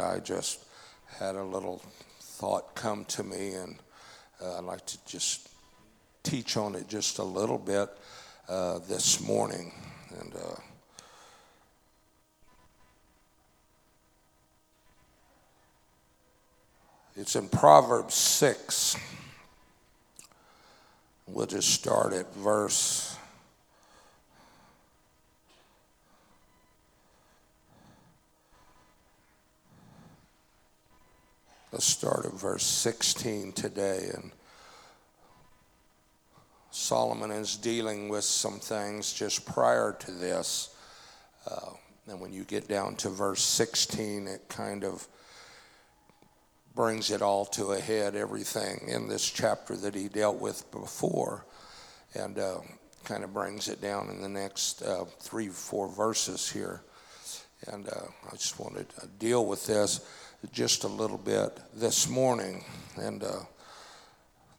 and 0.00 0.08
I 0.08 0.18
just 0.20 0.64
had 1.18 1.34
a 1.34 1.42
little 1.42 1.82
thought 2.20 2.74
come 2.74 3.04
to 3.06 3.22
me, 3.22 3.52
and 3.52 3.76
uh, 4.42 4.58
I'd 4.58 4.64
like 4.64 4.86
to 4.86 4.98
just 5.06 5.48
teach 6.22 6.56
on 6.56 6.74
it 6.74 6.88
just 6.88 7.18
a 7.18 7.24
little 7.24 7.58
bit 7.58 7.88
uh, 8.48 8.78
this 8.88 9.20
morning. 9.20 9.72
And 10.18 10.34
uh, 10.34 10.60
it's 17.16 17.36
in 17.36 17.48
Proverbs 17.48 18.14
6. 18.14 18.96
We'll 21.26 21.46
just 21.46 21.70
start 21.70 22.12
at 22.12 22.32
verse. 22.34 23.16
Let's 31.72 31.86
start 31.86 32.26
at 32.26 32.32
verse 32.32 32.64
16 32.64 33.52
today. 33.52 34.10
And 34.12 34.32
Solomon 36.72 37.30
is 37.30 37.56
dealing 37.56 38.08
with 38.08 38.24
some 38.24 38.58
things 38.58 39.12
just 39.12 39.46
prior 39.46 39.96
to 40.00 40.10
this. 40.10 40.74
Uh, 41.48 41.70
and 42.08 42.20
when 42.20 42.32
you 42.32 42.42
get 42.42 42.66
down 42.66 42.96
to 42.96 43.08
verse 43.08 43.42
16, 43.42 44.26
it 44.26 44.48
kind 44.48 44.82
of 44.82 45.06
brings 46.74 47.12
it 47.12 47.22
all 47.22 47.44
to 47.46 47.66
a 47.66 47.78
head, 47.78 48.16
everything 48.16 48.88
in 48.88 49.08
this 49.08 49.30
chapter 49.30 49.76
that 49.76 49.94
he 49.94 50.08
dealt 50.08 50.40
with 50.40 50.68
before, 50.72 51.46
and 52.14 52.36
uh, 52.36 52.58
kind 53.04 53.22
of 53.22 53.32
brings 53.32 53.68
it 53.68 53.80
down 53.80 54.08
in 54.10 54.20
the 54.20 54.28
next 54.28 54.82
uh, 54.82 55.04
three, 55.20 55.48
four 55.48 55.88
verses 55.88 56.50
here. 56.50 56.82
And 57.68 57.88
uh, 57.88 58.06
I 58.26 58.32
just 58.32 58.58
wanted 58.58 58.88
to 59.00 59.06
deal 59.20 59.46
with 59.46 59.66
this 59.66 60.00
just 60.52 60.84
a 60.84 60.88
little 60.88 61.18
bit 61.18 61.58
this 61.74 62.08
morning. 62.08 62.64
And 62.96 63.22
uh, 63.22 63.40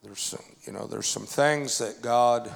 there's 0.02 0.20
some, 0.20 0.44
you 0.66 0.72
know, 0.72 0.86
there's 0.86 1.06
some 1.06 1.26
things 1.26 1.78
that 1.78 2.02
God 2.02 2.50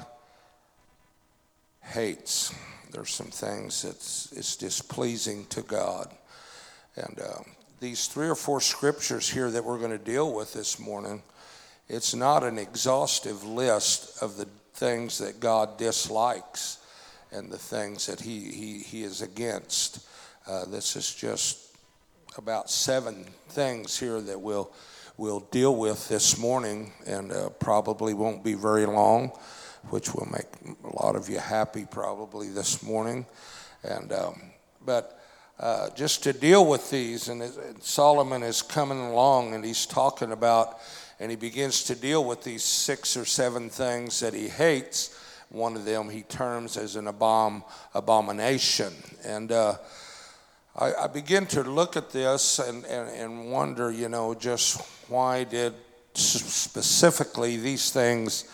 hates. 1.82 2.54
There's 2.92 3.12
some 3.12 3.26
things 3.26 3.82
that's 3.82 4.32
it's 4.32 4.56
displeasing 4.56 5.46
to 5.46 5.62
God. 5.62 6.10
And 6.96 7.20
um, 7.20 7.44
these 7.80 8.06
three 8.06 8.28
or 8.28 8.34
four 8.34 8.60
scriptures 8.60 9.28
here 9.28 9.50
that 9.50 9.64
we're 9.64 9.78
going 9.78 9.90
to 9.90 9.98
deal 9.98 10.32
with 10.32 10.52
this 10.52 10.78
morning, 10.78 11.22
it's 11.88 12.14
not 12.14 12.42
an 12.42 12.58
exhaustive 12.58 13.44
list 13.44 14.22
of 14.22 14.36
the 14.36 14.48
things 14.74 15.18
that 15.18 15.40
God 15.40 15.78
dislikes 15.78 16.78
and 17.32 17.50
the 17.50 17.58
things 17.58 18.06
that 18.06 18.20
He, 18.20 18.40
he, 18.52 18.78
he 18.78 19.02
is 19.02 19.20
against. 19.20 20.06
Uh, 20.46 20.64
this 20.64 20.96
is 20.96 21.14
just 21.14 21.65
about 22.38 22.70
seven 22.70 23.24
things 23.48 23.98
here 23.98 24.20
that 24.20 24.40
we'll, 24.40 24.70
we'll 25.16 25.40
deal 25.40 25.74
with 25.74 26.08
this 26.08 26.38
morning 26.38 26.92
and 27.06 27.32
uh, 27.32 27.48
probably 27.60 28.14
won't 28.14 28.44
be 28.44 28.54
very 28.54 28.86
long, 28.86 29.32
which 29.90 30.14
will 30.14 30.26
make 30.26 30.76
a 30.84 31.02
lot 31.02 31.16
of 31.16 31.28
you 31.28 31.38
happy 31.38 31.86
probably 31.90 32.48
this 32.50 32.82
morning. 32.82 33.26
And, 33.82 34.12
um, 34.12 34.42
but 34.84 35.18
uh, 35.58 35.88
just 35.90 36.22
to 36.24 36.32
deal 36.32 36.66
with 36.66 36.90
these. 36.90 37.28
And, 37.28 37.42
and 37.42 37.82
Solomon 37.82 38.42
is 38.42 38.62
coming 38.62 39.00
along 39.00 39.54
and 39.54 39.64
he's 39.64 39.86
talking 39.86 40.32
about, 40.32 40.78
and 41.18 41.30
he 41.30 41.36
begins 41.36 41.84
to 41.84 41.94
deal 41.94 42.24
with 42.24 42.44
these 42.44 42.62
six 42.62 43.16
or 43.16 43.24
seven 43.24 43.70
things 43.70 44.20
that 44.20 44.34
he 44.34 44.48
hates. 44.48 45.18
One 45.48 45.76
of 45.76 45.84
them 45.84 46.10
he 46.10 46.22
terms 46.22 46.76
as 46.76 46.96
an 46.96 47.06
abom- 47.06 47.64
abomination. 47.94 48.92
And 49.24 49.52
uh, 49.52 49.76
I, 50.76 50.92
I, 50.94 51.06
begin 51.06 51.46
to 51.46 51.62
look 51.62 51.96
at 51.96 52.10
this 52.10 52.58
and, 52.58 52.84
and, 52.84 53.08
and 53.08 53.50
wonder, 53.50 53.90
you 53.90 54.08
know, 54.08 54.34
just 54.34 54.80
why 55.08 55.44
did 55.44 55.72
specifically 56.14 57.56
these 57.56 57.90
things, 57.90 58.44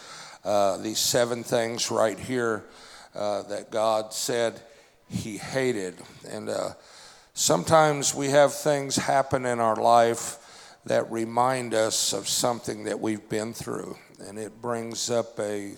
uh, 0.45 0.77
these 0.77 0.99
seven 0.99 1.43
things 1.43 1.91
right 1.91 2.19
here 2.19 2.65
uh, 3.15 3.43
that 3.43 3.71
God 3.71 4.13
said 4.13 4.61
he 5.09 5.37
hated. 5.37 5.97
And 6.29 6.49
uh, 6.49 6.71
Sometimes 7.35 8.15
we 8.15 8.29
have 8.29 8.53
things 8.53 8.95
happen 8.97 9.47
in 9.47 9.59
our 9.59 9.77
life 9.77 10.77
that 10.85 11.11
remind 11.11 11.73
us 11.73 12.13
of 12.13 12.29
something 12.29 12.85
that 12.85 13.01
we've 13.01 13.27
been 13.31 13.55
through, 13.55 13.97
and 14.29 14.39
it 14.39 14.61
brings 14.61 15.09
up 15.09 15.41
a, 15.41 15.73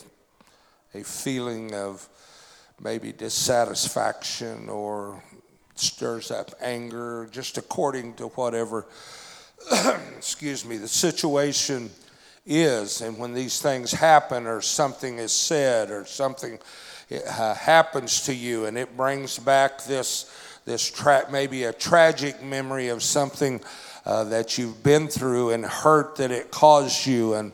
a 0.94 1.04
feeling 1.04 1.72
of 1.72 2.08
maybe 2.82 3.12
dissatisfaction 3.12 4.68
or 4.68 5.22
stirs 5.74 6.30
up 6.30 6.52
anger, 6.60 7.28
just 7.30 7.58
according 7.58 8.14
to 8.14 8.28
whatever, 8.28 8.86
excuse 10.16 10.64
me, 10.64 10.76
the 10.76 10.88
situation 10.88 11.90
is. 12.46 13.00
And 13.00 13.18
when 13.18 13.34
these 13.34 13.60
things 13.60 13.92
happen, 13.92 14.46
or 14.46 14.60
something 14.60 15.18
is 15.18 15.32
said, 15.32 15.90
or 15.90 16.04
something 16.04 16.58
uh, 17.10 17.54
happens 17.54 18.22
to 18.22 18.34
you, 18.34 18.66
and 18.66 18.78
it 18.78 18.96
brings 18.96 19.38
back 19.38 19.84
this 19.84 20.30
this 20.64 20.90
tra- 20.90 21.26
maybe 21.30 21.64
a 21.64 21.72
tragic 21.72 22.42
memory 22.42 22.88
of 22.88 23.02
something 23.02 23.60
uh, 24.06 24.24
that 24.24 24.56
you've 24.56 24.82
been 24.82 25.08
through 25.08 25.50
and 25.50 25.64
hurt 25.64 26.16
that 26.16 26.30
it 26.30 26.50
caused 26.50 27.06
you. 27.06 27.34
And 27.34 27.52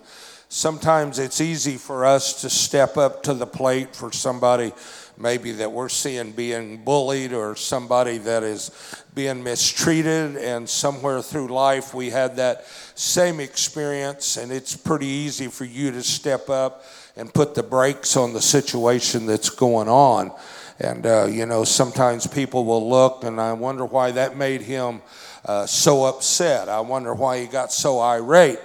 sometimes 0.49 1.19
it's 1.19 1.41
easy 1.41 1.77
for 1.77 2.05
us 2.05 2.41
to 2.43 2.51
step 2.51 2.97
up 2.97 3.23
to 3.25 3.35
the 3.35 3.47
plate 3.47 3.95
for 3.95 4.13
somebody 4.13 4.73
maybe 5.21 5.53
that 5.53 5.71
we're 5.71 5.89
seeing 5.89 6.33
being 6.33 6.83
bullied 6.85 7.33
or 7.33 7.55
somebody 7.55 8.19
that 8.19 8.43
is 8.43 8.71
being 9.15 9.43
mistreated 9.43 10.37
and 10.37 10.69
somewhere 10.69 11.21
through 11.21 11.49
life 11.49 11.93
we 11.95 12.11
had 12.11 12.37
that 12.37 12.65
same 12.95 13.41
experience 13.41 14.37
and 14.37 14.51
it's 14.51 14.77
pretty 14.77 15.07
easy 15.07 15.47
for 15.47 15.65
you 15.65 15.91
to 15.91 16.03
step 16.03 16.49
up 16.49 16.85
and 17.17 17.33
put 17.35 17.55
the 17.55 17.63
brakes 17.63 18.17
on 18.17 18.33
the 18.33 18.41
situation 18.41 19.27
that's 19.27 19.51
going 19.51 19.89
on 19.89 20.33
and, 20.81 21.05
uh, 21.05 21.27
you 21.27 21.45
know, 21.45 21.65
sometimes 21.65 22.27
people 22.27 22.65
will 22.65 22.89
look 22.89 23.23
and 23.25 23.39
I 23.39 23.53
wonder 23.53 23.85
why 23.85 24.13
that 24.13 24.37
made 24.37 24.63
him 24.63 25.03
uh, 25.45 25.67
so 25.67 26.07
upset. 26.07 26.71
I 26.71 26.81
wonder 26.81 27.15
why 27.15 27.41
he 27.41 27.47
got 27.47 27.71
so 27.71 28.01
irate. 28.01 28.59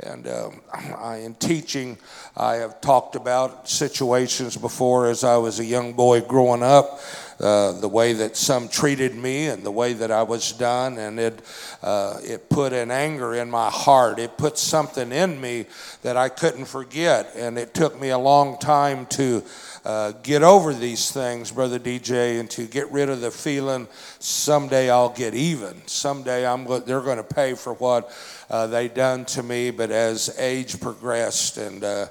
And 0.00 0.26
um, 0.28 0.62
I, 0.72 1.16
in 1.16 1.34
teaching, 1.34 1.98
I 2.38 2.54
have 2.56 2.80
talked 2.80 3.16
about 3.16 3.68
situations 3.68 4.56
before 4.56 5.08
as 5.08 5.24
I 5.24 5.38
was 5.38 5.58
a 5.58 5.64
young 5.64 5.94
boy 5.94 6.20
growing 6.20 6.62
up. 6.62 7.00
Uh, 7.40 7.70
the 7.80 7.88
way 7.88 8.12
that 8.14 8.36
some 8.36 8.68
treated 8.68 9.14
me 9.14 9.46
and 9.46 9.62
the 9.62 9.70
way 9.70 9.92
that 9.92 10.10
I 10.10 10.24
was 10.24 10.50
done, 10.50 10.98
and 10.98 11.20
it 11.20 11.40
uh, 11.84 12.18
it 12.24 12.48
put 12.50 12.72
an 12.72 12.90
anger 12.90 13.34
in 13.34 13.48
my 13.48 13.70
heart. 13.70 14.18
It 14.18 14.36
put 14.36 14.58
something 14.58 15.12
in 15.12 15.40
me 15.40 15.66
that 16.02 16.16
I 16.16 16.30
couldn't 16.30 16.64
forget, 16.64 17.30
and 17.36 17.56
it 17.56 17.74
took 17.74 18.00
me 18.00 18.08
a 18.08 18.18
long 18.18 18.58
time 18.58 19.06
to 19.06 19.44
uh, 19.84 20.12
get 20.22 20.42
over 20.42 20.74
these 20.74 21.10
things, 21.12 21.52
Brother 21.52 21.78
DJ, 21.78 22.40
and 22.40 22.50
to 22.50 22.66
get 22.66 22.90
rid 22.90 23.08
of 23.08 23.20
the 23.20 23.30
feeling 23.30 23.86
someday 24.18 24.90
I'll 24.90 25.08
get 25.08 25.34
even. 25.34 25.80
Someday 25.86 26.46
I'm 26.46 26.64
go- 26.64 26.80
they're 26.80 27.00
going 27.00 27.16
to 27.18 27.22
pay 27.22 27.54
for 27.54 27.74
what 27.74 28.12
uh, 28.50 28.66
they 28.66 28.88
done 28.88 29.24
to 29.26 29.42
me. 29.42 29.70
But 29.70 29.90
as 29.90 30.36
age 30.38 30.80
progressed 30.80 31.56
and 31.56 31.84
uh, 31.84 32.06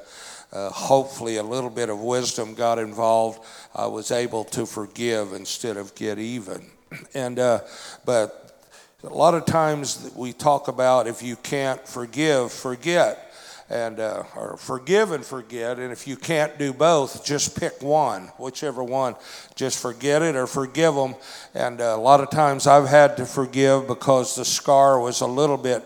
uh, 0.52 0.70
hopefully 0.70 1.38
a 1.38 1.44
little 1.44 1.70
bit 1.70 1.90
of 1.90 2.00
wisdom 2.00 2.54
got 2.54 2.80
involved, 2.80 3.40
I 3.76 3.88
was 3.88 4.12
able 4.12 4.44
to 4.46 4.66
forgive 4.66 5.34
instead 5.34 5.78
of 5.78 5.96
get 5.96 6.20
even. 6.20 6.66
And 7.14 7.38
uh, 7.38 7.60
but 8.06 8.62
a 9.04 9.10
lot 9.10 9.34
of 9.34 9.46
times 9.46 10.10
we 10.16 10.32
talk 10.32 10.70
about 10.70 11.06
if 11.06 11.22
you 11.22 11.36
can't 11.36 11.86
forgive, 11.86 12.52
forget 12.52 13.28
and 13.70 14.00
uh, 14.00 14.24
or 14.36 14.58
forgive 14.58 15.12
and 15.12 15.26
forget. 15.26 15.80
And 15.80 15.92
if 15.92 16.08
you 16.08 16.16
can't 16.16 16.58
do 16.58 16.74
both, 16.74 17.26
just 17.26 17.60
pick 17.60 17.82
one, 17.82 18.28
whichever 18.38 18.84
one. 18.84 19.16
Just 19.56 19.82
forget 19.82 20.22
it 20.22 20.36
or 20.36 20.48
forgive 20.48 20.96
them. 20.96 21.16
And 21.54 21.82
uh, 21.82 21.96
a 21.96 21.98
lot 21.98 22.22
of 22.22 22.30
times 22.30 22.68
I've 22.68 22.88
had 22.88 23.18
to 23.18 23.26
forgive 23.26 23.88
because 23.88 24.36
the 24.36 24.46
scar 24.46 25.00
was 25.00 25.22
a 25.22 25.28
little 25.28 25.58
bit 25.58 25.84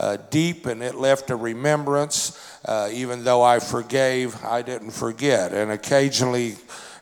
uh, 0.00 0.16
deep 0.30 0.66
and 0.66 0.82
it 0.82 0.94
left 0.94 1.30
a 1.30 1.36
remembrance. 1.36 2.38
Uh, 2.64 2.88
even 2.92 3.22
though 3.22 3.42
I 3.42 3.58
forgave, 3.58 4.42
I 4.44 4.62
didn't 4.62 4.90
forget. 4.90 5.52
And 5.52 5.70
occasionally 5.70 6.56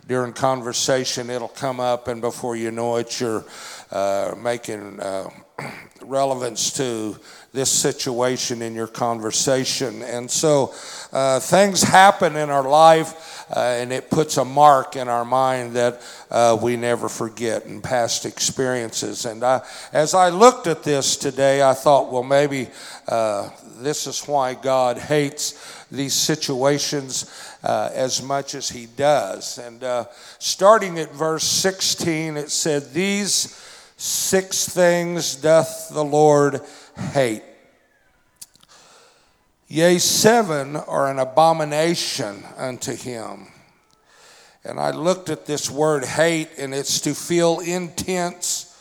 during 0.08 0.32
conversation, 0.32 1.30
it'll 1.30 1.48
come 1.48 1.80
up, 1.80 2.08
and 2.08 2.20
before 2.20 2.56
you 2.56 2.70
know 2.70 2.96
it, 2.96 3.20
you're 3.20 3.44
uh, 3.92 4.34
making 4.42 4.98
uh, 5.00 5.28
relevance 6.00 6.72
to 6.72 7.16
this 7.58 7.70
situation 7.70 8.62
in 8.62 8.72
your 8.72 8.86
conversation. 8.86 10.02
And 10.02 10.30
so 10.30 10.72
uh, 11.12 11.40
things 11.40 11.82
happen 11.82 12.36
in 12.36 12.50
our 12.50 12.62
life, 12.62 13.50
uh, 13.50 13.58
and 13.58 13.92
it 13.92 14.10
puts 14.10 14.36
a 14.36 14.44
mark 14.44 14.94
in 14.94 15.08
our 15.08 15.24
mind 15.24 15.72
that 15.72 16.00
uh, 16.30 16.56
we 16.62 16.76
never 16.76 17.08
forget 17.08 17.66
in 17.66 17.82
past 17.82 18.26
experiences. 18.26 19.24
And 19.24 19.42
I, 19.42 19.62
as 19.92 20.14
I 20.14 20.28
looked 20.28 20.68
at 20.68 20.84
this 20.84 21.16
today, 21.16 21.60
I 21.60 21.74
thought, 21.74 22.12
well, 22.12 22.22
maybe 22.22 22.68
uh, 23.08 23.50
this 23.78 24.06
is 24.06 24.22
why 24.22 24.54
God 24.54 24.96
hates 24.96 25.84
these 25.90 26.14
situations 26.14 27.28
uh, 27.64 27.90
as 27.92 28.22
much 28.22 28.54
as 28.54 28.68
He 28.68 28.86
does. 28.86 29.58
And 29.58 29.82
uh, 29.82 30.04
starting 30.38 31.00
at 31.00 31.12
verse 31.12 31.42
16, 31.42 32.36
it 32.36 32.52
said, 32.52 32.92
These 32.92 33.64
Six 33.98 34.68
things 34.68 35.34
doth 35.34 35.88
the 35.92 36.04
Lord 36.04 36.60
hate. 37.12 37.42
Yea, 39.70 39.98
seven 39.98 40.76
are 40.76 41.10
an 41.10 41.18
abomination 41.18 42.42
unto 42.56 42.94
him. 42.94 43.48
And 44.64 44.80
I 44.80 44.92
looked 44.92 45.28
at 45.28 45.44
this 45.44 45.70
word 45.70 46.06
hate, 46.06 46.48
and 46.56 46.74
it's 46.74 47.02
to 47.02 47.14
feel 47.14 47.60
intense 47.60 48.74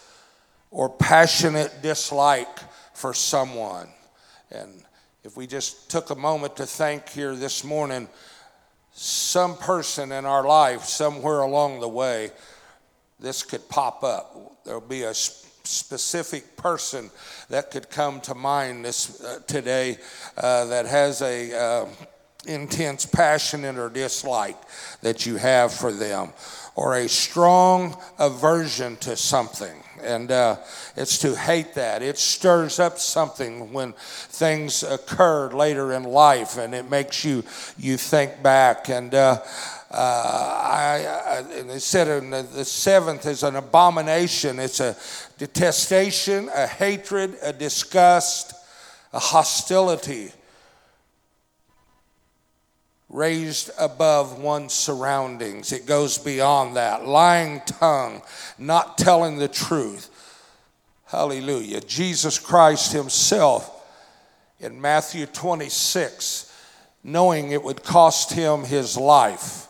or 0.72 0.90
passionate 0.90 1.82
dislike 1.82 2.58
for 2.94 3.14
someone. 3.14 3.90
And 4.50 4.82
if 5.26 5.36
we 5.36 5.46
just 5.46 5.92
took 5.92 6.10
a 6.10 6.16
moment 6.16 6.56
to 6.56 6.66
think 6.66 7.10
here 7.10 7.36
this 7.36 7.66
morning, 7.66 8.08
some 8.94 9.58
person 9.58 10.14
in 10.14 10.26
our 10.26 10.46
life, 10.46 10.86
somewhere 10.86 11.42
along 11.42 11.82
the 11.82 11.90
way, 11.90 12.32
this 13.20 13.44
could 13.44 13.68
pop 13.68 14.06
up. 14.06 14.64
There'll 14.64 14.80
be 14.80 15.04
a 15.04 15.14
specific 15.68 16.58
person 16.58 17.10
that 17.50 17.72
could 17.72 17.90
come 17.90 18.22
to 18.22 18.36
mind 18.36 18.86
this 18.86 19.24
uh, 19.24 19.40
today 19.48 19.98
uh, 20.38 20.66
that 20.66 20.86
has 20.86 21.22
a 21.22 21.54
uh, 21.54 21.86
intense 22.46 23.06
passion 23.06 23.66
or 23.66 23.90
dislike 23.90 24.58
that 25.02 25.26
you 25.26 25.36
have 25.36 25.74
for 25.74 25.92
them 25.92 26.32
or 26.76 26.96
a 26.96 27.10
strong 27.10 27.96
aversion 28.20 28.96
to 28.98 29.16
something 29.18 29.84
and 30.04 30.32
uh, 30.32 30.58
it's 30.96 31.18
to 31.20 31.36
hate 31.36 31.74
that. 31.76 32.02
It 32.02 32.18
stirs 32.18 32.80
up 32.80 33.00
something 33.00 33.74
when 33.74 33.94
things 33.94 34.84
occur 34.84 35.50
later 35.50 35.94
in 35.94 36.04
life, 36.04 36.58
and 36.58 36.74
it 36.74 36.90
makes 36.90 37.26
you 37.26 37.44
you 37.78 37.98
think 37.98 38.42
back. 38.44 38.90
And 38.90 39.14
uh, 39.14 39.42
uh, 39.90 39.96
I, 39.96 41.06
I, 41.26 41.60
and 41.60 41.82
said 41.82 42.08
in 42.24 42.30
the, 42.30 42.44
the 42.44 42.66
seventh 42.66 43.26
is 43.26 43.44
an 43.44 43.56
abomination. 43.56 44.60
It's 44.60 44.80
a 44.80 44.96
detestation, 45.38 46.50
a 46.54 46.68
hatred, 46.68 47.38
a 47.42 47.54
disgust, 47.54 48.54
a 49.14 49.20
hostility 49.20 50.32
raised 53.10 53.72
above 53.80 54.40
one's 54.40 54.74
surroundings. 54.74 55.72
It 55.72 55.86
goes 55.86 56.18
beyond 56.18 56.76
that. 56.76 57.06
Lying 57.06 57.62
tongue, 57.66 58.22
not 58.58 58.98
telling 58.98 59.38
the 59.38 59.48
truth. 59.48 60.10
Hallelujah. 61.06 61.82
Jesus 61.82 62.38
Christ 62.38 62.92
Himself 62.92 63.74
in 64.60 64.82
Matthew 64.82 65.26
26, 65.26 66.54
knowing 67.04 67.52
it 67.52 67.64
would 67.64 67.84
cost 67.84 68.34
Him 68.34 68.66
His 68.66 68.98
life, 68.98 69.68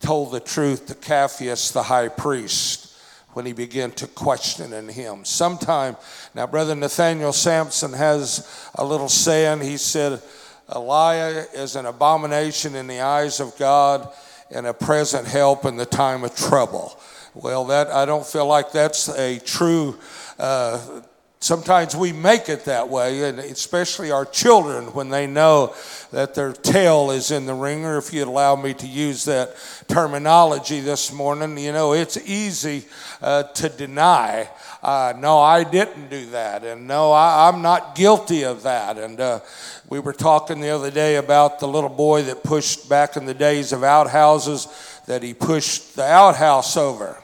told 0.00 0.32
the 0.32 0.40
truth 0.40 0.86
to 0.86 0.94
Caiaphas 0.94 1.70
the 1.70 1.84
high 1.84 2.08
priest 2.08 2.87
when 3.32 3.46
he 3.46 3.52
began 3.52 3.90
to 3.92 4.06
question 4.06 4.72
in 4.72 4.88
him. 4.88 5.24
Sometime, 5.24 5.96
now, 6.34 6.46
Brother 6.46 6.74
Nathaniel 6.74 7.32
Sampson 7.32 7.92
has 7.92 8.70
a 8.74 8.84
little 8.84 9.08
saying. 9.08 9.60
He 9.60 9.76
said, 9.76 10.20
a 10.68 10.78
lie 10.78 11.16
is 11.54 11.76
an 11.76 11.86
abomination 11.86 12.74
in 12.74 12.86
the 12.86 13.00
eyes 13.00 13.40
of 13.40 13.56
God 13.58 14.08
and 14.50 14.66
a 14.66 14.74
present 14.74 15.26
help 15.26 15.64
in 15.64 15.76
the 15.76 15.86
time 15.86 16.24
of 16.24 16.34
trouble. 16.34 16.98
Well, 17.34 17.66
that 17.66 17.88
I 17.88 18.04
don't 18.04 18.26
feel 18.26 18.46
like 18.46 18.72
that's 18.72 19.08
a 19.08 19.38
true. 19.38 19.98
Uh, 20.38 21.02
sometimes 21.40 21.94
we 21.94 22.12
make 22.12 22.48
it 22.48 22.64
that 22.64 22.88
way, 22.88 23.28
and 23.28 23.38
especially 23.38 24.10
our 24.10 24.24
children 24.24 24.86
when 24.86 25.08
they 25.08 25.26
know 25.26 25.74
that 26.10 26.34
their 26.34 26.52
tail 26.52 27.10
is 27.10 27.30
in 27.30 27.46
the 27.46 27.54
wringer. 27.54 27.98
If 27.98 28.12
you'd 28.12 28.28
allow 28.28 28.56
me 28.56 28.74
to 28.74 28.86
use 28.86 29.24
that 29.24 29.56
terminology 29.88 30.80
this 30.80 31.12
morning, 31.12 31.58
you 31.58 31.72
know 31.72 31.92
it's 31.92 32.16
easy 32.16 32.84
uh, 33.22 33.44
to 33.44 33.68
deny. 33.68 34.48
Uh, 34.82 35.12
no, 35.18 35.38
I 35.38 35.64
didn't 35.64 36.08
do 36.08 36.26
that, 36.30 36.64
and 36.64 36.86
no, 36.86 37.12
I, 37.12 37.48
am 37.48 37.62
not 37.62 37.94
guilty 37.94 38.44
of 38.44 38.62
that. 38.62 38.96
And 38.96 39.20
uh, 39.20 39.40
we 39.88 39.98
were 39.98 40.12
talking 40.12 40.60
the 40.60 40.70
other 40.70 40.90
day 40.90 41.16
about 41.16 41.58
the 41.58 41.68
little 41.68 41.90
boy 41.90 42.22
that 42.22 42.44
pushed 42.44 42.88
back 42.88 43.16
in 43.16 43.26
the 43.26 43.34
days 43.34 43.72
of 43.72 43.82
outhouses, 43.82 44.68
that 45.06 45.22
he 45.22 45.34
pushed 45.34 45.96
the 45.96 46.04
outhouse 46.04 46.76
over. 46.76 47.20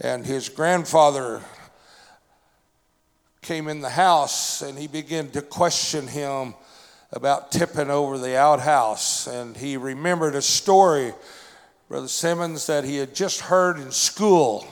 And 0.00 0.26
his 0.26 0.48
grandfather 0.48 1.40
came 3.42 3.66
in 3.66 3.80
the 3.80 3.90
house 3.90 4.62
and 4.62 4.78
he 4.78 4.86
began 4.86 5.28
to 5.28 5.42
question 5.42 6.06
him 6.06 6.54
about 7.12 7.50
tipping 7.50 7.90
over 7.90 8.16
the 8.16 8.38
outhouse. 8.38 9.26
And 9.26 9.56
he 9.56 9.76
remembered 9.76 10.36
a 10.36 10.42
story, 10.42 11.12
Brother 11.88 12.06
Simmons, 12.06 12.66
that 12.68 12.84
he 12.84 12.96
had 12.96 13.16
just 13.16 13.40
heard 13.40 13.78
in 13.78 13.90
school 13.90 14.64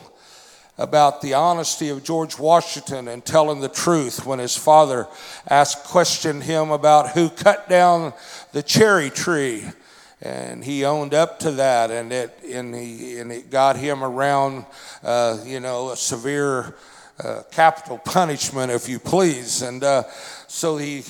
about 0.78 1.20
the 1.20 1.34
honesty 1.34 1.88
of 1.88 2.05
George 2.05 2.38
Washington 2.38 3.08
and 3.08 3.25
telling 3.25 3.61
the 3.61 3.69
truth 3.69 4.25
when 4.25 4.38
his 4.38 4.56
father 4.56 5.08
asked 5.49 5.84
questioned 5.84 6.44
him 6.44 6.70
about 6.70 7.11
who 7.11 7.28
cut 7.28 7.69
down 7.69 8.14
the 8.52 8.62
cherry 8.62 9.11
tree 9.11 9.64
and 10.23 10.64
he 10.64 10.84
owned 10.84 11.12
up 11.12 11.38
to 11.40 11.50
that 11.50 11.90
and 11.90 12.12
it 12.12 12.38
and 12.44 12.75
he 12.75 13.19
and 13.19 13.31
it 13.31 13.50
got 13.50 13.76
him 13.76 14.02
around 14.02 14.64
uh, 15.02 15.38
you 15.44 15.61
know 15.61 15.90
a 15.90 15.96
severe 15.96 16.75
uh, 17.22 17.43
capital 17.50 17.99
punishment 17.99 18.70
if 18.70 18.88
you 18.88 18.99
please 18.99 19.62
and 19.62 19.84
uh, 19.84 20.02
so 20.46 20.76
he 20.76 21.05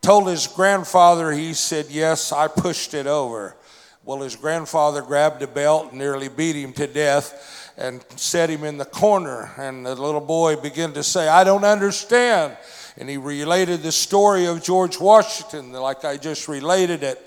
told 0.00 0.28
his 0.28 0.46
grandfather 0.46 1.32
he 1.32 1.54
said 1.54 1.86
yes 1.88 2.32
i 2.32 2.48
pushed 2.48 2.94
it 2.94 3.06
over 3.06 3.56
well 4.04 4.20
his 4.20 4.36
grandfather 4.36 5.02
grabbed 5.02 5.42
a 5.42 5.46
belt 5.46 5.90
and 5.90 5.98
nearly 5.98 6.28
beat 6.28 6.56
him 6.56 6.72
to 6.72 6.86
death 6.86 7.56
and 7.76 8.04
set 8.16 8.48
him 8.48 8.64
in 8.64 8.78
the 8.78 8.84
corner. 8.84 9.52
And 9.58 9.84
the 9.84 9.94
little 9.94 10.20
boy 10.20 10.56
began 10.56 10.92
to 10.94 11.02
say, 11.02 11.28
I 11.28 11.44
don't 11.44 11.64
understand. 11.64 12.56
And 12.96 13.08
he 13.08 13.18
related 13.18 13.82
the 13.82 13.92
story 13.92 14.46
of 14.46 14.62
George 14.62 14.98
Washington, 14.98 15.72
like 15.72 16.04
I 16.04 16.16
just 16.16 16.48
related 16.48 17.02
it. 17.02 17.20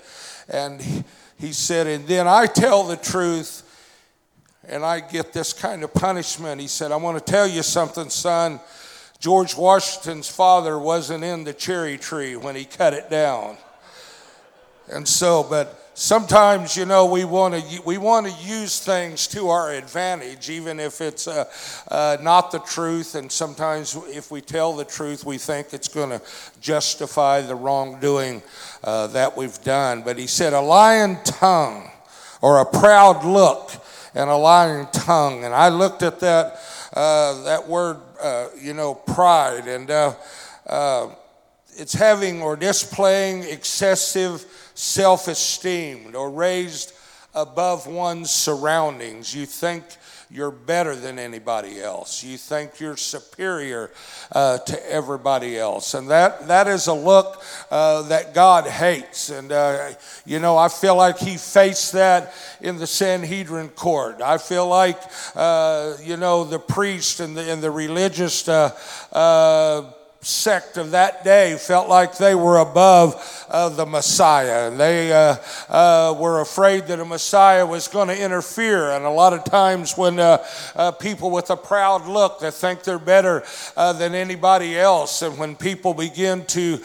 And 0.48 0.82
he 1.38 1.52
said, 1.52 1.86
And 1.86 2.06
then 2.06 2.26
I 2.26 2.46
tell 2.46 2.84
the 2.84 2.96
truth 2.96 3.62
and 4.70 4.84
I 4.84 5.00
get 5.00 5.32
this 5.32 5.52
kind 5.52 5.82
of 5.82 5.92
punishment. 5.92 6.60
He 6.60 6.68
said, 6.68 6.92
I 6.92 6.96
want 6.96 7.18
to 7.18 7.32
tell 7.32 7.46
you 7.46 7.62
something, 7.62 8.08
son. 8.08 8.60
George 9.18 9.56
Washington's 9.56 10.30
father 10.30 10.78
wasn't 10.78 11.24
in 11.24 11.44
the 11.44 11.52
cherry 11.52 11.98
tree 11.98 12.36
when 12.36 12.54
he 12.54 12.64
cut 12.64 12.94
it 12.94 13.10
down. 13.10 13.56
And 14.88 15.06
so, 15.06 15.42
but 15.42 15.90
sometimes 15.94 16.76
you 16.76 16.86
know 16.86 17.04
we 17.04 17.24
want 17.24 17.54
to 17.54 17.82
we 17.82 17.98
want 17.98 18.26
to 18.26 18.32
use 18.42 18.80
things 18.82 19.26
to 19.26 19.48
our 19.48 19.72
advantage 19.72 20.48
even 20.48 20.80
if 20.80 21.00
it's 21.00 21.28
uh, 21.28 21.44
uh, 21.90 22.16
not 22.22 22.50
the 22.50 22.58
truth 22.60 23.16
and 23.16 23.30
sometimes 23.30 23.94
if 24.06 24.30
we 24.30 24.40
tell 24.40 24.74
the 24.74 24.84
truth 24.84 25.26
we 25.26 25.36
think 25.36 25.74
it's 25.74 25.88
going 25.88 26.08
to 26.08 26.22
justify 26.60 27.42
the 27.42 27.54
wrongdoing 27.54 28.40
uh, 28.82 29.08
that 29.08 29.36
we've 29.36 29.62
done 29.62 30.00
but 30.00 30.16
he 30.16 30.26
said 30.26 30.54
a 30.54 30.60
lying 30.60 31.18
tongue 31.24 31.90
or 32.40 32.60
a 32.60 32.64
proud 32.64 33.22
look 33.24 33.70
and 34.14 34.30
a 34.30 34.36
lying 34.36 34.86
tongue 34.92 35.44
and 35.44 35.54
i 35.54 35.68
looked 35.68 36.02
at 36.02 36.20
that 36.20 36.60
uh, 36.94 37.42
that 37.44 37.68
word 37.68 37.98
uh, 38.22 38.48
you 38.60 38.74
know 38.74 38.94
pride 38.94 39.66
and 39.68 39.90
uh, 39.90 40.14
it's 41.76 41.94
having 41.94 42.42
or 42.42 42.56
displaying 42.56 43.42
excessive 43.44 44.44
self 44.74 45.28
esteem 45.28 46.14
or 46.14 46.30
raised 46.30 46.92
above 47.34 47.86
one's 47.86 48.30
surroundings. 48.30 49.34
You 49.34 49.46
think 49.46 49.84
you're 50.32 50.52
better 50.52 50.94
than 50.94 51.18
anybody 51.18 51.80
else. 51.80 52.22
You 52.22 52.38
think 52.38 52.78
you're 52.78 52.96
superior 52.96 53.90
uh, 54.30 54.58
to 54.58 54.92
everybody 54.92 55.58
else. 55.58 55.94
And 55.94 56.08
that, 56.10 56.46
that 56.46 56.68
is 56.68 56.86
a 56.86 56.92
look 56.92 57.42
uh, 57.70 58.02
that 58.02 58.32
God 58.32 58.66
hates. 58.66 59.30
And, 59.30 59.50
uh, 59.50 59.90
you 60.24 60.38
know, 60.38 60.56
I 60.56 60.68
feel 60.68 60.94
like 60.94 61.18
he 61.18 61.36
faced 61.36 61.92
that 61.94 62.32
in 62.60 62.78
the 62.78 62.86
Sanhedrin 62.86 63.70
court. 63.70 64.22
I 64.22 64.38
feel 64.38 64.68
like, 64.68 65.00
uh, 65.34 65.96
you 66.02 66.16
know, 66.16 66.44
the 66.44 66.60
priest 66.60 67.18
and 67.18 67.36
the, 67.36 67.50
and 67.50 67.60
the 67.60 67.70
religious 67.72 68.48
uh, 68.48 68.70
uh, 69.12 69.92
sect 70.22 70.76
of 70.76 70.90
that 70.90 71.24
day 71.24 71.56
felt 71.56 71.88
like 71.88 72.18
they 72.18 72.34
were 72.34 72.58
above 72.58 73.46
uh, 73.48 73.70
the 73.70 73.86
Messiah. 73.86 74.70
They 74.70 75.10
uh, 75.12 75.36
uh, 75.70 76.14
were 76.18 76.42
afraid 76.42 76.88
that 76.88 77.00
a 77.00 77.06
Messiah 77.06 77.64
was 77.64 77.88
going 77.88 78.08
to 78.08 78.22
interfere. 78.22 78.90
And 78.90 79.06
a 79.06 79.10
lot 79.10 79.32
of 79.32 79.44
times, 79.44 79.96
when 79.96 80.20
uh, 80.20 80.44
uh, 80.76 80.90
people 80.92 81.30
with 81.30 81.48
a 81.48 81.56
proud 81.56 82.06
look, 82.06 82.40
they 82.40 82.50
think 82.50 82.82
they're 82.82 82.98
better 82.98 83.42
uh, 83.78 83.94
than 83.94 84.14
anybody 84.14 84.78
else. 84.78 85.22
And 85.22 85.38
when 85.38 85.56
people 85.56 85.94
begin 85.94 86.44
to 86.46 86.80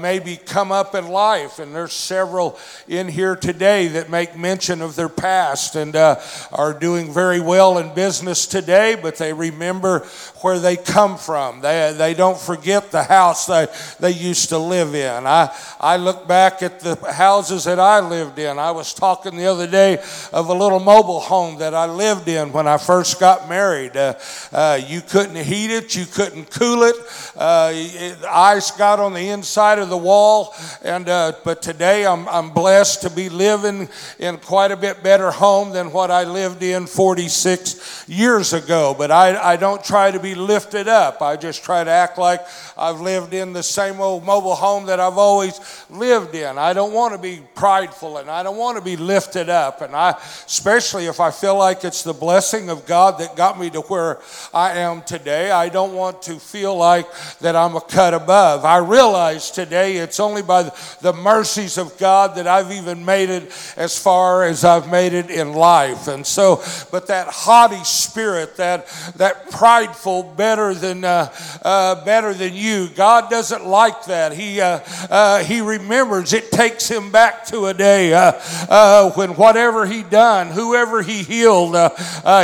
maybe 0.00 0.36
come 0.36 0.70
up 0.70 0.94
in 0.94 1.08
life, 1.08 1.58
and 1.58 1.74
there's 1.74 1.92
several 1.92 2.58
in 2.86 3.08
here 3.08 3.34
today 3.34 3.88
that 3.88 4.08
make 4.08 4.36
mention 4.36 4.82
of 4.82 4.94
their 4.94 5.08
past 5.08 5.74
and 5.74 5.96
are 5.96 6.72
doing 6.78 7.12
very 7.12 7.40
well 7.40 7.78
in 7.78 7.92
business 7.92 8.46
today, 8.46 8.96
but 9.00 9.16
they 9.16 9.32
remember 9.32 10.00
where 10.42 10.60
they 10.60 10.76
come 10.76 11.18
from. 11.18 11.60
They, 11.60 11.92
they 11.96 12.14
don't 12.14 12.38
forget 12.54 12.90
the 12.90 13.02
house 13.02 13.46
they, 13.46 13.66
they 13.98 14.10
used 14.10 14.50
to 14.50 14.58
live 14.58 14.94
in. 14.94 15.26
I, 15.26 15.56
I 15.80 15.96
look 15.96 16.28
back 16.28 16.62
at 16.62 16.80
the 16.80 16.96
houses 17.10 17.64
that 17.64 17.80
I 17.80 18.00
lived 18.00 18.38
in. 18.38 18.58
I 18.58 18.72
was 18.72 18.92
talking 18.92 19.36
the 19.36 19.46
other 19.46 19.66
day 19.66 19.98
of 20.34 20.48
a 20.48 20.52
little 20.52 20.78
mobile 20.78 21.20
home 21.20 21.58
that 21.60 21.72
I 21.72 21.86
lived 21.86 22.28
in 22.28 22.52
when 22.52 22.68
I 22.68 22.76
first 22.76 23.18
got 23.18 23.48
married. 23.48 23.96
Uh, 23.96 24.14
uh, 24.52 24.78
you 24.86 25.00
couldn't 25.00 25.36
heat 25.36 25.70
it, 25.70 25.96
you 25.96 26.04
couldn't 26.04 26.50
cool 26.50 26.82
it. 26.82 26.96
Uh, 27.34 27.70
it. 27.72 28.22
Ice 28.24 28.70
got 28.72 29.00
on 29.00 29.14
the 29.14 29.30
inside 29.30 29.78
of 29.78 29.88
the 29.88 29.96
wall. 29.96 30.54
And, 30.82 31.08
uh, 31.08 31.32
but 31.44 31.62
today 31.62 32.04
I'm, 32.04 32.28
I'm 32.28 32.50
blessed 32.50 33.00
to 33.02 33.10
be 33.10 33.30
living 33.30 33.88
in 34.18 34.36
quite 34.36 34.72
a 34.72 34.76
bit 34.76 35.02
better 35.02 35.30
home 35.30 35.72
than 35.72 35.90
what 35.90 36.10
I 36.10 36.24
lived 36.24 36.62
in 36.62 36.86
46 36.86 38.04
years 38.08 38.52
ago. 38.52 38.94
But 38.96 39.10
I, 39.10 39.54
I 39.54 39.56
don't 39.56 39.82
try 39.82 40.10
to 40.10 40.20
be 40.20 40.34
lifted 40.34 40.86
up. 40.86 41.22
I 41.22 41.36
just 41.36 41.64
try 41.64 41.82
to 41.82 41.90
act 41.90 42.18
like 42.18 42.41
I've 42.76 43.00
lived 43.00 43.34
in 43.34 43.52
the 43.52 43.62
same 43.62 44.00
old 44.00 44.24
mobile 44.24 44.54
home 44.54 44.86
that 44.86 45.00
I've 45.00 45.18
always 45.18 45.60
lived 45.90 46.34
in. 46.34 46.58
I 46.58 46.72
don't 46.72 46.92
want 46.92 47.14
to 47.14 47.18
be 47.18 47.40
prideful 47.54 48.18
and 48.18 48.30
I 48.30 48.42
don't 48.42 48.56
want 48.56 48.78
to 48.78 48.84
be 48.84 48.96
lifted 48.96 49.48
up. 49.48 49.80
And 49.80 49.94
I, 49.94 50.10
especially 50.46 51.06
if 51.06 51.20
I 51.20 51.30
feel 51.30 51.56
like 51.56 51.84
it's 51.84 52.02
the 52.02 52.12
blessing 52.12 52.70
of 52.70 52.86
God 52.86 53.18
that 53.18 53.36
got 53.36 53.58
me 53.58 53.70
to 53.70 53.80
where 53.82 54.20
I 54.52 54.78
am 54.78 55.02
today, 55.02 55.50
I 55.50 55.68
don't 55.68 55.94
want 55.94 56.22
to 56.22 56.38
feel 56.38 56.76
like 56.76 57.06
that 57.40 57.56
I'm 57.56 57.76
a 57.76 57.80
cut 57.80 58.14
above. 58.14 58.64
I 58.64 58.78
realize 58.78 59.50
today 59.50 59.96
it's 59.96 60.20
only 60.20 60.42
by 60.42 60.72
the 61.00 61.12
mercies 61.12 61.78
of 61.78 61.96
God 61.98 62.36
that 62.36 62.46
I've 62.46 62.72
even 62.72 63.04
made 63.04 63.30
it 63.30 63.44
as 63.76 63.98
far 63.98 64.44
as 64.44 64.64
I've 64.64 64.90
made 64.90 65.12
it 65.12 65.30
in 65.30 65.52
life. 65.52 66.08
And 66.08 66.26
so, 66.26 66.62
but 66.90 67.06
that 67.08 67.28
haughty 67.28 67.82
spirit, 67.84 68.56
that, 68.56 68.86
that 69.16 69.50
prideful, 69.50 70.22
better 70.22 70.74
than, 70.74 71.04
uh, 71.04 71.32
uh, 71.62 72.04
better 72.04 72.31
than 72.32 72.54
you, 72.54 72.88
God 72.88 73.30
doesn't 73.30 73.66
like 73.66 74.06
that. 74.06 74.32
He, 74.32 74.60
uh, 74.60 74.80
uh 75.10 75.44
he 75.44 75.60
remembers. 75.60 76.32
It 76.32 76.50
takes 76.50 76.88
him 76.88 77.10
back 77.10 77.46
to 77.46 77.66
a 77.66 77.74
day 77.74 78.12
uh, 78.12 78.32
uh, 78.68 79.10
when 79.12 79.30
whatever 79.30 79.86
he 79.86 80.02
done, 80.02 80.48
whoever 80.48 81.02
he 81.02 81.22
healed, 81.22 81.74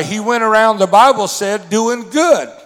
he 0.05 0.21
went 0.21 0.43
around, 0.43 0.79
the 0.79 0.87
Bible 0.87 1.29
said, 1.29 1.71
doing 1.71 2.09
good 2.11 2.58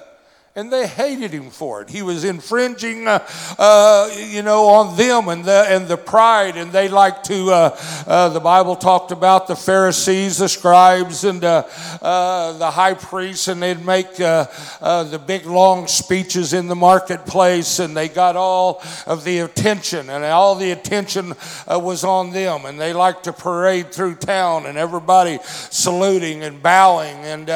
and 0.54 0.70
they 0.70 0.86
hated 0.86 1.30
him 1.30 1.48
for 1.48 1.80
it. 1.80 1.88
He 1.88 2.02
was 2.02 2.24
infringing, 2.24 3.08
uh, 3.08 3.26
uh, 3.58 4.10
you 4.14 4.42
know, 4.42 4.66
on 4.66 4.98
them 4.98 5.28
and 5.28 5.42
the 5.42 5.64
and 5.66 5.88
the 5.88 5.96
pride, 5.96 6.58
and 6.58 6.70
they 6.70 6.88
like 6.88 7.22
to. 7.24 7.50
Uh, 7.50 7.78
uh 8.06 8.28
the 8.28 8.40
Bible 8.40 8.76
talked 8.76 9.12
about 9.12 9.46
the 9.46 9.56
Pharisees, 9.56 10.38
the 10.38 10.50
scribes, 10.50 11.24
and 11.24 11.42
uh, 11.42 11.64
uh, 12.02 12.52
the 12.58 12.70
high 12.70 12.92
priests, 12.92 13.48
and 13.48 13.62
they'd 13.62 13.84
make 13.84 14.16
the 14.16 15.22
big 15.26 15.46
long 15.46 15.86
speeches 15.86 16.52
in 16.52 16.68
the 16.68 16.76
marketplace, 16.76 17.78
and 17.78 17.96
they 17.96 18.08
got 18.08 18.36
all 18.36 18.82
of 19.06 19.24
the 19.24 19.38
attention, 19.38 20.10
and 20.10 20.22
all 20.22 20.54
the 20.54 20.72
attention 20.72 21.32
was 21.66 22.04
on 22.04 22.30
them, 22.30 22.66
and 22.66 22.78
they 22.78 22.92
liked 22.92 23.24
to 23.24 23.32
parade 23.32 23.90
through 23.90 24.16
town, 24.16 24.66
and 24.66 24.76
everybody 24.76 25.38
saluting 25.70 26.42
and 26.42 26.62
bowing 26.62 27.16
and 27.24 27.46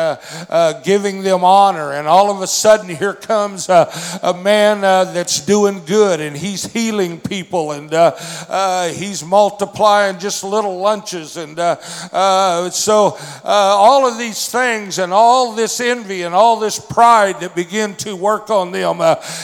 giving 0.83 1.21
them 1.21 1.45
honor, 1.45 1.93
and 1.93 2.09
all 2.09 2.31
of 2.31 2.41
a 2.41 2.47
sudden 2.47 2.86
sudden 2.87 2.97
here 2.97 3.15
comes 3.15 3.69
a, 3.69 3.91
a 4.23 4.35
man 4.35 4.85
uh, 4.85 5.05
that's 5.05 5.45
doing 5.45 5.83
good 5.85 6.21
and 6.21 6.37
he's 6.37 6.73
healing 6.73 7.21
people 7.21 7.73
and 7.73 7.93
uh, 7.93 8.13
uh, 8.49 8.89
he's 8.89 9.25
multiplying 9.25 10.19
just 10.19 10.45
little 10.45 10.79
lunches. 10.79 11.37
And 11.37 11.59
uh, 11.59 11.77
uh, 12.13 12.71
so 12.71 13.17
all 13.45 14.07
of 14.07 14.19
these 14.19 14.49
things 14.49 14.99
and 14.99 15.13
all 15.13 15.55
this 15.55 15.81
envy 15.81 16.23
and 16.23 16.35
all 16.35 16.59
this 16.61 16.79
pride 16.79 17.41
that 17.41 17.55
begin 17.55 17.95
to 17.97 18.15
work 18.15 18.51
on 18.51 18.73
them 18.73 19.01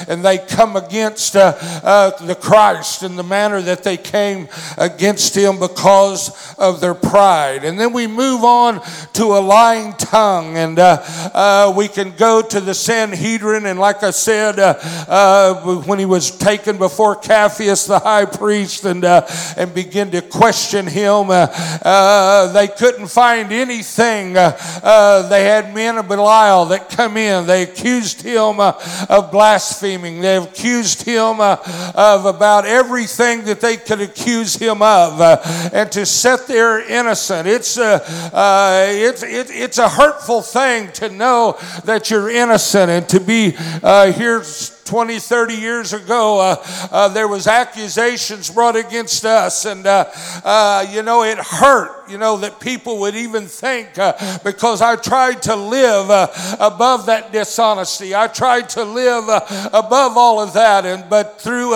and 0.09 0.25
they 0.25 0.39
come 0.39 0.77
against 0.77 1.33
the 1.33 2.39
Christ 2.41 3.03
in 3.03 3.17
the 3.17 3.23
manner 3.23 3.61
that 3.63 3.83
they 3.83 3.97
came 3.97 4.49
against 4.79 5.37
him 5.37 5.59
because 5.59 6.55
of 6.59 6.81
their 6.81 6.95
pride. 6.95 7.65
And 7.65 7.79
then 7.79 7.93
we 7.93 8.07
move 8.07 8.45
on 8.45 8.81
to 9.15 9.25
a 9.25 9.41
lying 9.41 9.93
tongue 9.95 10.57
and 10.57 10.77
we 11.77 11.89
can 11.89 12.15
go 12.17 12.43
to 12.43 12.61
the 12.61 12.75
Sanhedrin 12.75 13.32
Sanhedrin. 13.33 13.65
And 13.67 13.79
like 13.79 14.03
I 14.03 14.11
said, 14.11 14.59
uh, 14.59 14.75
uh, 15.09 15.83
when 15.85 15.99
he 15.99 16.05
was 16.05 16.31
taken 16.31 16.77
before 16.77 17.17
Caiaphas, 17.17 17.87
the 17.87 17.99
high 17.99 18.27
priest, 18.27 18.85
and, 18.85 19.05
uh, 19.05 19.27
and 19.57 19.73
begin 19.75 20.11
to 20.11 20.21
question 20.21 20.87
him, 20.87 21.31
uh, 21.31 21.47
uh, 21.83 22.53
they 22.53 22.69
couldn't 22.69 23.07
find 23.07 23.51
anything. 23.53 24.35
They 24.35 25.45
had 25.45 25.73
men 25.75 25.97
of 25.97 26.09
Belial 26.09 26.67
that 26.67 26.91
come 26.91 27.17
in. 27.17 27.47
They 27.47 27.63
accused 27.63 28.23
him 28.23 28.61
of 28.61 29.31
blaspheming. 29.31 30.21
They 30.21 30.37
accused 30.37 31.03
him 31.03 31.41
of 31.41 32.27
about 32.27 32.67
everything 32.67 33.45
that 33.45 33.61
they 33.61 33.79
could 33.79 34.03
accuse 34.03 34.57
him 34.57 34.83
of. 34.83 35.21
and 35.73 35.91
to 35.93 36.05
sit 36.05 36.47
there 36.47 36.81
innocent, 36.81 37.49
it's, 37.49 37.79
it's, 37.79 39.23
it, 39.23 39.51
it's 39.51 39.79
a 39.79 39.89
hurtful 39.89 40.43
thing 40.43 40.93
to 40.93 41.09
know 41.09 41.59
that 41.85 42.11
you're 42.11 42.31
innocent 42.31 42.91
and 42.91 43.09
to 43.09 43.22
be 43.23 43.55
uh, 43.83 44.13
here 44.13 44.43
20, 44.85 45.19
30 45.19 45.55
years 45.55 45.93
ago, 45.93 46.41
uh, 46.41 46.57
uh, 46.91 47.09
there 47.09 47.29
was 47.29 47.47
accusations 47.47 48.51
brought 48.51 48.77
against 48.77 49.25
us. 49.25 49.65
And, 49.65 49.87
uh, 49.87 50.07
uh 50.45 50.87
you 50.91 51.03
know, 51.03 51.23
it 51.23 51.39
hurt, 51.39 52.09
you 52.09 52.19
know, 52.19 52.37
that 52.39 52.61
people 52.61 53.01
would 53.01 53.15
even 53.15 53.47
think 53.47 53.99
uh, 53.99 54.39
because 54.45 54.83
I 54.83 54.97
tried 54.97 55.43
to 55.43 55.57
live 55.57 56.07
above 56.61 57.07
that 57.07 57.33
dishonesty. 57.33 58.15
I 58.15 58.27
tried 58.27 58.69
to 58.71 58.85
live 58.85 59.25
above 59.73 60.17
all 60.17 60.41
of 60.41 60.53
that. 60.55 60.85
And, 60.85 61.09
but 61.09 61.41
through, 61.41 61.75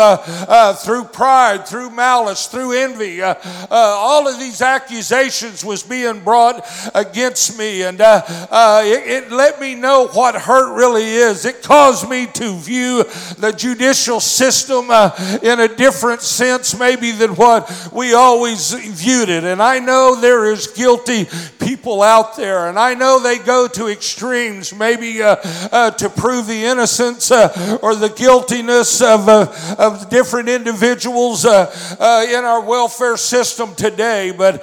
through 0.84 1.04
pride, 1.04 1.66
through 1.66 1.90
malice, 1.90 2.46
through 2.46 2.72
envy, 2.72 3.22
all 3.22 4.28
of 4.28 4.38
these 4.38 4.60
accusations 4.60 5.64
was 5.64 5.82
being 5.82 6.20
brought 6.20 6.66
against 6.94 7.58
me. 7.58 7.82
And 7.82 8.00
it, 8.00 9.24
it 9.26 9.32
let 9.32 9.60
me 9.60 9.74
know 9.74 10.08
what 10.08 10.34
hurt 10.34 10.76
really 10.76 11.06
is. 11.06 11.44
It 11.44 11.62
caused 11.62 12.08
me 12.08 12.26
to 12.34 12.56
view 12.58 12.95
the 13.38 13.52
judicial 13.56 14.20
system 14.20 14.90
uh, 14.90 15.10
in 15.42 15.60
a 15.60 15.68
different 15.68 16.22
sense, 16.22 16.78
maybe 16.78 17.12
than 17.12 17.34
what 17.34 17.90
we 17.92 18.14
always 18.14 18.72
viewed 18.72 19.28
it. 19.28 19.44
And 19.44 19.62
I 19.62 19.78
know 19.78 20.20
there 20.20 20.52
is 20.52 20.66
guilty 20.68 21.26
people 21.58 22.02
out 22.02 22.36
there, 22.36 22.68
and 22.68 22.78
I 22.78 22.94
know 22.94 23.20
they 23.20 23.38
go 23.38 23.68
to 23.68 23.88
extremes, 23.88 24.74
maybe 24.74 25.22
uh, 25.22 25.36
uh, 25.72 25.90
to 25.92 26.08
prove 26.08 26.46
the 26.46 26.64
innocence 26.64 27.30
uh, 27.30 27.78
or 27.82 27.94
the 27.94 28.08
guiltiness 28.08 29.00
of, 29.02 29.28
uh, 29.28 29.52
of 29.78 30.08
different 30.10 30.48
individuals 30.48 31.44
uh, 31.44 32.26
in 32.28 32.44
our 32.44 32.62
welfare 32.64 33.16
system 33.16 33.74
today. 33.74 34.32
But 34.36 34.62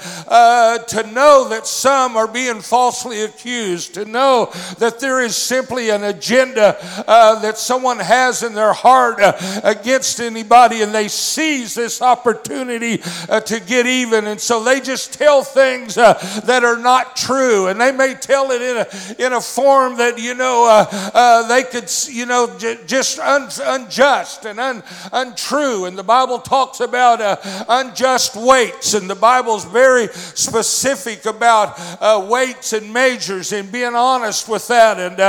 to 0.87 1.03
know 1.13 1.49
that 1.49 1.67
some 1.67 2.17
are 2.17 2.27
being 2.27 2.61
falsely 2.61 3.21
accused, 3.21 3.93
to 3.95 4.05
know 4.05 4.51
that 4.79 4.99
there 4.99 5.21
is 5.21 5.35
simply 5.35 5.89
an 5.89 6.03
agenda 6.03 6.77
that 7.43 7.57
someone 7.57 7.99
has 7.99 8.22
has 8.23 8.43
in 8.43 8.53
their 8.53 8.73
heart 8.73 9.19
uh, 9.19 9.33
against 9.63 10.19
anybody, 10.19 10.81
and 10.83 10.93
they 10.93 11.07
seize 11.09 11.73
this 11.75 12.01
opportunity 12.01 13.01
uh, 13.29 13.39
to 13.41 13.59
get 13.59 13.85
even. 13.85 14.27
And 14.27 14.39
so 14.39 14.63
they 14.63 14.79
just 14.79 15.13
tell 15.13 15.43
things 15.43 15.97
uh, 15.97 16.13
that 16.45 16.63
are 16.63 16.79
not 16.79 17.15
true, 17.15 17.67
and 17.67 17.79
they 17.79 17.91
may 17.91 18.15
tell 18.15 18.51
it 18.51 18.61
in 18.61 18.77
a, 18.77 19.25
in 19.25 19.33
a 19.33 19.41
form 19.41 19.97
that, 19.97 20.17
you 20.17 20.35
know, 20.35 20.65
uh, 20.69 20.85
uh, 21.13 21.47
they 21.47 21.63
could, 21.63 21.89
you 22.07 22.25
know, 22.25 22.43
j- 22.57 22.79
just 22.87 23.19
un- 23.19 23.49
unjust 23.75 24.45
and 24.45 24.59
un- 24.59 24.83
untrue. 25.11 25.85
And 25.85 25.97
the 25.97 26.03
Bible 26.03 26.39
talks 26.39 26.79
about 26.79 27.21
uh, 27.21 27.37
unjust 27.67 28.35
weights, 28.35 28.93
and 28.93 29.09
the 29.09 29.15
Bible's 29.15 29.65
very 29.65 30.07
specific 30.35 31.25
about 31.25 31.77
weights 32.29 32.73
and 32.73 32.91
measures 32.93 33.51
and 33.53 33.71
being 33.71 33.95
honest 33.95 34.47
with 34.47 34.67
that. 34.67 34.97
And 34.97 35.19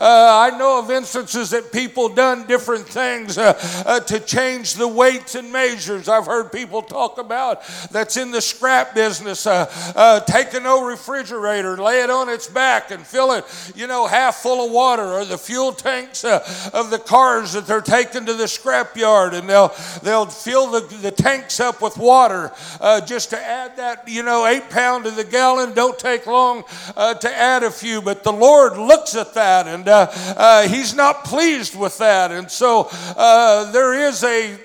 I 0.00 0.50
know 0.58 0.78
of 0.78 0.90
instances 0.90 1.50
that 1.50 1.72
people 1.72 2.08
done 2.08 2.37
different 2.46 2.86
things 2.86 3.38
uh, 3.38 3.58
uh, 3.86 4.00
to 4.00 4.20
change 4.20 4.74
the 4.74 4.88
weights 4.88 5.34
and 5.34 5.52
measures. 5.52 6.08
I've 6.08 6.26
heard 6.26 6.52
people 6.52 6.82
talk 6.82 7.18
about 7.18 7.62
that's 7.90 8.16
in 8.16 8.30
the 8.30 8.40
scrap 8.40 8.94
business, 8.94 9.46
uh, 9.46 9.70
uh, 9.96 10.20
take 10.20 10.54
an 10.54 10.66
old 10.66 10.86
refrigerator, 10.86 11.76
lay 11.76 12.02
it 12.02 12.10
on 12.10 12.28
its 12.28 12.46
back, 12.46 12.90
and 12.90 13.06
fill 13.06 13.32
it, 13.32 13.44
you 13.74 13.86
know, 13.86 14.06
half 14.06 14.36
full 14.36 14.66
of 14.66 14.72
water, 14.72 15.04
or 15.04 15.24
the 15.24 15.38
fuel 15.38 15.72
tanks 15.72 16.24
uh, 16.24 16.70
of 16.72 16.90
the 16.90 16.98
cars 16.98 17.52
that 17.52 17.66
they're 17.66 17.80
taking 17.80 18.26
to 18.26 18.34
the 18.34 18.48
scrap 18.48 18.96
yard, 18.96 19.34
and 19.34 19.48
they'll 19.48 19.72
they'll 20.02 20.26
fill 20.26 20.70
the, 20.70 20.80
the 20.98 21.10
tanks 21.10 21.60
up 21.60 21.80
with 21.80 21.96
water 21.96 22.52
uh, 22.80 23.00
just 23.00 23.30
to 23.30 23.38
add 23.38 23.76
that, 23.76 24.08
you 24.08 24.22
know, 24.22 24.46
eight 24.46 24.68
pound 24.70 25.04
to 25.04 25.10
the 25.10 25.24
gallon. 25.24 25.74
Don't 25.74 25.98
take 25.98 26.26
long 26.26 26.64
to 26.96 27.30
add 27.32 27.62
a 27.62 27.70
few, 27.70 28.02
but 28.02 28.24
the 28.24 28.32
Lord 28.32 28.76
looks 28.76 29.14
at 29.14 29.34
that, 29.34 29.66
and 29.66 30.68
He's 30.70 30.94
not 30.94 31.24
pleased 31.24 31.78
with 31.78 31.98
that. 31.98 32.27
And 32.32 32.50
so 32.50 32.88
uh, 32.92 33.70
there 33.72 33.94
is 33.94 34.24
a 34.24 34.58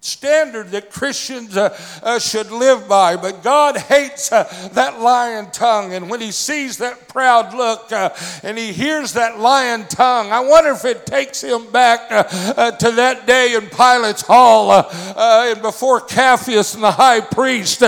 standard 0.00 0.68
that 0.68 0.90
Christians 0.90 1.56
uh, 1.56 1.76
uh, 2.02 2.18
should 2.20 2.52
live 2.52 2.88
by. 2.88 3.16
But 3.16 3.42
God 3.42 3.76
hates 3.76 4.30
uh, 4.30 4.44
that 4.74 5.00
lion 5.00 5.50
tongue. 5.50 5.92
And 5.92 6.08
when 6.08 6.20
He 6.20 6.30
sees 6.30 6.78
that 6.78 7.08
proud 7.08 7.52
look 7.54 7.90
uh, 7.90 8.10
and 8.42 8.56
He 8.56 8.72
hears 8.72 9.14
that 9.14 9.38
lion 9.38 9.86
tongue, 9.88 10.30
I 10.30 10.40
wonder 10.40 10.70
if 10.70 10.84
it 10.84 11.04
takes 11.04 11.42
Him 11.42 11.70
back 11.72 12.12
uh, 12.12 12.24
uh, 12.56 12.70
to 12.72 12.90
that 12.92 13.26
day 13.26 13.54
in 13.54 13.66
Pilate's 13.66 14.22
hall 14.22 14.68
and 15.18 15.60
before 15.62 16.00
Caiaphas 16.00 16.74
and 16.74 16.82
the 16.82 16.92
high 16.92 17.20
priest 17.20 17.82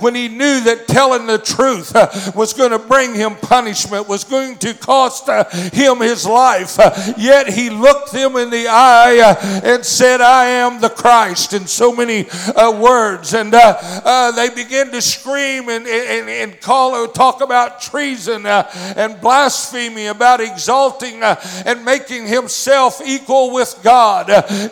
when 0.00 0.14
he 0.14 0.28
knew 0.28 0.60
that 0.60 0.86
telling 0.86 1.26
the 1.26 1.38
truth 1.38 1.92
was 2.34 2.52
going 2.52 2.70
to 2.70 2.78
bring 2.78 3.14
him 3.14 3.34
punishment, 3.36 4.08
was 4.08 4.24
going 4.24 4.56
to 4.58 4.74
cost 4.74 5.28
him 5.72 6.00
his 6.00 6.26
life. 6.26 6.78
yet 7.16 7.48
He 7.48 7.70
looked 7.70 8.12
them 8.12 8.36
in 8.36 8.50
the 8.50 8.68
eye 8.68 9.36
and 9.64 9.84
said, 9.84 10.20
I 10.20 10.46
am 10.46 10.80
the 10.80 10.90
Christ 10.90 11.55
in 11.56 11.66
so 11.66 11.92
many 11.92 12.28
uh, 12.54 12.78
words. 12.80 13.34
And 13.34 13.52
uh, 13.52 13.78
uh, 14.04 14.30
they 14.32 14.50
begin 14.50 14.92
to 14.92 15.02
scream 15.02 15.68
and, 15.68 15.86
and, 15.86 16.28
and 16.28 16.60
call, 16.60 16.94
uh, 16.94 17.08
talk 17.08 17.40
about 17.40 17.80
treason 17.80 18.46
uh, 18.46 18.70
and 18.96 19.20
blasphemy, 19.20 20.06
about 20.06 20.40
exalting 20.40 21.22
and 21.22 21.84
making 21.84 22.26
himself 22.26 23.00
equal 23.04 23.52
with 23.52 23.78
God. 23.82 24.26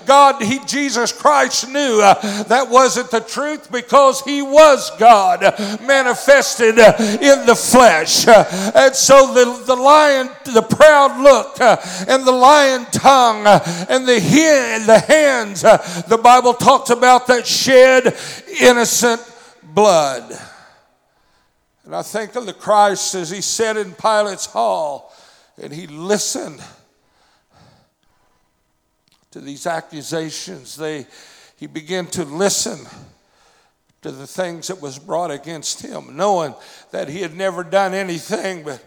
God, 0.06 0.42
he, 0.42 0.60
Jesus 0.66 1.12
Christ 1.12 1.68
knew 1.68 1.98
that 1.98 2.68
wasn't 2.70 3.10
the 3.10 3.20
truth 3.20 3.72
because 3.72 4.20
he 4.20 4.42
was 4.42 4.90
God 4.98 5.40
manifested 5.82 6.78
in 6.78 7.46
the 7.46 7.56
flesh. 7.56 8.26
and 8.28 8.94
so 8.94 9.32
the, 9.32 9.64
the 9.64 9.76
lion, 9.76 10.28
the 10.44 10.62
proud 10.62 11.20
look, 11.20 11.60
and 11.60 12.26
the 12.26 12.32
lion 12.32 12.84
tongue, 12.92 13.46
and 13.46 14.06
the, 14.06 14.20
the 14.86 14.98
hands, 14.98 15.62
the 15.62 16.20
Bible 16.22 16.52
talks 16.54 16.73
talks 16.78 16.90
about 16.90 17.28
that 17.28 17.46
shed 17.46 18.16
innocent 18.60 19.20
blood. 19.62 20.36
And 21.84 21.94
I 21.94 22.02
think 22.02 22.34
of 22.34 22.46
the 22.46 22.52
Christ 22.52 23.14
as 23.14 23.30
he 23.30 23.40
sat 23.42 23.76
in 23.76 23.92
Pilate's 23.92 24.46
hall 24.46 25.14
and 25.62 25.72
he 25.72 25.86
listened 25.86 26.60
to 29.30 29.40
these 29.40 29.68
accusations. 29.68 30.74
They, 30.74 31.06
he 31.56 31.68
began 31.68 32.06
to 32.08 32.24
listen 32.24 32.84
to 34.02 34.10
the 34.10 34.26
things 34.26 34.66
that 34.66 34.82
was 34.82 34.98
brought 34.98 35.30
against 35.30 35.80
him, 35.80 36.16
knowing 36.16 36.54
that 36.90 37.08
he 37.08 37.20
had 37.20 37.36
never 37.36 37.62
done 37.62 37.94
anything 37.94 38.64
but 38.64 38.84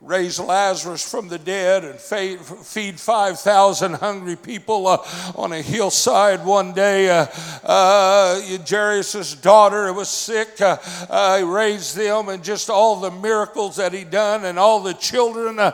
raise 0.00 0.38
Lazarus 0.38 1.10
from 1.10 1.26
the 1.26 1.38
dead 1.38 1.84
and 1.84 1.98
feed 1.98 3.00
5,000 3.00 3.94
hungry 3.94 4.36
people 4.36 4.86
uh, 4.86 4.98
on 5.34 5.52
a 5.52 5.60
hillside 5.60 6.44
one 6.44 6.72
day. 6.72 7.10
Uh, 7.10 7.26
uh, 7.64 8.40
Jairus' 8.68 9.34
daughter 9.34 9.92
was 9.92 10.08
sick. 10.08 10.60
Uh, 10.60 10.76
uh, 11.10 11.38
he 11.38 11.42
raised 11.42 11.96
them 11.96 12.28
and 12.28 12.44
just 12.44 12.70
all 12.70 13.00
the 13.00 13.10
miracles 13.10 13.74
that 13.76 13.92
he 13.92 14.04
done 14.04 14.44
and 14.44 14.56
all 14.56 14.80
the 14.80 14.94
children 14.94 15.58
uh, 15.58 15.72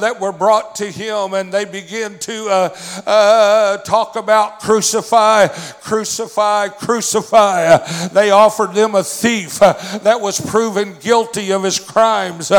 that 0.00 0.18
were 0.20 0.32
brought 0.32 0.74
to 0.76 0.90
him. 0.90 1.34
And 1.34 1.52
they 1.52 1.64
began 1.64 2.18
to 2.18 2.72
talk 3.86 4.16
about 4.16 4.58
crucify, 4.58 5.46
crucify, 5.80 6.68
crucify. 6.68 7.76
they 8.08 8.32
offered 8.32 8.74
them 8.74 8.96
a 8.96 9.04
thief 9.04 9.60
that 9.60 10.20
was 10.20 10.40
proven 10.40 10.96
guilty 11.00 11.52
of 11.52 11.62
his 11.62 11.78
crimes 11.78 12.50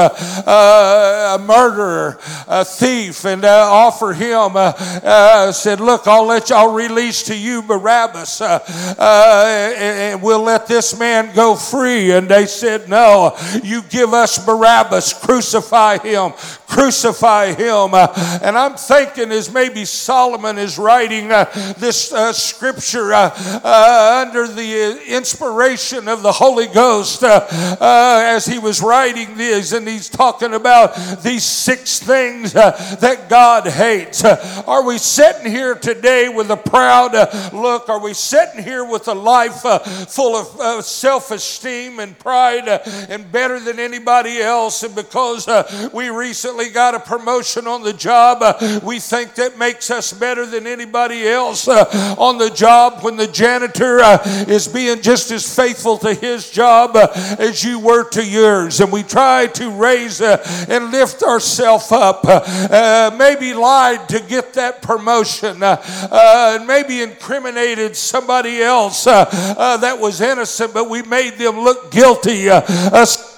a 1.02 1.40
murderer, 1.40 2.18
a 2.48 2.66
thief, 2.66 3.26
and 3.26 3.44
uh, 3.46 3.68
offer 3.70 4.14
him, 4.14 4.56
uh, 4.56 4.74
uh, 5.04 5.52
said, 5.52 5.80
Look, 5.80 6.08
I'll 6.08 6.26
let 6.26 6.50
you, 6.50 6.56
I'll 6.56 6.74
release 6.74 7.24
to 7.24 7.38
you 7.38 7.62
Barabbas, 7.62 8.42
uh, 8.42 8.60
uh, 8.98 9.74
and 9.78 10.22
we'll 10.22 10.44
let 10.44 10.68
this 10.68 10.98
man 10.98 11.34
go 11.36 11.56
free. 11.56 12.12
And 12.12 12.30
they 12.30 12.46
said, 12.46 12.90
No, 12.90 13.38
you 13.64 13.82
give 13.84 14.14
us 14.14 14.44
Barabbas, 14.44 15.14
crucify 15.14 15.98
him, 16.00 16.34
crucify 16.68 17.54
him. 17.54 17.94
Uh, 17.94 18.40
and 18.44 18.58
I'm 18.58 18.76
thinking 18.76 19.32
as 19.32 19.52
maybe 19.52 19.86
Solomon 19.86 20.58
is 20.58 20.78
writing 20.78 21.30
this 21.78 22.10
scripture 22.34 23.14
under 23.14 24.48
the 24.48 25.02
inspiration 25.08 26.08
of 26.08 26.24
the 26.24 26.32
Holy 26.32 26.68
Ghost 26.68 27.24
as 27.24 28.46
he 28.46 28.60
was 28.60 28.82
writing 28.82 29.38
this, 29.38 29.72
and 29.74 29.88
he's 29.88 30.10
talking 30.10 30.54
about 30.54 30.91
these 31.22 31.44
six 31.44 32.00
things 32.00 32.56
uh, 32.56 32.72
that 33.00 33.30
God 33.30 33.68
hates. 33.68 34.24
Uh, 34.24 34.64
are 34.68 34.86
we 34.86 34.98
sitting 34.98 35.52
here 35.52 35.76
today 35.76 36.30
with 36.30 36.50
a 36.50 36.58
proud 36.58 37.16
uh, 37.16 37.50
look? 37.54 37.90
Are 37.90 38.00
we 38.00 38.14
sitting 38.14 38.64
here 38.64 38.84
with 38.84 39.08
a 39.08 39.14
life 39.14 39.66
uh, 39.66 39.80
full 39.80 40.36
of 40.36 40.60
uh, 40.60 40.82
self 40.82 41.32
esteem 41.32 42.00
and 42.00 42.18
pride 42.18 42.68
uh, 42.68 42.80
and 43.10 43.32
better 43.32 43.60
than 43.60 43.80
anybody 43.80 44.40
else? 44.40 44.84
And 44.84 44.96
because 44.96 45.48
we 45.94 46.10
recently 46.10 46.70
got 46.70 46.96
a 46.96 47.00
promotion 47.00 47.68
on 47.68 47.84
the 47.84 47.94
job, 47.94 48.42
we 48.84 49.00
think 49.00 49.36
that 49.36 49.58
makes 49.58 49.92
us 49.92 50.14
better 50.14 50.46
than 50.46 50.68
anybody 50.68 51.28
else 51.28 51.68
on 51.68 52.38
the 52.38 52.50
job 52.50 53.04
when 53.04 53.16
the 53.16 53.28
janitor 53.28 54.00
is 54.48 54.68
being 54.68 55.02
just 55.02 55.32
as 55.32 55.56
faithful 55.56 55.98
to 56.00 56.14
his 56.14 56.50
job 56.50 56.96
as 56.96 57.64
you 57.64 57.80
were 57.80 58.08
to 58.10 58.26
yours. 58.26 58.80
And 58.80 58.92
we 58.92 59.04
try 59.04 59.48
to 59.48 59.72
raise 59.72 60.22
and 60.82 60.92
lift 60.92 61.24
ourselves 61.24 61.92
up, 61.92 62.22
uh, 62.26 63.16
maybe 63.18 63.54
lied 63.54 64.08
to 64.10 64.20
get 64.20 64.54
that 64.54 64.82
promotion, 64.82 65.62
uh, 65.64 65.82
uh, 66.12 66.64
maybe 66.66 67.02
incriminated 67.02 67.96
somebody 67.96 68.62
else 68.62 69.08
uh, 69.08 69.26
uh, 69.58 69.78
that 69.78 70.00
was 70.00 70.22
innocent, 70.22 70.74
but 70.74 70.90
we 70.90 71.02
made 71.04 71.38
them 71.38 71.60
look 71.60 71.92
guilty. 71.92 72.50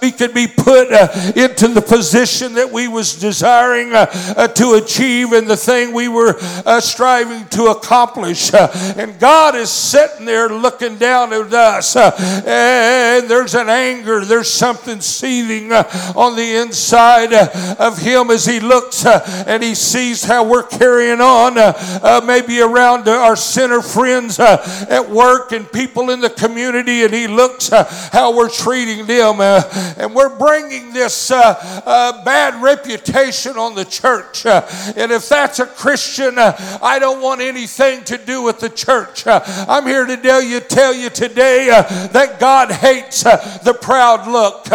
we 0.02 0.12
could 0.12 0.34
be 0.34 0.48
put 0.48 0.90
into 1.36 1.68
the 1.68 1.84
position 1.86 2.54
that 2.54 2.70
we 2.72 2.88
was 2.88 3.16
desiring 3.16 3.90
to 3.90 4.82
achieve 4.82 5.34
and 5.34 5.48
the 5.48 5.58
thing 5.58 5.94
we 5.94 6.08
were 6.08 6.40
striving 6.80 7.46
to 7.50 7.66
accomplish. 7.66 8.54
and 8.54 9.20
God 9.20 9.56
is 9.56 9.70
sitting 9.70 10.26
there 10.26 10.50
looking 10.50 10.98
down 10.98 11.34
at 11.34 11.54
us, 11.54 11.96
and 11.96 13.30
there's 13.30 13.56
an 13.56 13.70
anger, 13.70 14.26
there's 14.26 14.52
something 14.52 15.02
seething 15.02 15.72
on 15.72 16.36
the 16.36 16.62
inside 16.62 17.33
Uh, 17.34 17.76
of 17.80 17.98
him 17.98 18.30
as 18.32 18.46
he 18.46 18.60
looks 18.60 19.06
uh, 19.06 19.44
and 19.48 19.64
he 19.64 19.76
sees 19.76 20.24
how 20.24 20.44
we're 20.44 20.64
carrying 20.64 21.22
on, 21.22 21.58
uh, 21.58 21.74
uh, 22.02 22.22
maybe 22.26 22.62
around 22.62 23.08
our 23.08 23.36
sinner 23.36 23.82
friends 23.82 24.40
uh, 24.40 24.86
at 24.90 25.10
work 25.10 25.52
and 25.52 25.72
people 25.72 26.10
in 26.10 26.20
the 26.20 26.30
community, 26.30 27.04
and 27.04 27.14
he 27.14 27.28
looks 27.28 27.72
uh, 27.72 27.84
how 28.12 28.36
we're 28.36 28.50
treating 28.50 29.06
them. 29.06 29.42
and 29.42 30.14
we're 30.14 30.38
bringing 30.38 30.94
this 30.94 31.30
bad 31.30 32.62
reputation 32.62 33.58
on 33.58 33.76
the 33.76 33.86
church. 33.86 34.46
and 34.46 35.12
if 35.12 35.28
that's 35.30 35.60
a 35.60 35.66
Christian, 35.66 36.36
I 36.38 36.98
don't 37.00 37.22
want 37.22 37.42
anything 37.42 38.04
to 38.06 38.18
do 38.18 38.44
with 38.44 38.60
the 38.60 38.70
church. 38.70 39.24
I'm 39.26 39.86
here 39.86 40.06
to 40.06 40.18
tell 40.18 40.42
you, 40.42 40.60
tell 40.60 40.94
you 40.94 41.10
today 41.10 41.68
that 41.68 42.40
God 42.40 42.72
hates 42.72 43.24
the 43.24 43.78
proud 43.80 44.28
look. 44.28 44.66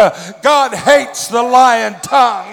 God 0.41 0.73
hates 0.73 1.27
the 1.27 1.41
lying 1.41 1.95
tongue. 2.01 2.48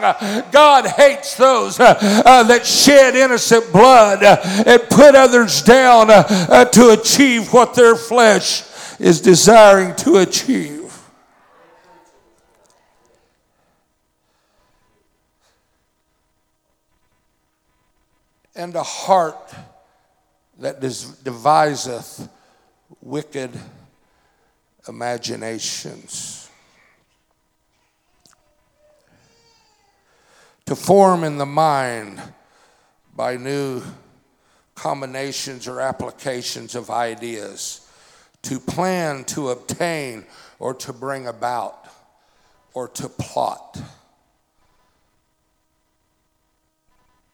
God 0.53 0.87
hates 0.87 1.37
those 1.37 1.79
uh, 1.81 1.99
uh, 2.25 2.43
that 2.45 2.67
shed 2.67 3.15
innocent 3.15 3.73
blood 3.73 4.23
uh, 4.23 4.37
and 4.67 4.83
put 4.91 5.15
others 5.15 5.63
down 5.63 6.09
to 6.09 6.91
achieve 6.91 7.53
what 7.53 7.75
their 7.75 7.97
flesh 7.97 8.63
is 8.99 9.21
desiring 9.21 9.95
to 9.97 10.19
achieve. 10.19 10.83
And 18.55 18.75
a 18.75 18.83
heart 18.83 19.55
that 20.59 20.81
deviseth 20.81 22.29
wicked 23.03 23.51
imaginations. 24.89 26.46
To 30.67 30.75
form 30.77 31.25
in 31.25 31.39
the 31.39 31.47
mind 31.47 32.21
by 33.15 33.37
new 33.37 33.83
combinations 34.75 35.67
or 35.67 35.81
applications 35.81 36.75
of 36.75 36.91
ideas, 36.91 37.89
to 38.43 38.61
plan, 38.61 39.25
to 39.25 39.49
obtain, 39.51 40.25
or 40.59 40.75
to 40.75 40.93
bring 40.93 41.27
about, 41.27 41.87
or 42.75 42.89
to 42.89 43.09
plot. 43.09 43.81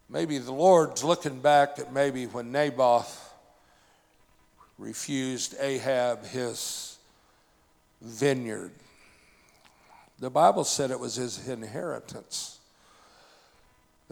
Maybe 0.09 0.38
the 0.38 0.53
Lord's 0.53 1.03
looking 1.03 1.40
back 1.40 1.79
at 1.79 1.92
maybe 1.92 2.27
when 2.27 2.53
Naboth 2.53 3.33
refused 4.79 5.55
Ahab 5.59 6.25
his 6.27 6.99
vineyard. 8.03 8.73
The 10.18 10.31
Bible 10.31 10.64
said 10.64 10.90
it 10.90 11.01
was 11.01 11.16
his 11.16 11.49
inheritance. 11.49 12.59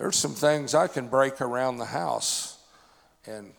There's 0.01 0.17
some 0.17 0.33
things 0.33 0.75
I 0.75 0.87
can 0.87 1.09
break 1.09 1.43
around 1.43 1.77
the 1.77 1.85
house 1.85 2.57
and 3.27 3.53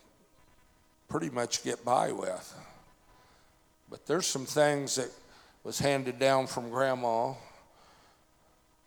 pretty 1.08 1.30
much 1.30 1.64
get 1.64 1.86
by 1.86 2.12
with. 2.14 2.56
But 3.92 4.08
there's 4.08 4.26
some 4.26 4.48
things 4.48 4.96
that 4.96 5.12
was 5.64 5.78
handed 5.78 6.18
down 6.18 6.48
from 6.48 6.72
grandma. 6.72 7.34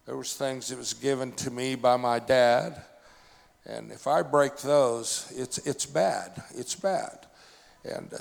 There 0.04 0.16
was 0.16 0.34
things 0.34 0.66
that 0.66 0.78
was 0.78 0.94
given 0.94 1.30
to 1.30 1.50
me 1.52 1.76
by 1.76 1.96
my 1.96 2.18
dad. 2.18 2.82
And 3.64 3.92
if 3.92 4.08
I 4.08 4.22
break 4.22 4.56
those, 4.56 5.32
it's, 5.36 5.58
it's 5.58 5.86
bad. 5.86 6.42
It's 6.56 6.74
bad. 6.74 7.24
And 7.84 8.12
uh, 8.12 8.18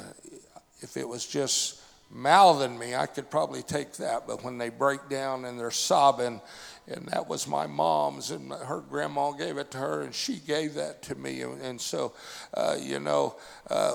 if 0.82 0.96
it 0.96 1.10
was 1.10 1.26
just 1.26 1.82
mouthing 2.14 2.78
me, 2.78 2.96
I 2.96 3.08
could 3.08 3.30
probably 3.30 3.64
take 3.64 3.94
that. 3.94 4.28
But 4.28 4.44
when 4.44 4.58
they 4.58 4.70
break 4.70 5.10
down 5.10 5.46
and 5.46 5.60
they're 5.60 5.72
sobbing, 5.72 6.42
and 6.88 7.08
that 7.08 7.28
was 7.28 7.48
my 7.48 7.66
mom's, 7.66 8.32
and 8.32 8.52
her 8.52 8.82
grandma 8.82 9.32
gave 9.32 9.58
it 9.58 9.72
to 9.72 9.80
her, 9.80 10.02
and 10.02 10.14
she 10.14 10.38
gave 10.38 10.76
that 10.76 11.02
to 11.04 11.16
me. 11.16 11.42
And, 11.42 11.62
and 11.62 11.82
so, 11.82 12.14
uh, 12.54 12.78
you 12.80 13.00
know, 13.00 13.36
uh, 13.70 13.94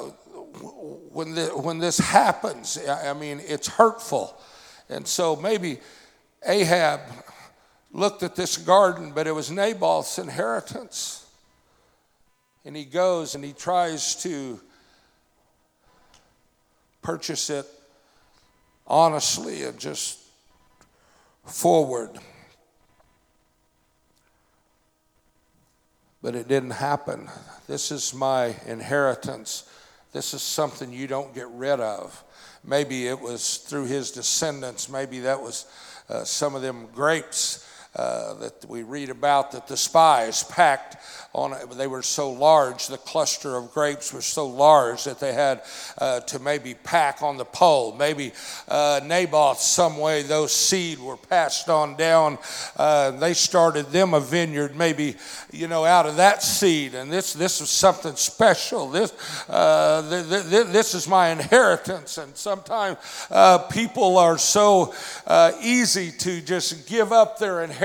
when, 1.12 1.34
the, 1.34 1.46
when 1.46 1.78
this 1.78 1.98
happens, 1.98 2.78
I 2.88 3.12
mean, 3.12 3.40
it's 3.46 3.68
hurtful. 3.68 4.38
And 4.88 5.06
so 5.06 5.36
maybe 5.36 5.78
Ahab 6.44 7.00
looked 7.92 8.22
at 8.22 8.34
this 8.34 8.56
garden, 8.56 9.12
but 9.14 9.26
it 9.26 9.32
was 9.32 9.50
Naboth's 9.50 10.18
inheritance. 10.18 11.26
And 12.64 12.76
he 12.76 12.84
goes 12.84 13.34
and 13.34 13.44
he 13.44 13.52
tries 13.52 14.16
to 14.22 14.60
purchase 17.00 17.48
it 17.48 17.66
honestly 18.88 19.62
and 19.62 19.78
just 19.78 20.18
forward. 21.44 22.10
But 26.20 26.34
it 26.34 26.48
didn't 26.48 26.70
happen. 26.70 27.28
This 27.68 27.92
is 27.92 28.12
my 28.12 28.56
inheritance. 28.66 29.70
This 30.12 30.34
is 30.34 30.42
something 30.42 30.92
you 30.92 31.06
don't 31.06 31.34
get 31.34 31.48
rid 31.50 31.80
of. 31.80 32.24
Maybe 32.64 33.06
it 33.06 33.20
was 33.20 33.58
through 33.58 33.86
his 33.86 34.10
descendants. 34.10 34.88
Maybe 34.88 35.20
that 35.20 35.40
was 35.40 35.66
uh, 36.08 36.24
some 36.24 36.54
of 36.54 36.62
them 36.62 36.88
grapes 36.92 37.67
uh, 37.96 38.34
that 38.34 38.64
we 38.68 38.82
read 38.82 39.08
about 39.08 39.52
that 39.52 39.66
the 39.66 39.76
spies 39.76 40.44
packed 40.44 40.96
on. 41.32 41.54
They 41.76 41.86
were 41.86 42.02
so 42.02 42.30
large, 42.30 42.86
the 42.86 42.98
cluster 42.98 43.56
of 43.56 43.72
grapes 43.72 44.12
was 44.12 44.26
so 44.26 44.46
large 44.46 45.04
that 45.04 45.18
they 45.20 45.32
had 45.32 45.62
uh, 45.96 46.20
to 46.20 46.38
maybe 46.38 46.74
pack 46.74 47.22
on 47.22 47.38
the 47.38 47.44
pole. 47.46 47.94
Maybe 47.94 48.32
uh, 48.68 49.00
Naboth, 49.04 49.58
some 49.58 49.96
way, 49.96 50.22
those 50.22 50.52
seed 50.52 50.98
were 50.98 51.16
passed 51.16 51.68
on 51.68 51.96
down. 51.96 52.38
Uh, 52.76 53.12
they 53.12 53.34
started 53.34 53.86
them 53.86 54.12
a 54.14 54.20
vineyard, 54.20 54.76
maybe, 54.76 55.16
you 55.50 55.66
know, 55.66 55.84
out 55.84 56.06
of 56.06 56.16
that 56.16 56.42
seed. 56.42 56.94
And 56.94 57.10
this, 57.10 57.32
this 57.32 57.60
is 57.60 57.70
something 57.70 58.16
special. 58.16 58.90
This, 58.90 59.12
uh, 59.48 60.08
th- 60.08 60.50
th- 60.50 60.66
this 60.66 60.94
is 60.94 61.08
my 61.08 61.30
inheritance. 61.30 62.18
And 62.18 62.36
sometimes 62.36 62.98
uh, 63.30 63.58
people 63.58 64.18
are 64.18 64.38
so 64.38 64.94
easy 65.62 66.10
to 66.12 66.40
just 66.42 66.86
give 66.86 67.12
up 67.12 67.38
their 67.38 67.62
inheritance 67.62 67.77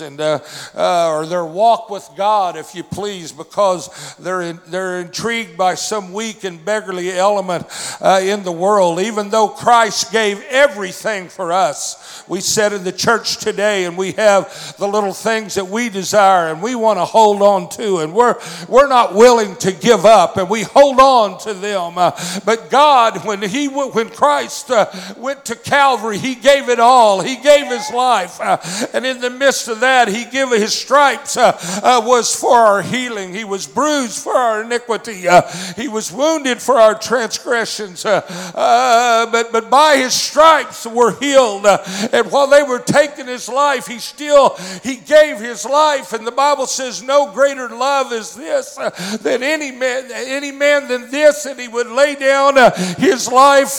and 0.00 0.20
or 0.20 1.26
their 1.26 1.44
walk 1.44 1.90
with 1.90 2.08
God 2.16 2.56
if 2.56 2.74
you 2.74 2.82
please, 2.82 3.32
because 3.32 4.16
they're, 4.16 4.42
in, 4.42 4.60
they're 4.68 5.00
intrigued 5.00 5.56
by 5.56 5.74
some 5.74 6.12
weak 6.12 6.44
and 6.44 6.64
beggarly 6.64 7.12
element 7.12 7.66
uh, 8.00 8.20
in 8.22 8.42
the 8.42 8.52
world. 8.52 9.00
Even 9.00 9.30
though 9.30 9.48
Christ 9.48 10.12
gave 10.12 10.42
everything 10.50 11.28
for 11.28 11.52
us, 11.52 12.24
we 12.28 12.40
said 12.40 12.72
in 12.72 12.84
the 12.84 12.92
church 12.92 13.38
today, 13.38 13.84
and 13.84 13.96
we 13.96 14.12
have 14.12 14.74
the 14.78 14.86
little 14.86 15.12
things 15.12 15.54
that 15.54 15.68
we 15.68 15.88
desire 15.88 16.48
and 16.48 16.62
we 16.62 16.74
want 16.74 16.98
to 16.98 17.04
hold 17.04 17.42
on 17.42 17.68
to, 17.70 17.98
and 17.98 18.14
we're, 18.14 18.36
we're 18.68 18.88
not 18.88 19.14
willing 19.14 19.56
to 19.56 19.72
give 19.72 20.04
up, 20.04 20.36
and 20.36 20.48
we 20.50 20.62
hold 20.62 20.98
on 20.98 21.38
to 21.40 21.54
them. 21.54 21.98
Uh, 21.98 22.12
but 22.44 22.70
God, 22.70 23.24
when, 23.24 23.42
he, 23.42 23.68
when 23.68 24.08
Christ 24.10 24.70
uh, 24.70 24.90
went 25.16 25.44
to 25.46 25.56
Calvary, 25.56 26.18
He 26.18 26.34
gave 26.34 26.68
it 26.68 26.80
all. 26.80 27.20
He 27.20 27.36
gave 27.36 27.66
His 27.66 27.90
life. 27.90 28.40
Uh, 28.40 28.58
and 28.92 29.06
in 29.06 29.15
the 29.20 29.30
midst 29.30 29.68
of 29.68 29.80
that, 29.80 30.08
He 30.08 30.24
gave 30.24 30.46
His 30.50 30.74
stripes 30.74 31.36
uh, 31.36 31.58
uh, 31.82 32.02
was 32.04 32.34
for 32.34 32.56
our 32.56 32.82
healing. 32.82 33.34
He 33.34 33.44
was 33.44 33.66
bruised 33.66 34.22
for 34.22 34.34
our 34.34 34.62
iniquity. 34.62 35.26
Uh, 35.28 35.42
he 35.76 35.88
was 35.88 36.12
wounded 36.12 36.62
for 36.62 36.76
our 36.76 36.94
transgressions. 36.98 38.04
Uh, 38.04 38.22
uh, 38.54 39.30
but, 39.30 39.52
but 39.52 39.68
by 39.70 39.96
his 39.96 40.14
stripes 40.14 40.86
we're 40.86 41.18
healed. 41.18 41.66
Uh, 41.66 41.78
and 42.12 42.30
while 42.30 42.46
they 42.46 42.62
were 42.62 42.78
taking 42.78 43.26
his 43.26 43.48
life, 43.48 43.86
he 43.86 43.98
still 43.98 44.56
he 44.82 44.96
gave 44.96 45.38
his 45.38 45.64
life. 45.64 46.12
And 46.12 46.26
the 46.26 46.32
Bible 46.32 46.66
says, 46.66 47.02
no 47.02 47.32
greater 47.32 47.68
love 47.68 48.12
is 48.12 48.34
this 48.34 48.76
than 49.20 49.42
any 49.42 49.72
man, 49.72 50.10
any 50.12 50.52
man 50.52 50.88
than 50.88 51.10
this, 51.10 51.46
and 51.46 51.58
he 51.58 51.68
would 51.68 51.88
lay 51.88 52.14
down 52.14 52.56
his 52.98 53.30
life 53.30 53.70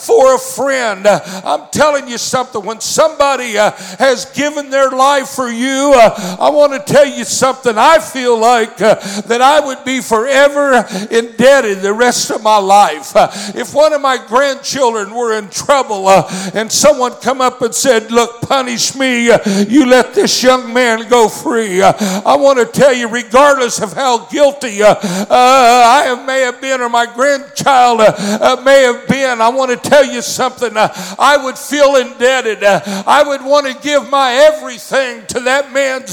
for 0.00 0.34
a 0.34 0.38
friend. 0.38 1.06
I'm 1.06 1.68
telling 1.70 2.08
you 2.08 2.18
something. 2.18 2.64
When 2.64 2.80
somebody 2.80 3.52
has 3.52 4.26
given 4.26 4.70
their 4.70 4.81
life 4.90 5.28
for 5.28 5.48
you, 5.48 5.92
I 5.94 6.50
want 6.50 6.72
to 6.72 6.92
tell 6.92 7.06
you 7.06 7.24
something. 7.24 7.74
I 7.76 7.98
feel 7.98 8.38
like 8.38 8.80
uh, 8.80 8.94
that 9.22 9.40
I 9.40 9.60
would 9.60 9.84
be 9.84 10.00
forever 10.00 10.86
indebted 11.10 11.80
the 11.80 11.92
rest 11.92 12.30
of 12.30 12.42
my 12.42 12.58
life. 12.58 13.14
Uh, 13.14 13.28
if 13.54 13.74
one 13.74 13.92
of 13.92 14.00
my 14.00 14.18
grandchildren 14.26 15.14
were 15.14 15.36
in 15.38 15.48
trouble 15.48 16.08
uh, 16.08 16.28
and 16.54 16.70
someone 16.70 17.12
come 17.20 17.40
up 17.40 17.62
and 17.62 17.74
said, 17.74 18.10
Look, 18.10 18.42
punish 18.42 18.94
me, 18.94 19.30
uh, 19.30 19.38
you 19.68 19.86
let 19.86 20.14
this 20.14 20.42
young 20.42 20.72
man 20.72 21.08
go 21.08 21.28
free. 21.28 21.80
Uh, 21.80 21.92
I 22.24 22.36
want 22.36 22.58
to 22.58 22.66
tell 22.66 22.92
you, 22.92 23.08
regardless 23.08 23.80
of 23.80 23.92
how 23.92 24.26
guilty 24.26 24.82
uh, 24.82 24.96
I 25.02 26.22
may 26.26 26.40
have 26.40 26.60
been 26.60 26.80
or 26.80 26.88
my 26.88 27.06
grandchild 27.06 27.98
may 28.64 28.82
have 28.82 29.08
been, 29.08 29.40
I 29.40 29.48
want 29.48 29.70
to 29.70 29.88
tell 29.88 30.04
you 30.04 30.22
something. 30.22 30.72
I 30.74 31.38
would 31.42 31.58
feel 31.58 31.96
indebted. 31.96 32.62
I 32.64 33.22
would 33.22 33.44
want 33.44 33.66
to 33.66 33.82
give 33.82 34.08
my 34.10 34.32
everything 34.72 35.26
to 35.26 35.40
that 35.40 35.70
man's 35.70 36.12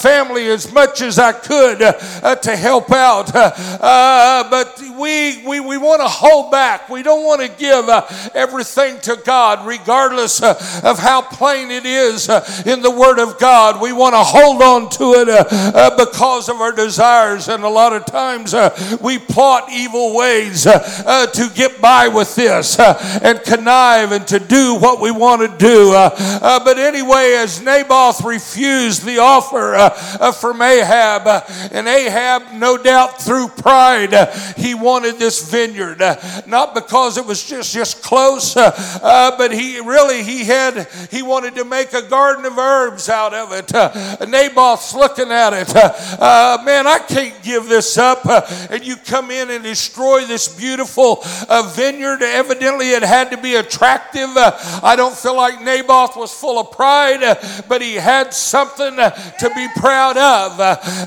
family 0.00 0.48
as 0.48 0.72
much 0.72 1.00
as 1.02 1.18
I 1.18 1.32
could 1.32 1.82
uh, 1.82 2.34
to 2.34 2.56
help 2.56 2.90
out. 2.90 3.34
Uh, 3.34 3.52
uh, 3.80 4.50
but 4.50 4.80
we, 4.98 5.46
we, 5.46 5.60
we 5.60 5.78
want 5.78 6.00
to 6.00 6.08
hold 6.08 6.50
back. 6.50 6.88
We 6.88 7.02
don't 7.02 7.24
want 7.24 7.42
to 7.42 7.48
give 7.48 7.88
uh, 7.88 8.06
everything 8.34 8.98
to 9.02 9.20
God, 9.24 9.66
regardless 9.66 10.42
uh, 10.42 10.54
of 10.82 10.98
how 10.98 11.22
plain 11.22 11.70
it 11.70 11.86
is 11.86 12.28
uh, 12.28 12.44
in 12.66 12.82
the 12.82 12.90
Word 12.90 13.18
of 13.18 13.38
God. 13.38 13.80
We 13.80 13.92
want 13.92 14.14
to 14.14 14.22
hold 14.22 14.62
on 14.62 14.90
to 14.90 15.14
it 15.18 15.96
because 15.96 16.48
of 16.48 16.56
our 16.56 16.72
desires. 16.72 17.48
And 17.48 17.62
a 17.62 17.68
lot 17.68 17.92
of 17.92 18.06
times 18.06 18.54
we 19.00 19.18
plot 19.18 19.68
evil 19.70 20.16
ways 20.16 20.64
to 20.64 21.50
get 21.54 21.80
by 21.80 22.08
with 22.08 22.34
this 22.34 22.78
and 22.78 23.42
connive 23.42 24.12
and 24.12 24.26
to 24.28 24.38
do 24.38 24.74
what 24.74 25.00
we 25.00 25.10
want 25.10 25.42
to 25.42 25.58
do. 25.58 25.92
but 25.92 26.78
anyway, 26.78 27.34
as 27.36 27.62
Naboth 27.76 28.24
refused 28.24 29.04
the 29.04 29.18
offer 29.18 29.74
uh, 29.74 29.98
uh, 30.20 30.32
from 30.32 30.62
Ahab, 30.62 30.86
Ahab. 30.86 31.44
And 31.72 31.88
Ahab, 31.88 32.52
no 32.54 32.76
doubt 32.76 33.20
through 33.20 33.48
pride, 33.48 34.14
he 34.56 34.74
wanted 34.74 35.18
this 35.18 35.50
vineyard. 35.50 36.00
Not 36.46 36.74
because 36.74 37.18
it 37.18 37.26
was 37.26 37.44
just, 37.44 37.72
just 37.72 38.02
close, 38.02 38.56
uh, 38.56 39.34
but 39.36 39.52
he 39.52 39.80
really, 39.80 40.22
he 40.22 40.44
had, 40.44 40.88
he 41.10 41.22
wanted 41.22 41.54
to 41.56 41.64
make 41.64 41.92
a 41.92 42.02
garden 42.02 42.44
of 42.44 42.58
herbs 42.58 43.08
out 43.08 43.34
of 43.34 43.52
it. 43.52 43.72
Naboth's 44.28 44.94
looking 44.94 45.30
at 45.30 45.52
it. 45.52 45.74
Uh, 45.76 46.58
man, 46.64 46.86
I 46.86 46.98
can't 46.98 47.42
give 47.42 47.68
this 47.68 47.98
up. 47.98 48.24
and 48.70 48.84
you 48.84 48.96
come 48.96 49.30
in 49.30 49.50
and 49.50 49.62
destroy 49.62 50.24
this 50.24 50.48
beautiful 50.48 51.20
uh, 51.48 51.70
vineyard. 51.74 52.22
Evidently, 52.22 52.90
it 52.90 53.02
had 53.02 53.30
to 53.30 53.36
be 53.36 53.56
attractive. 53.56 54.28
I 54.36 54.94
don't 54.96 55.16
feel 55.16 55.36
like 55.36 55.62
Naboth 55.62 56.16
was 56.16 56.32
full 56.32 56.58
of 56.58 56.70
pride, 56.72 57.22
but 57.68 57.82
he 57.82 57.94
had 57.94 58.32
something 58.32 58.96
to 58.96 59.50
be 59.54 59.68
proud 59.76 60.16
of. 60.16 60.60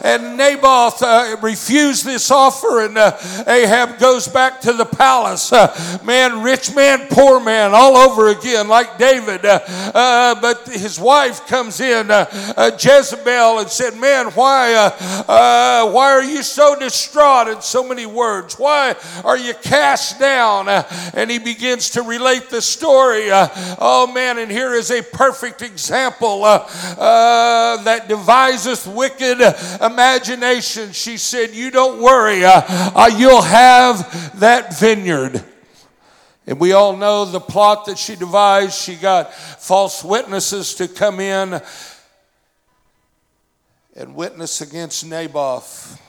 And 0.04 0.38
Naboth 0.38 1.02
uh, 1.02 1.38
refused 1.42 2.06
this 2.06 2.32
offer, 2.32 2.86
and 2.86 2.98
uh, 2.98 3.18
Ahab 3.48 4.00
goes 4.00 4.28
back 4.28 4.62
to 4.62 4.74
the 4.74 4.86
palace. 4.86 5.52
Uh, 5.52 6.00
man, 6.04 6.42
rich 6.42 6.74
man, 6.76 7.08
poor 7.10 7.40
man, 7.40 7.72
all 7.74 7.98
over 7.98 8.30
again, 8.30 8.68
like 8.68 8.98
David. 8.98 9.46
Uh, 9.46 9.60
uh, 9.94 10.40
but 10.42 10.68
his 10.68 11.00
wife 11.00 11.46
comes 11.48 11.80
in, 11.80 12.12
uh, 12.12 12.72
Jezebel, 12.80 13.60
and 13.60 13.70
said, 13.70 13.98
Man, 13.98 14.28
why, 14.28 14.90
why 15.28 16.12
are 16.12 16.24
you 16.24 16.44
so 16.44 16.78
distraught 16.78 17.48
in 17.48 17.62
so 17.62 17.88
many 17.88 18.06
words? 18.06 18.56
Why 18.58 18.96
are 19.24 19.38
you 19.38 19.54
cast 19.56 20.20
down? 20.20 20.68
and 21.14 21.30
he 21.30 21.40
begins 21.40 21.92
to 21.92 22.02
relate 22.02 22.50
the 22.50 22.62
story. 22.62 23.28
oh, 23.30 24.10
man, 24.14 24.38
and 24.38 24.52
here 24.52 24.74
is 24.74 24.92
a 24.92 25.02
perfect 25.02 25.62
example 25.62 26.46
that 26.58 28.08
deviseth 28.08 28.88
wicked 28.88 29.40
imagination, 29.82 30.92
she 30.92 31.18
said, 31.18 31.52
You 31.52 31.72
don't 31.72 32.02
worry, 32.02 32.44
uh, 32.44 32.62
uh, 32.68 33.12
you'll 33.18 33.42
have 33.42 34.40
that 34.40 34.80
vineyard. 34.80 35.44
And 36.50 36.60
we 36.60 36.72
all 36.72 36.98
know 36.98 37.26
the 37.26 37.40
plot 37.40 37.86
that 37.86 38.00
she 38.00 38.16
devised. 38.16 38.74
She 38.74 38.96
got 38.96 39.34
false 39.34 40.04
witnesses 40.04 40.74
to 40.76 40.88
come 40.88 41.20
in 41.20 41.62
and 43.96 44.16
witness 44.16 44.62
against 44.62 45.06
Naboth. 45.06 46.02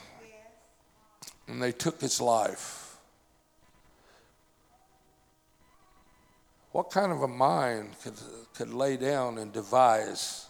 And 1.46 1.62
they 1.62 1.72
took 1.72 2.00
his 2.00 2.22
life. 2.22 2.96
What 6.72 6.90
kind 6.90 7.10
of 7.10 7.22
a 7.22 7.28
mind 7.28 7.96
could, 8.02 8.14
could 8.60 8.74
lay 8.74 8.98
down 8.98 9.38
and 9.38 9.54
devise 9.54 10.44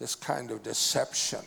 this 0.00 0.14
kind 0.14 0.50
of 0.50 0.62
deception? 0.62 1.40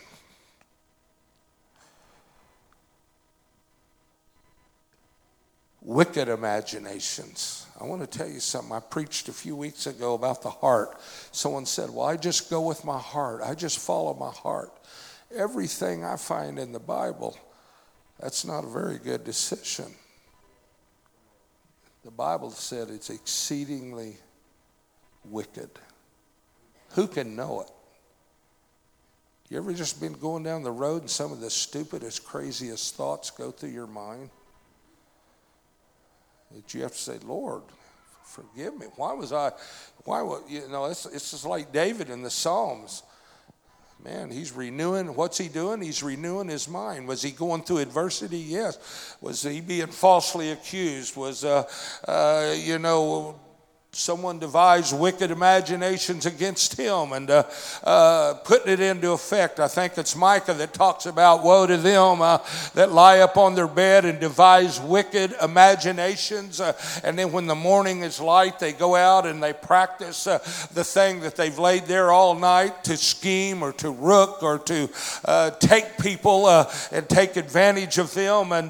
Wicked 5.81 6.27
imaginations. 6.27 7.65
I 7.81 7.85
want 7.85 7.99
to 8.01 8.05
tell 8.07 8.29
you 8.29 8.39
something. 8.39 8.71
I 8.71 8.79
preached 8.79 9.27
a 9.27 9.33
few 9.33 9.55
weeks 9.55 9.87
ago 9.87 10.13
about 10.13 10.43
the 10.43 10.51
heart. 10.51 11.01
Someone 11.31 11.65
said, 11.65 11.89
Well, 11.89 12.05
I 12.05 12.15
just 12.15 12.51
go 12.51 12.61
with 12.61 12.85
my 12.85 12.99
heart, 12.99 13.41
I 13.43 13.55
just 13.55 13.79
follow 13.79 14.13
my 14.13 14.29
heart. 14.29 14.71
Everything 15.35 16.03
I 16.03 16.17
find 16.17 16.59
in 16.59 16.73
the 16.73 16.79
Bible, 16.79 17.35
that's 18.19 18.45
not 18.45 18.65
a 18.65 18.69
very 18.69 18.99
good 18.99 19.23
decision. 19.23 19.95
The 22.05 22.11
Bible 22.11 22.51
said 22.51 22.91
it's 22.91 23.09
exceedingly 23.09 24.17
wicked. 25.25 25.69
Who 26.91 27.07
can 27.07 27.35
know 27.35 27.61
it? 27.61 27.69
You 29.49 29.57
ever 29.57 29.73
just 29.73 29.99
been 29.99 30.13
going 30.13 30.43
down 30.43 30.61
the 30.61 30.71
road 30.71 31.01
and 31.01 31.09
some 31.09 31.31
of 31.31 31.39
the 31.39 31.49
stupidest, 31.49 32.23
craziest 32.23 32.95
thoughts 32.95 33.31
go 33.31 33.49
through 33.49 33.69
your 33.69 33.87
mind? 33.87 34.29
That 36.51 36.73
you 36.73 36.81
have 36.83 36.91
to 36.91 36.97
say, 36.97 37.17
Lord, 37.25 37.63
forgive 38.23 38.77
me. 38.77 38.87
Why 38.95 39.13
was 39.13 39.33
I, 39.33 39.51
why, 40.05 40.21
was, 40.21 40.43
you 40.47 40.67
know, 40.69 40.85
it's, 40.85 41.05
it's 41.07 41.31
just 41.31 41.45
like 41.45 41.71
David 41.71 42.09
in 42.09 42.21
the 42.21 42.29
Psalms. 42.29 43.03
Man, 44.03 44.29
he's 44.29 44.53
renewing. 44.53 45.15
What's 45.15 45.37
he 45.37 45.49
doing? 45.49 45.81
He's 45.81 46.01
renewing 46.01 46.47
his 46.47 46.69
mind. 46.69 47.07
Was 47.07 47.21
he 47.21 47.31
going 47.31 47.63
through 47.63 47.79
adversity? 47.79 48.37
Yes. 48.37 49.17
Was 49.19 49.43
he 49.43 49.61
being 49.61 49.87
falsely 49.87 50.51
accused? 50.51 51.17
Was, 51.17 51.43
uh, 51.43 51.63
uh, 52.07 52.53
you 52.55 52.79
know, 52.79 53.37
someone 53.91 54.37
devised 54.37 54.97
wicked 54.97 55.31
imaginations 55.31 56.27
against 56.27 56.77
him 56.77 57.11
and 57.11 57.27
uh, 57.31 57.43
uh, 57.83 58.35
putting 58.43 58.71
it 58.71 58.79
into 58.79 59.11
effect. 59.11 59.59
I 59.59 59.67
think 59.67 59.97
it's 59.97 60.15
Micah 60.15 60.53
that 60.53 60.75
talks 60.75 61.07
about 61.07 61.43
woe 61.43 61.65
to 61.65 61.75
them 61.75 62.21
uh, 62.21 62.37
that 62.75 62.91
lie 62.91 63.19
up 63.19 63.35
on 63.35 63.55
their 63.55 63.67
bed 63.67 64.05
and 64.05 64.19
devise 64.19 64.79
wicked 64.79 65.33
imaginations. 65.41 66.61
Uh, 66.61 66.73
and 67.03 67.17
then 67.17 67.31
when 67.31 67.47
the 67.47 67.55
morning 67.55 68.01
is 68.01 68.19
light, 68.19 68.59
they 68.59 68.73
go 68.73 68.95
out 68.95 69.25
and 69.25 69.41
they 69.41 69.53
practice 69.53 70.27
uh, 70.27 70.37
the 70.75 70.83
thing 70.83 71.21
that 71.21 71.35
they've 71.35 71.57
laid 71.57 71.85
there 71.85 72.11
all 72.11 72.35
night 72.35 72.83
to 72.83 72.95
scheme 72.95 73.63
or 73.63 73.73
to 73.73 73.89
rook 73.89 74.43
or 74.43 74.59
to 74.59 74.87
uh, 75.25 75.49
take 75.49 75.97
people 75.97 76.47
and 76.91 77.09
take 77.09 77.37
advantage 77.37 77.97
of 77.97 78.13
them. 78.13 78.51
And 78.51 78.69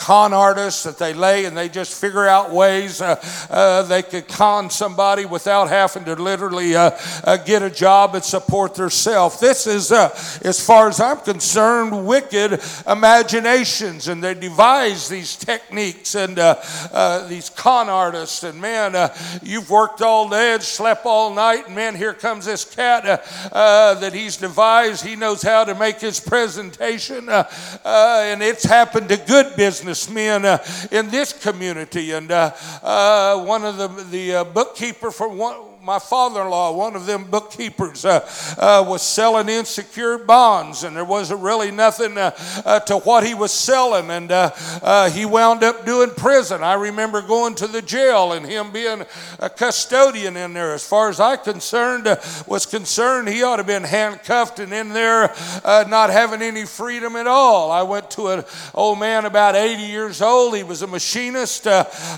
con 0.00 0.32
artists 0.32 0.82
that 0.82 0.98
they 0.98 1.14
lay 1.14 1.44
and 1.44 1.56
they 1.56 1.68
just 1.68 1.98
figure 1.98 2.26
out 2.26 2.50
ways 2.50 2.98
they 2.98 4.02
can 4.02 4.15
could 4.22 4.28
con 4.36 4.70
somebody 4.70 5.24
without 5.24 5.68
having 5.68 6.04
to 6.04 6.14
literally 6.14 6.74
uh, 6.74 6.90
uh, 7.24 7.36
get 7.36 7.62
a 7.62 7.70
job 7.70 8.14
and 8.14 8.24
support 8.24 8.74
themselves. 8.74 9.40
This 9.40 9.66
is, 9.66 9.92
uh, 9.92 10.08
as 10.44 10.64
far 10.64 10.88
as 10.88 11.00
I'm 11.00 11.18
concerned, 11.18 12.06
wicked 12.06 12.60
imaginations, 12.86 14.08
and 14.08 14.22
they 14.22 14.34
devise 14.34 15.08
these 15.08 15.36
techniques 15.36 16.14
and 16.14 16.38
uh, 16.38 16.56
uh, 16.92 17.26
these 17.28 17.50
con 17.50 17.88
artists. 17.88 18.42
And 18.42 18.60
man, 18.60 18.94
uh, 18.94 19.14
you've 19.42 19.70
worked 19.70 20.02
all 20.02 20.28
day 20.28 20.54
and 20.54 20.62
slept 20.62 21.06
all 21.06 21.34
night, 21.34 21.66
and 21.66 21.74
man, 21.74 21.94
here 21.94 22.14
comes 22.14 22.46
this 22.46 22.64
cat 22.64 23.24
that 23.52 24.12
he's 24.12 24.36
devised. 24.36 25.04
He 25.04 25.16
knows 25.16 25.42
how 25.42 25.64
to 25.64 25.74
make 25.74 26.00
his 26.00 26.20
presentation, 26.20 27.28
and 27.28 28.42
it's 28.42 28.64
happened 28.64 29.08
to 29.08 29.16
good 29.16 29.56
businessmen 29.56 30.44
in 30.90 31.10
this 31.10 31.32
community. 31.32 32.12
And 32.12 32.28
one 32.28 33.64
of 33.64 33.76
the 33.76 34.05
the 34.10 34.36
uh, 34.36 34.44
bookkeeper 34.44 35.10
for 35.10 35.28
one, 35.28 35.56
my 35.86 36.00
father 36.00 36.42
in 36.42 36.50
law, 36.50 36.76
one 36.76 36.96
of 36.96 37.06
them 37.06 37.22
bookkeepers, 37.30 38.04
uh, 38.04 38.28
uh, 38.58 38.84
was 38.88 39.02
selling 39.02 39.48
insecure 39.48 40.18
bonds, 40.18 40.82
and 40.82 40.96
there 40.96 41.04
wasn't 41.04 41.40
really 41.40 41.70
nothing 41.70 42.18
uh, 42.18 42.32
uh 42.64 42.80
to 42.80 42.96
what 42.98 43.24
he 43.24 43.34
was 43.34 43.52
selling. 43.52 44.10
And 44.10 44.32
uh, 44.32 44.50
uh, 44.82 45.08
he 45.10 45.24
wound 45.24 45.62
up 45.62 45.86
doing 45.86 46.10
prison. 46.10 46.64
I 46.64 46.74
remember 46.74 47.22
going 47.22 47.54
to 47.56 47.68
the 47.68 47.82
jail 47.82 48.32
and 48.32 48.44
him 48.44 48.72
being 48.72 49.04
a 49.38 49.48
custodian 49.48 50.36
in 50.36 50.54
there. 50.54 50.74
As 50.74 50.84
far 50.84 51.08
as 51.08 51.20
I 51.20 51.36
concerned 51.36 52.06
was 52.48 52.66
concerned, 52.66 53.28
he 53.28 53.44
ought 53.44 53.56
to 53.56 53.60
have 53.60 53.68
been 53.68 53.84
handcuffed 53.84 54.58
and 54.58 54.72
in 54.72 54.88
there 54.88 55.32
not 55.64 56.10
having 56.10 56.42
any 56.42 56.64
freedom 56.64 57.14
at 57.14 57.28
all. 57.28 57.70
I 57.70 57.82
went 57.82 58.10
to 58.12 58.26
an 58.28 58.44
old 58.74 58.98
man 58.98 59.24
about 59.24 59.54
80 59.54 59.82
years 59.82 60.20
old. 60.20 60.56
He 60.56 60.64
was 60.64 60.82
a 60.82 60.88
machinist 60.88 61.68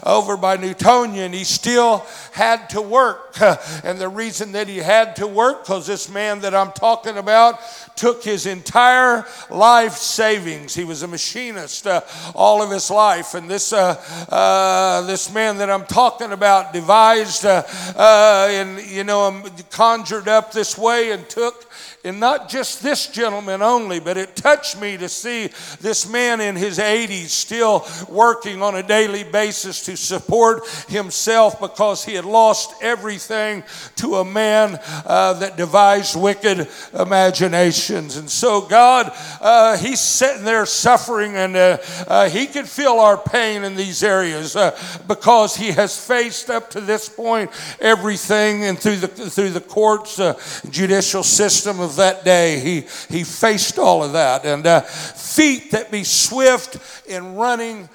over 0.05 0.39
by 0.39 0.57
Newtonia, 0.57 1.27
and 1.27 1.35
he 1.35 1.45
still 1.45 2.07
had 2.33 2.71
to 2.71 2.81
work. 2.81 3.37
And 3.85 3.99
the 3.99 4.09
reason 4.09 4.53
that 4.53 4.69
he 4.69 4.79
had 4.79 5.17
to 5.17 5.27
work, 5.27 5.65
because 5.65 5.87
this 5.87 6.09
man 6.09 6.41
that 6.41 6.55
I'm 6.55 6.73
talking 6.73 7.17
about 7.17 7.61
took 7.97 8.23
his 8.23 8.47
entire 8.47 9.27
life 9.51 9.95
savings. 9.95 10.75
He 10.75 10.85
was 10.85 11.03
a 11.03 11.09
machinist 11.09 11.87
uh, 11.87 12.03
all 12.35 12.63
of 12.63 12.71
his 12.71 12.91
life. 12.91 13.35
And 13.35 13.51
this, 13.51 13.73
uh, 13.73 14.01
uh, 14.29 15.03
this 15.03 15.33
man 15.33 15.59
that 15.59 15.71
I'm 15.71 15.85
talking 15.85 16.33
about 16.33 16.73
devised 16.73 17.45
uh, 17.45 17.63
uh, 17.97 18.47
and, 18.51 18.81
you 18.87 19.05
know, 19.05 19.23
um, 19.23 19.45
conjured 19.71 20.29
up 20.29 20.53
this 20.53 20.79
way 20.79 21.11
and 21.11 21.29
took 21.29 21.71
and 22.05 22.21
not 22.21 22.49
just 22.49 22.83
this 22.83 23.09
gentleman 23.09 23.61
only, 23.61 23.99
but 23.99 24.17
it 24.17 24.37
touched 24.37 24.81
me 24.81 24.97
to 24.97 25.09
see 25.09 25.51
this 25.81 26.09
man 26.09 26.41
in 26.41 26.55
his 26.55 26.79
80s 26.79 27.29
still 27.29 27.87
working 28.09 28.63
on 28.63 28.77
a 28.77 28.83
daily 28.83 29.25
basis 29.25 29.85
to 29.87 29.97
support 29.97 30.67
himself 30.89 31.61
because 31.61 32.05
he 32.05 32.15
had 32.15 32.25
lost 32.25 32.73
everything 32.81 33.65
to 33.97 34.17
a 34.17 34.25
man 34.25 34.79
uh, 35.07 35.33
that 35.35 35.57
devised 35.57 36.15
wicked 36.21 36.69
imaginations. 36.95 38.17
And 38.17 38.31
so, 38.31 38.61
God, 38.61 39.11
uh, 39.41 39.77
he's 39.77 40.01
sitting 40.01 40.45
there 40.45 40.67
suffering, 40.67 41.37
and 41.37 41.57
uh, 41.57 41.79
uh 42.07 42.29
he 42.29 42.47
can 42.47 42.65
feel 42.65 43.01
our 43.01 43.17
pain 43.17 43.65
in 43.65 43.75
these 43.75 44.05
areas 44.05 44.55
uh, 44.55 44.79
because 45.09 45.57
he 45.57 45.73
has 45.73 45.99
faced 45.99 46.49
up 46.49 46.71
to 46.71 46.81
this 46.81 47.09
point 47.09 47.51
everything 47.81 48.65
and 48.65 48.79
through 48.79 48.97
the, 48.97 49.09
through 49.09 49.51
the 49.51 49.61
courts, 49.61 50.21
uh, 50.21 50.39
judicial 50.71 51.23
system 51.23 51.81
of 51.89 51.97
that 51.97 52.25
day. 52.25 52.61
He, 52.61 52.81
he 53.15 53.25
faced 53.25 53.79
all 53.79 54.05
of 54.05 54.13
that. 54.13 54.45
And 54.45 54.67
uh, 54.67 54.81
feet 54.81 55.73
that 55.73 55.91
be 55.91 56.05
swift 56.05 57.09
in 57.09 57.35
running 57.35 57.89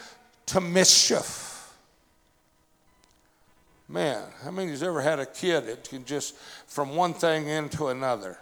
to 0.48 0.62
mischief. 0.62 1.74
Man, 3.88 4.24
how 4.44 4.52
many 4.52 4.72
has 4.72 4.82
ever 4.82 5.02
had 5.02 5.20
a 5.20 5.26
kid 5.26 5.68
that 5.68 5.88
can 5.88 6.04
just 6.04 6.36
from 6.68 6.96
one 6.96 7.14
thing 7.14 7.48
into 7.48 7.88
another? 7.88 8.38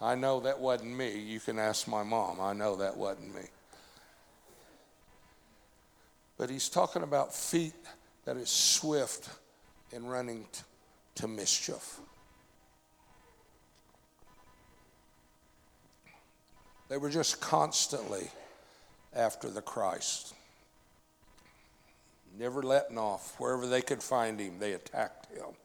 I 0.00 0.14
know 0.14 0.40
that 0.40 0.58
wasn't 0.58 0.96
me. 0.96 1.18
You 1.18 1.40
can 1.40 1.58
ask 1.58 1.88
my 1.88 2.02
mom. 2.02 2.40
I 2.40 2.52
know 2.52 2.76
that 2.76 2.96
wasn't 2.96 3.34
me. 3.34 3.42
But 6.36 6.50
he's 6.50 6.68
talking 6.68 7.02
about 7.02 7.34
feet 7.34 7.72
that 8.24 8.36
is 8.36 8.50
swift 8.50 9.30
in 9.92 10.06
running 10.06 10.46
t- 10.52 10.62
to 11.14 11.28
mischief. 11.28 12.00
They 16.94 16.98
were 16.98 17.10
just 17.10 17.40
constantly 17.40 18.28
after 19.16 19.50
the 19.50 19.60
Christ. 19.60 20.32
Never 22.38 22.62
letting 22.62 22.98
off. 22.98 23.34
Wherever 23.40 23.66
they 23.66 23.82
could 23.82 24.00
find 24.00 24.38
him, 24.38 24.60
they 24.60 24.74
attacked 24.74 25.26
him. 25.34 25.56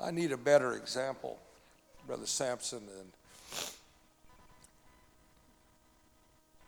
I 0.00 0.10
need 0.10 0.32
a 0.32 0.38
better 0.38 0.72
example, 0.72 1.38
Brother 2.06 2.24
Sampson. 2.24 2.78
And 2.78 3.12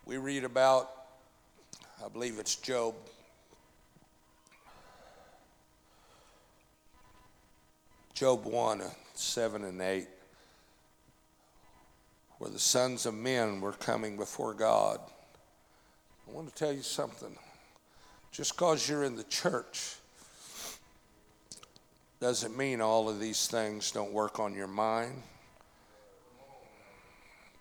we 0.05 0.19
read 0.19 0.45
about, 0.45 0.91
I 2.05 2.09
believe 2.11 2.39
it's 2.39 2.57
Job. 2.57 2.97
Job 8.13 8.45
1, 8.45 8.83
uh, 8.83 8.91
7 9.15 9.65
and 9.65 9.81
8 9.81 10.07
where 12.39 12.51
the 12.51 12.59
sons 12.59 13.05
of 13.07 13.15
men 13.15 13.61
were 13.61 13.73
coming 13.73 14.17
before 14.17 14.55
God. 14.55 15.01
I 16.27 16.33
want 16.33 16.49
to 16.49 16.55
tell 16.55 16.73
you 16.73 16.83
something. 16.83 17.37
Just 18.31 18.55
because 18.55 18.89
you're 18.89 19.05
in 19.05 19.17
the 19.17 19.25
church 19.25 19.97
doesn't 22.21 22.57
mean 22.57 22.81
all 22.81 23.09
of 23.09 23.21
these 23.21 23.47
things 23.47 23.91
don't 23.91 24.13
work 24.13 24.39
on 24.39 24.55
your 24.55 24.67
mind. 24.67 25.23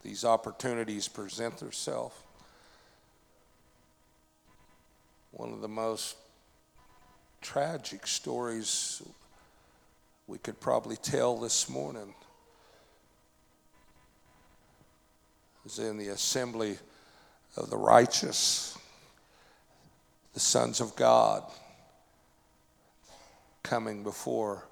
These 0.03 0.25
opportunities 0.25 1.07
present 1.07 1.57
themselves. 1.57 2.15
One 5.31 5.53
of 5.53 5.61
the 5.61 5.67
most 5.67 6.15
tragic 7.41 8.07
stories 8.07 9.01
we 10.25 10.37
could 10.37 10.59
probably 10.59 10.97
tell 10.97 11.37
this 11.37 11.69
morning 11.69 12.13
was 15.67 15.79
in 15.79 15.97
the 15.97 16.07
assembly 16.07 16.77
of 17.57 17.69
the 17.69 17.75
righteous. 17.75 18.77
the 20.33 20.39
sons 20.39 20.79
of 20.79 20.95
God 20.95 21.43
coming 23.63 24.01
before 24.01 24.63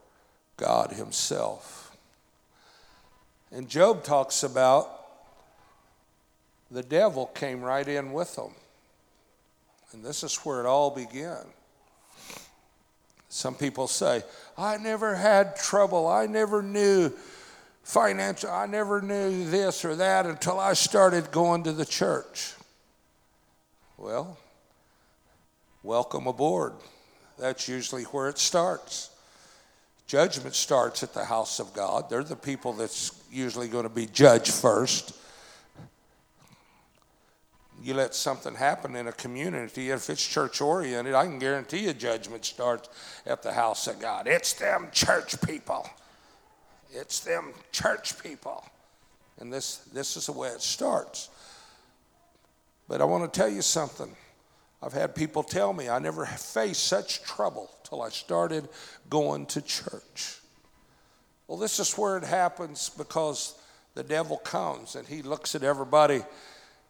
God 0.56 0.92
Himself. 0.92 1.94
And 3.52 3.68
Job 3.68 4.06
talks 4.06 4.44
about 4.44 4.90
the 6.72 6.84
devil 6.84 7.26
came 7.26 7.62
right 7.62 7.86
in 7.86 8.14
with 8.14 8.34
them. 8.38 8.52
And 9.92 10.02
this 10.02 10.24
is 10.24 10.38
where 10.46 10.62
it 10.62 10.66
all 10.66 10.92
began. 10.92 11.44
Some 13.28 13.56
people 13.56 13.88
say, 13.88 14.24
I 14.58 14.78
never 14.78 15.16
had 15.16 15.58
trouble. 15.58 16.08
I 16.08 16.26
never 16.26 16.62
knew 16.62 17.12
financial, 17.86 18.50
I 18.50 18.66
never 18.66 19.00
knew 19.00 19.46
this 19.50 19.86
or 19.86 19.96
that 19.96 20.26
until 20.26 20.60
I 20.60 20.74
started 20.74 21.32
going 21.32 21.64
to 21.64 21.72
the 21.72 21.86
church. 21.86 22.54
Well, 23.96 24.38
welcome 25.84 26.26
aboard. 26.26 26.74
That's 27.38 27.70
usually 27.70 28.04
where 28.06 28.28
it 28.28 28.40
starts. 28.40 29.12
Judgment 30.08 30.56
starts 30.56 31.04
at 31.04 31.14
the 31.14 31.26
house 31.26 31.60
of 31.60 31.74
God. 31.74 32.10
They're 32.10 32.24
the 32.24 32.36
people 32.36 32.74
that's 32.74 33.24
usually 33.32 33.68
going 33.68 33.84
to 33.84 33.90
be 33.90 34.08
judged 34.08 34.52
first. 34.52 35.14
You 37.84 37.94
let 37.94 38.16
something 38.16 38.56
happen 38.56 38.96
in 38.96 39.08
a 39.08 39.12
community, 39.12 39.92
if 39.92 40.10
it's 40.10 40.26
church 40.26 40.60
oriented, 40.60 41.14
I 41.14 41.26
can 41.26 41.38
guarantee 41.38 41.86
you 41.86 41.94
judgment 41.94 42.46
starts 42.46 42.90
at 43.28 43.44
the 43.44 43.54
house 43.54 43.86
of 43.86 44.00
God. 44.00 44.28
It's 44.28 44.54
them 44.54 44.88
church 44.92 45.40
people. 45.42 45.88
It's 46.96 47.20
them 47.20 47.54
church 47.72 48.22
people. 48.22 48.64
And 49.40 49.52
this, 49.52 49.78
this 49.94 50.16
is 50.16 50.28
the 50.28 50.32
way 50.32 50.50
it 50.50 50.62
starts. 50.62 51.30
But 52.88 53.02
I 53.02 53.06
want 53.06 53.32
to 53.32 53.40
tell 53.40 53.50
you 53.50 53.62
something. 53.62 54.16
I've 54.82 54.94
had 54.94 55.16
people 55.16 55.44
tell 55.44 55.74
me 55.74 55.90
I 55.90 56.00
never 56.00 56.26
faced 56.26 56.84
such 56.84 57.24
trouble 57.24 57.70
till 57.84 58.02
I 58.02 58.10
started 58.10 58.70
going 59.10 59.46
to 59.48 59.62
church. 59.62 60.40
Well, 61.48 61.58
this 61.58 61.80
is 61.80 61.94
where 61.98 62.18
it 62.18 62.24
happens 62.24 62.90
because 62.90 63.56
the 63.94 64.04
devil 64.04 64.38
comes 64.38 64.96
and 64.96 65.08
he 65.08 65.22
looks 65.22 65.56
at 65.56 65.64
everybody 65.64 66.24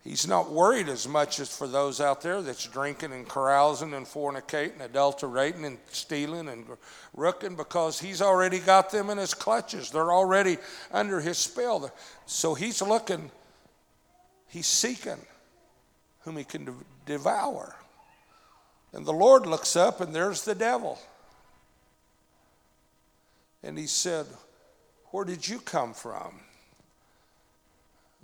He's 0.06 0.28
not 0.28 0.52
worried 0.52 0.88
as 0.88 1.08
much 1.08 1.39
as 1.39 1.50
for 1.50 1.68
those 1.68 2.00
out 2.00 2.22
there 2.22 2.44
that's 2.44 2.68
drinking 2.68 3.12
and 3.12 3.28
carousing 3.28 3.96
and 3.96 4.06
fornicating, 4.06 4.80
adulterating 4.80 5.65
and 5.65 5.80
stealing 5.89 6.48
and 6.48 6.63
rooking 7.15 7.56
because 7.56 8.00
he's 8.00 8.22
already 8.22 8.60
got 8.60 8.91
them 8.91 9.10
in 9.10 9.18
his 9.18 9.34
clutches. 9.34 9.89
They're 9.89 10.13
already 10.13 10.60
under 10.91 11.20
his 11.20 11.39
spell. 11.39 11.91
So 12.28 12.54
he's 12.54 12.84
looking, 12.84 13.32
he's 14.48 14.68
seeking 14.68 15.18
whom 16.20 16.38
he 16.38 16.44
can 16.44 16.76
devour. 17.08 17.76
And 18.94 19.08
the 19.08 19.12
Lord 19.12 19.48
looks 19.48 19.76
up 19.76 20.02
and 20.02 20.13
there's 20.13 20.44
the 20.44 20.54
devil. 20.56 21.00
And 23.63 23.76
he 23.76 23.88
said, 23.88 24.28
Where 25.06 25.26
did 25.26 25.48
you 25.48 25.58
come 25.58 25.96
from? 25.96 26.41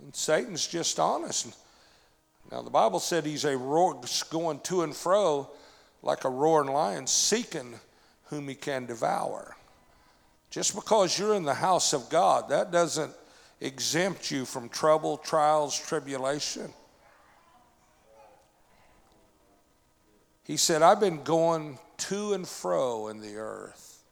And 0.00 0.14
Satan's 0.14 0.68
just 0.68 1.00
honest. 1.00 1.56
Now, 2.52 2.60
the 2.60 2.68
Bible 2.68 3.00
said 3.00 3.24
he's 3.24 3.46
a 3.46 3.56
roar, 3.56 3.98
going 4.28 4.60
to 4.60 4.82
and 4.82 4.94
fro 4.94 5.50
like 6.02 6.24
a 6.24 6.28
roaring 6.28 6.70
lion, 6.70 7.06
seeking 7.06 7.80
whom 8.24 8.46
he 8.46 8.54
can 8.54 8.84
devour. 8.84 9.56
Just 10.50 10.74
because 10.74 11.18
you're 11.18 11.34
in 11.34 11.44
the 11.44 11.54
house 11.54 11.94
of 11.94 12.10
God, 12.10 12.50
that 12.50 12.70
doesn't 12.70 13.14
exempt 13.58 14.30
you 14.30 14.44
from 14.44 14.68
trouble, 14.68 15.16
trials, 15.16 15.80
tribulation. 15.80 16.70
He 20.44 20.58
said, 20.58 20.82
I've 20.82 21.00
been 21.00 21.22
going 21.22 21.78
to 21.96 22.34
and 22.34 22.46
fro 22.46 23.08
in 23.08 23.20
the 23.20 23.36
earth, 23.36 24.02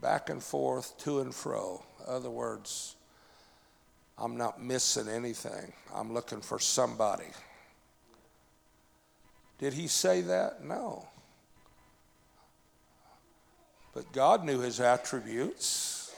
back 0.00 0.30
and 0.30 0.42
forth, 0.42 0.98
to 0.98 1.20
and 1.20 1.32
fro. 1.32 1.84
Other 2.08 2.30
words, 2.30 2.96
I'm 4.18 4.36
not 4.36 4.62
missing 4.62 5.08
anything. 5.08 5.72
I'm 5.94 6.12
looking 6.12 6.40
for 6.40 6.58
somebody. 6.58 7.26
Did 9.58 9.74
he 9.74 9.86
say 9.86 10.22
that? 10.22 10.64
No. 10.64 11.06
But 13.94 14.12
God 14.12 14.44
knew 14.44 14.60
his 14.60 14.80
attributes. 14.80 16.14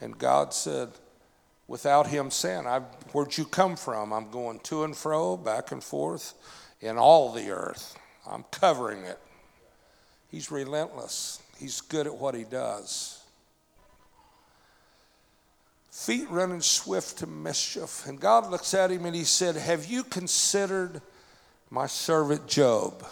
And 0.00 0.16
God 0.16 0.54
said, 0.54 0.90
without 1.66 2.06
him 2.06 2.30
saying, 2.30 2.64
Where'd 3.12 3.36
you 3.36 3.44
come 3.44 3.76
from? 3.76 4.12
I'm 4.12 4.30
going 4.30 4.60
to 4.60 4.84
and 4.84 4.96
fro, 4.96 5.36
back 5.36 5.72
and 5.72 5.82
forth 5.82 6.34
in 6.80 6.98
all 6.98 7.32
the 7.32 7.50
earth. 7.50 7.96
I'm 8.26 8.44
covering 8.50 9.02
it. 9.04 9.18
He's 10.30 10.50
relentless, 10.50 11.40
he's 11.58 11.80
good 11.80 12.06
at 12.06 12.14
what 12.14 12.34
he 12.34 12.44
does 12.44 13.17
feet 15.90 16.28
running 16.30 16.60
swift 16.60 17.18
to 17.18 17.26
mischief. 17.26 18.06
And 18.06 18.20
God 18.20 18.50
looks 18.50 18.74
at 18.74 18.90
him 18.90 19.06
and 19.06 19.14
he 19.14 19.24
said, 19.24 19.56
Have 19.56 19.86
you 19.86 20.04
considered 20.04 21.00
my 21.70 21.86
servant 21.86 22.46
Job? 22.46 23.04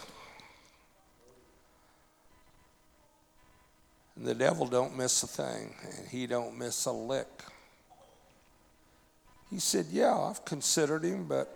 And 4.15 4.25
the 4.25 4.35
devil 4.35 4.65
don't 4.65 4.97
miss 4.97 5.21
a 5.21 5.27
thing, 5.27 5.75
and 5.83 6.07
he 6.07 6.25
don't 6.25 6.57
miss 6.57 6.85
a 6.85 6.91
lick. 6.91 7.27
He 9.49 9.59
said, 9.59 9.85
Yeah, 9.91 10.17
I've 10.17 10.43
considered 10.43 11.03
him, 11.03 11.25
but 11.25 11.55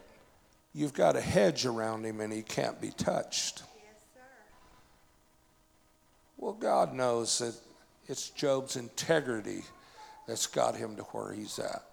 you've 0.74 0.94
got 0.94 1.16
a 1.16 1.22
hedge 1.22 1.66
around 1.66 2.06
him 2.06 2.22
and 2.22 2.32
he 2.32 2.42
can't 2.42 2.80
be 2.80 2.92
touched. 2.92 3.64
Yes, 3.76 4.24
well, 6.38 6.54
God 6.54 6.94
knows 6.94 7.40
that 7.40 7.56
it's 8.08 8.30
Job's 8.30 8.76
integrity 8.76 9.64
that's 10.28 10.48
got 10.48 10.76
him 10.76 10.96
to 10.96 11.04
where 11.04 11.34
he's 11.34 11.60
at. 11.60 11.84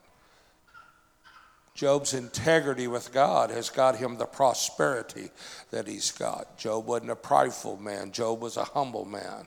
Job's 1.79 2.13
integrity 2.13 2.89
with 2.89 3.13
God 3.13 3.51
has 3.51 3.71
got 3.71 3.95
him 3.95 4.17
the 4.17 4.27
prosperity 4.27 5.31
that 5.71 5.87
he's 5.87 6.11
got. 6.11 6.59
Job 6.59 6.87
wasn't 6.87 7.13
a 7.13 7.17
prideful 7.17 7.77
man, 7.77 8.11
Job 8.11 8.41
was 8.41 8.57
a 8.57 8.65
humble 8.65 9.05
man. 9.05 9.47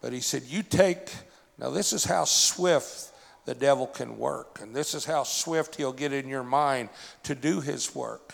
But 0.00 0.12
he 0.12 0.20
said, 0.20 0.44
You 0.44 0.62
take, 0.62 1.10
now 1.58 1.70
this 1.70 1.92
is 1.92 2.04
how 2.04 2.24
swift 2.26 3.10
the 3.44 3.56
devil 3.56 3.88
can 3.88 4.18
work, 4.18 4.60
and 4.62 4.72
this 4.72 4.94
is 4.94 5.04
how 5.04 5.24
swift 5.24 5.74
he'll 5.74 5.92
get 5.92 6.12
in 6.12 6.28
your 6.28 6.44
mind 6.44 6.90
to 7.24 7.34
do 7.34 7.60
his 7.60 7.92
work. 7.92 8.32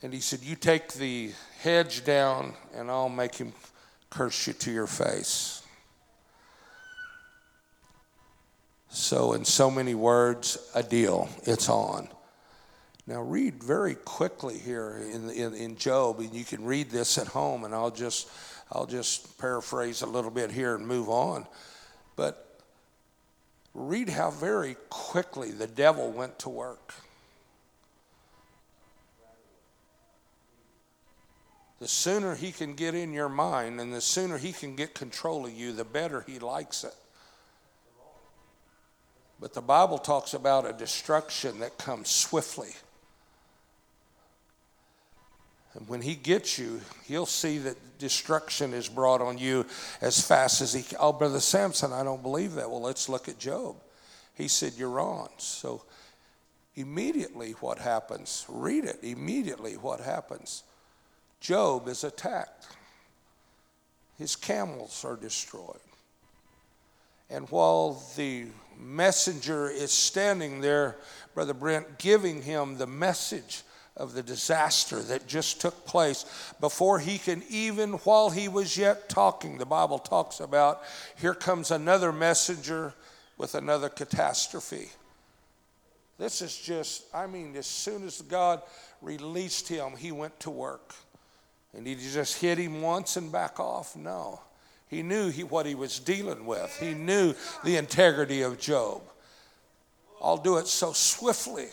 And 0.00 0.14
he 0.14 0.20
said, 0.20 0.42
You 0.42 0.54
take 0.54 0.92
the 0.92 1.32
hedge 1.60 2.04
down, 2.04 2.54
and 2.72 2.88
I'll 2.88 3.08
make 3.08 3.34
him 3.34 3.52
curse 4.10 4.46
you 4.46 4.52
to 4.52 4.70
your 4.70 4.86
face. 4.86 5.63
So, 8.94 9.32
in 9.32 9.44
so 9.44 9.72
many 9.72 9.96
words, 9.96 10.56
a 10.72 10.80
deal. 10.80 11.28
It's 11.42 11.68
on. 11.68 12.08
Now, 13.08 13.22
read 13.22 13.60
very 13.60 13.96
quickly 13.96 14.56
here 14.56 15.04
in, 15.12 15.30
in, 15.30 15.52
in, 15.52 15.76
Job, 15.76 16.20
and 16.20 16.32
you 16.32 16.44
can 16.44 16.64
read 16.64 16.90
this 16.90 17.18
at 17.18 17.26
home, 17.26 17.64
and 17.64 17.74
I'll 17.74 17.90
just, 17.90 18.28
I'll 18.70 18.86
just 18.86 19.36
paraphrase 19.36 20.02
a 20.02 20.06
little 20.06 20.30
bit 20.30 20.52
here 20.52 20.76
and 20.76 20.86
move 20.86 21.08
on. 21.08 21.44
But 22.14 22.60
read 23.74 24.10
how 24.10 24.30
very 24.30 24.76
quickly 24.90 25.50
the 25.50 25.66
devil 25.66 26.12
went 26.12 26.38
to 26.38 26.48
work. 26.48 26.94
The 31.80 31.88
sooner 31.88 32.36
he 32.36 32.52
can 32.52 32.74
get 32.74 32.94
in 32.94 33.12
your 33.12 33.28
mind 33.28 33.80
and 33.80 33.92
the 33.92 34.00
sooner 34.00 34.38
he 34.38 34.52
can 34.52 34.76
get 34.76 34.94
control 34.94 35.46
of 35.46 35.52
you, 35.52 35.72
the 35.72 35.84
better 35.84 36.24
he 36.28 36.38
likes 36.38 36.84
it. 36.84 36.94
But 39.44 39.52
the 39.52 39.60
Bible 39.60 39.98
talks 39.98 40.32
about 40.32 40.66
a 40.66 40.72
destruction 40.72 41.58
that 41.58 41.76
comes 41.76 42.08
swiftly. 42.08 42.70
And 45.74 45.86
when 45.86 46.00
he 46.00 46.14
gets 46.14 46.58
you, 46.58 46.80
he'll 47.04 47.26
see 47.26 47.58
that 47.58 47.98
destruction 47.98 48.72
is 48.72 48.88
brought 48.88 49.20
on 49.20 49.36
you 49.36 49.66
as 50.00 50.26
fast 50.26 50.62
as 50.62 50.72
he 50.72 50.82
can. 50.82 50.96
Oh, 50.98 51.12
Brother 51.12 51.40
Sampson, 51.40 51.92
I 51.92 52.02
don't 52.04 52.22
believe 52.22 52.54
that. 52.54 52.70
Well, 52.70 52.80
let's 52.80 53.10
look 53.10 53.28
at 53.28 53.38
Job. 53.38 53.76
He 54.34 54.48
said, 54.48 54.72
You're 54.78 54.98
on. 54.98 55.28
So 55.36 55.84
immediately 56.74 57.52
what 57.60 57.78
happens? 57.78 58.46
Read 58.48 58.84
it. 58.86 59.00
Immediately 59.02 59.74
what 59.74 60.00
happens? 60.00 60.62
Job 61.40 61.86
is 61.88 62.02
attacked. 62.02 62.66
His 64.16 64.36
camels 64.36 65.04
are 65.04 65.16
destroyed. 65.16 65.80
And 67.30 67.48
while 67.50 68.02
the 68.16 68.46
messenger 68.78 69.68
is 69.68 69.92
standing 69.92 70.60
there, 70.60 70.96
Brother 71.34 71.54
Brent, 71.54 71.98
giving 71.98 72.42
him 72.42 72.76
the 72.76 72.86
message 72.86 73.62
of 73.96 74.12
the 74.12 74.22
disaster 74.22 75.00
that 75.00 75.26
just 75.26 75.60
took 75.60 75.86
place 75.86 76.24
before 76.60 76.98
he 76.98 77.18
can 77.18 77.42
even, 77.48 77.92
while 77.92 78.30
he 78.30 78.48
was 78.48 78.76
yet 78.76 79.08
talking, 79.08 79.58
the 79.58 79.66
Bible 79.66 79.98
talks 79.98 80.40
about 80.40 80.82
here 81.16 81.34
comes 81.34 81.70
another 81.70 82.12
messenger 82.12 82.92
with 83.38 83.54
another 83.54 83.88
catastrophe. 83.88 84.88
This 86.18 86.42
is 86.42 86.56
just, 86.56 87.04
I 87.14 87.26
mean, 87.26 87.56
as 87.56 87.66
soon 87.66 88.04
as 88.04 88.22
God 88.22 88.62
released 89.00 89.68
him, 89.68 89.96
he 89.96 90.12
went 90.12 90.38
to 90.40 90.50
work. 90.50 90.94
And 91.76 91.86
he 91.86 91.96
just 91.96 92.40
hit 92.40 92.58
him 92.58 92.82
once 92.82 93.16
and 93.16 93.32
back 93.32 93.58
off? 93.58 93.96
No. 93.96 94.40
He 94.88 95.02
knew 95.02 95.30
he, 95.30 95.44
what 95.44 95.66
he 95.66 95.74
was 95.74 95.98
dealing 95.98 96.46
with, 96.46 96.76
he 96.78 96.94
knew 96.94 97.34
the 97.64 97.76
integrity 97.76 98.42
of 98.42 98.58
Job. 98.58 99.02
I'll 100.22 100.36
do 100.36 100.56
it 100.58 100.66
so 100.66 100.92
swiftly 100.92 101.68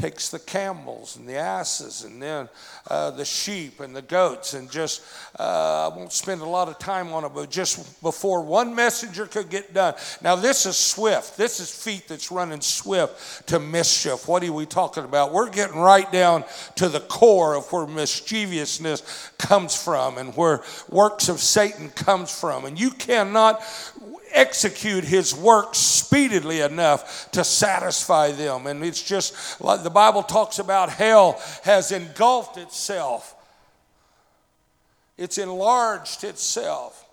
takes 0.00 0.30
the 0.30 0.38
camels 0.38 1.16
and 1.16 1.28
the 1.28 1.36
asses 1.36 2.04
and 2.04 2.22
then 2.22 2.48
uh, 2.88 3.10
the 3.10 3.24
sheep 3.24 3.80
and 3.80 3.94
the 3.94 4.02
goats 4.02 4.54
and 4.54 4.70
just 4.70 5.02
uh, 5.38 5.90
i 5.92 5.96
won't 5.96 6.12
spend 6.12 6.40
a 6.40 6.48
lot 6.48 6.68
of 6.68 6.78
time 6.78 7.12
on 7.12 7.24
it 7.24 7.32
but 7.34 7.50
just 7.50 8.00
before 8.02 8.42
one 8.42 8.74
messenger 8.74 9.26
could 9.26 9.50
get 9.50 9.74
done. 9.74 9.94
Now 10.22 10.36
this 10.36 10.66
is 10.66 10.76
swift. 10.76 11.36
This 11.36 11.60
is 11.60 11.70
feet 11.70 12.08
that's 12.08 12.30
running 12.30 12.60
swift 12.60 13.46
to 13.48 13.58
mischief. 13.58 14.28
What 14.28 14.42
are 14.44 14.52
we 14.52 14.66
talking 14.66 15.04
about? 15.04 15.32
We're 15.32 15.50
getting 15.50 15.78
right 15.78 16.10
down 16.10 16.44
to 16.76 16.88
the 16.88 17.00
core 17.00 17.56
of 17.56 17.70
where 17.72 17.86
mischievousness 17.86 19.32
comes 19.38 19.80
from 19.80 20.18
and 20.18 20.36
where 20.36 20.62
works 20.88 21.28
of 21.28 21.40
satan 21.40 21.90
comes 21.90 22.38
from. 22.38 22.64
And 22.64 22.78
you 22.78 22.90
cannot 22.90 23.62
execute 24.32 25.04
his 25.04 25.34
work 25.34 25.74
speedily 25.74 26.60
enough 26.60 27.30
to 27.32 27.44
satisfy 27.44 28.32
them. 28.32 28.66
And 28.66 28.84
it's 28.84 29.02
just 29.02 29.60
like 29.60 29.82
the 29.82 29.90
Bible 29.90 30.22
talks 30.22 30.58
about 30.58 30.90
hell 30.90 31.40
has 31.64 31.92
engulfed 31.92 32.56
itself, 32.56 33.34
it's 35.16 35.38
enlarged 35.38 36.24
itself. 36.24 37.06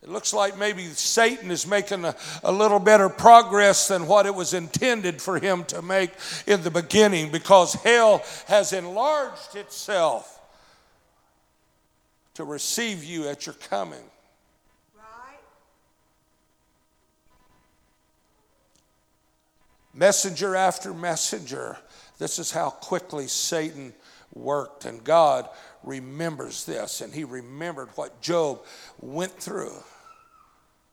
It 0.00 0.12
looks 0.12 0.32
like 0.32 0.56
maybe 0.56 0.84
Satan 0.84 1.50
is 1.50 1.66
making 1.66 2.04
a, 2.04 2.14
a, 2.44 2.52
little 2.52 2.78
better 2.78 3.08
progress 3.08 3.88
than 3.88 4.06
what 4.06 4.26
it 4.26 4.34
was 4.34 4.54
intended 4.54 5.20
for 5.20 5.38
him 5.38 5.64
to 5.64 5.82
make 5.82 6.12
in 6.46 6.62
the 6.62 6.70
beginning 6.70 7.30
because 7.30 7.74
hell 7.74 8.22
has 8.46 8.72
enlarged 8.72 9.56
itself 9.56 10.40
to 12.34 12.44
receive 12.44 13.02
you 13.02 13.28
at 13.28 13.44
your 13.46 13.56
coming. 13.56 14.04
Messenger 19.98 20.54
after 20.54 20.94
messenger. 20.94 21.76
This 22.18 22.38
is 22.38 22.50
how 22.50 22.70
quickly 22.70 23.26
Satan 23.26 23.92
worked. 24.32 24.84
And 24.84 25.02
God 25.02 25.48
remembers 25.82 26.64
this, 26.64 27.00
and 27.00 27.12
he 27.12 27.24
remembered 27.24 27.88
what 27.94 28.20
Job 28.20 28.60
went 29.00 29.32
through. 29.32 29.82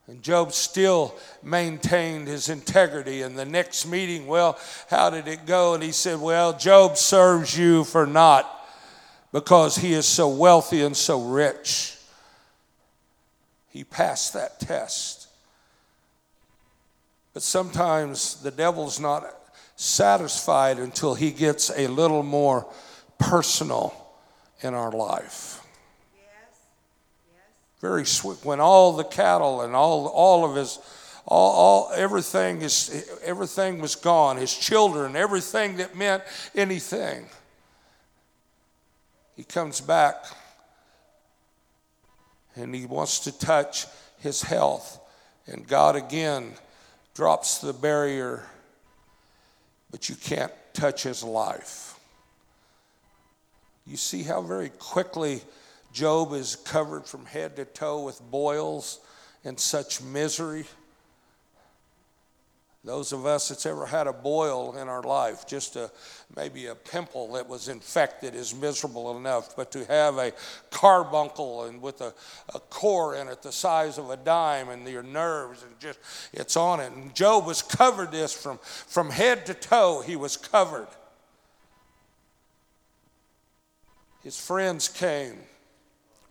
And 0.08 0.22
Job 0.22 0.52
still 0.52 1.16
maintained 1.42 2.28
his 2.28 2.50
integrity. 2.50 3.24
In 3.24 3.36
the 3.36 3.46
next 3.46 3.88
meeting, 3.88 4.28
well, 4.28 4.60
how 4.90 5.10
did 5.10 5.28
it 5.28 5.48
go? 5.48 5.74
And 5.74 5.82
he 5.82 5.92
said, 5.92 6.22
Well, 6.22 6.56
Job 6.56 6.96
serves 6.96 7.58
you 7.58 7.84
for 7.84 8.06
naught 8.06 8.52
because 9.32 9.76
he 9.76 9.94
is 9.94 10.06
so 10.06 10.30
wealthy 10.30 10.84
and 10.84 10.96
so 10.96 11.22
rich. 11.24 11.98
He 13.70 13.84
passed 13.84 14.34
that 14.34 14.60
test. 14.60 15.25
But 17.36 17.44
sometimes 17.44 18.36
the 18.36 18.50
devil's 18.50 18.98
not 18.98 19.26
satisfied 19.76 20.80
until 20.80 21.16
he 21.16 21.32
gets 21.32 21.70
a 21.70 21.88
little 21.88 22.24
more 22.24 22.66
personal 23.20 23.94
in 24.62 24.74
our 24.74 24.90
life. 24.90 25.62
Yes. 26.16 26.60
Yes. 27.30 27.44
Very 27.82 28.06
sweet. 28.06 28.38
When 28.46 28.62
all 28.62 28.94
the 28.94 29.04
cattle 29.04 29.64
and 29.64 29.76
all, 29.76 30.08
all 30.08 30.50
of 30.50 30.56
his, 30.56 30.80
all, 31.26 31.52
all 31.52 31.92
everything 31.94 32.62
is 32.62 33.20
everything 33.22 33.82
was 33.82 33.96
gone. 33.96 34.38
His 34.38 34.56
children, 34.56 35.18
everything 35.18 35.76
that 35.76 35.94
meant 35.94 36.24
anything. 36.56 37.26
He 39.36 39.44
comes 39.44 39.82
back 39.82 40.24
and 42.56 42.74
he 42.74 42.86
wants 42.86 43.20
to 43.20 43.38
touch 43.38 43.88
his 44.20 44.42
health. 44.42 45.02
And 45.48 45.68
God 45.68 45.98
again 45.98 46.54
drops 47.16 47.60
the 47.60 47.74
barrier, 47.74 48.44
but 49.90 50.10
you 50.10 50.16
can't 50.16 50.52
touch 50.74 51.04
his 51.04 51.24
life. 51.24 51.98
You 53.88 53.98
see 53.98 54.22
how 54.22 54.42
very 54.42 54.70
quickly 54.70 55.42
Job 55.94 56.34
is 56.34 56.58
covered 56.58 57.06
from 57.06 57.26
head 57.26 57.56
to 57.56 57.66
toe 57.66 58.04
with 58.04 58.22
boils 58.30 59.00
and 59.46 59.58
such 59.58 60.02
misery. 60.02 60.66
Those 62.86 63.14
of 63.14 63.26
us 63.26 63.50
that's 63.50 63.66
ever 63.66 63.88
had 63.88 64.06
a 64.06 64.14
boil 64.14 64.78
in 64.78 64.88
our 64.88 65.02
life, 65.02 65.48
just 65.48 65.76
a, 65.76 65.90
maybe 66.36 66.68
a 66.68 66.76
pimple 66.76 67.34
that 67.34 67.50
was 67.50 67.68
infected, 67.68 68.36
is 68.36 68.54
miserable 68.54 69.18
enough. 69.18 69.56
But 69.56 69.72
to 69.72 69.86
have 69.86 70.20
a 70.20 70.34
carbuncle 70.70 71.64
and 71.64 71.82
with 71.82 72.02
a, 72.02 72.14
a 72.54 72.60
core 72.60 73.16
in 73.16 73.28
it 73.28 73.42
the 73.42 73.52
size 73.52 73.98
of 73.98 74.12
a 74.12 74.18
dime 74.18 74.70
and 74.70 74.88
your 74.88 75.02
nerves 75.02 75.64
and 75.64 75.72
just 75.80 75.98
it's 76.32 76.56
on 76.56 76.80
it. 76.80 76.92
And 76.92 77.16
Job 77.16 77.48
was 77.48 77.64
covered 77.64 78.12
this 78.12 78.32
from, 78.32 78.60
from 78.60 79.10
head 79.10 79.48
to 79.48 79.56
toe, 79.56 80.04
he 80.06 80.16
was 80.16 80.38
covered. 80.38 80.88
His 84.22 84.40
friends 84.40 84.90
came 84.90 85.38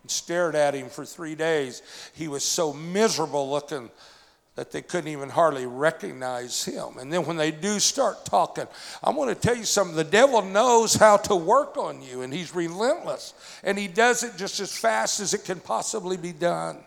and 0.02 0.10
stared 0.10 0.54
at 0.54 0.74
him 0.74 0.88
for 0.88 1.04
three 1.04 1.34
days. 1.34 1.82
He 2.14 2.28
was 2.28 2.44
so 2.44 2.72
miserable 2.72 3.50
looking 3.50 3.90
that 4.56 4.70
they 4.70 4.82
couldn't 4.82 5.10
even 5.10 5.28
hardly 5.28 5.66
recognize 5.66 6.64
him. 6.64 6.98
And 6.98 7.12
then 7.12 7.24
when 7.26 7.36
they 7.36 7.50
do 7.50 7.80
start 7.80 8.24
talking, 8.24 8.66
I'm 9.02 9.16
going 9.16 9.34
to 9.34 9.40
tell 9.40 9.56
you 9.56 9.64
something. 9.64 9.96
The 9.96 10.04
devil 10.04 10.42
knows 10.42 10.94
how 10.94 11.16
to 11.16 11.34
work 11.34 11.76
on 11.76 12.02
you, 12.02 12.22
and 12.22 12.32
he's 12.32 12.54
relentless. 12.54 13.34
And 13.64 13.76
he 13.76 13.88
does 13.88 14.22
it 14.22 14.36
just 14.36 14.60
as 14.60 14.76
fast 14.76 15.18
as 15.18 15.34
it 15.34 15.44
can 15.44 15.58
possibly 15.58 16.16
be 16.16 16.32
done. 16.32 16.78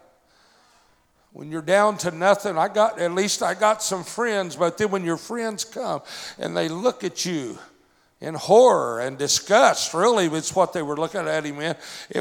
When 1.34 1.52
you're 1.52 1.62
down 1.62 1.98
to 2.00 2.12
nothing, 2.12 2.58
I 2.58 2.70
got, 2.70 3.00
at 3.00 3.12
least 3.12 3.44
I 3.44 3.54
got 3.54 3.84
some 3.84 4.06
friends, 4.06 4.56
but 4.56 4.78
then 4.78 4.90
when 4.90 5.04
your 5.04 5.18
friends 5.18 5.66
come 5.66 6.02
and 6.40 6.56
they 6.56 6.70
look 6.70 7.04
at 7.04 7.26
you, 7.26 7.60
in 8.20 8.34
horror 8.34 9.00
and 9.00 9.18
disgust. 9.18 9.94
Really, 9.94 10.26
it's 10.26 10.56
what 10.56 10.74
they 10.74 10.82
were 10.82 10.98
looking 10.98 11.28
at 11.28 11.46
him 11.46 11.62
in. 11.62 11.76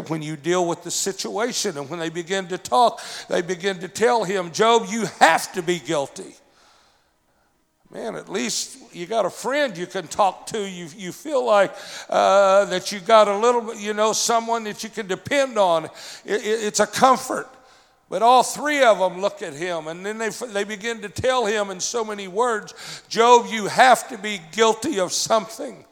When 0.09 0.23
you 0.23 0.37
deal 0.37 0.67
with 0.67 0.83
the 0.83 0.91
situation 0.91 1.79
and 1.79 1.89
when 1.89 1.99
they 1.99 2.11
begin 2.11 2.49
to 2.49 2.59
talk, 2.59 3.01
they 3.29 3.43
begin 3.43 3.79
to 3.79 3.89
tell 3.89 4.25
him, 4.25 4.53
Job, 4.53 4.87
you 4.89 5.07
have 5.21 5.53
to 5.55 5.63
be 5.63 5.79
guilty. 5.79 6.35
Man, 7.91 8.17
at 8.17 8.29
least 8.29 8.79
you 8.93 9.07
got 9.07 9.25
a 9.25 9.31
friend 9.31 9.77
you 9.77 9.87
can 9.87 10.07
talk 10.07 10.47
to. 10.49 10.59
You, 10.59 10.89
you 10.97 11.13
feel 11.13 11.47
like 11.47 11.75
uh, 12.11 12.67
that 12.67 12.93
you 12.93 13.01
got 13.01 13.29
a 13.29 13.37
little 13.37 13.61
bit, 13.61 13.79
you 13.79 13.95
know, 13.95 14.13
someone 14.13 14.65
that 14.65 14.83
you 14.83 14.91
can 14.91 15.07
depend 15.07 15.57
on. 15.57 15.85
It, 16.25 16.45
it, 16.45 16.65
it's 16.65 16.81
a 16.81 16.87
comfort. 16.87 17.49
But 18.09 18.23
all 18.23 18.43
three 18.43 18.83
of 18.83 18.99
them 18.99 19.21
look 19.21 19.41
at 19.41 19.55
him 19.55 19.89
and 19.89 20.05
then 20.05 20.19
they, 20.19 20.29
they 20.29 20.65
begin 20.65 21.01
to 21.01 21.09
tell 21.09 21.47
him 21.47 21.71
in 21.71 21.81
so 21.81 22.05
many 22.05 22.29
words 22.29 23.03
Job, 23.09 23.47
you 23.49 23.67
have 23.67 24.09
to 24.11 24.19
be 24.19 24.41
guilty 24.53 25.01
of 25.01 25.13
something. 25.13 25.86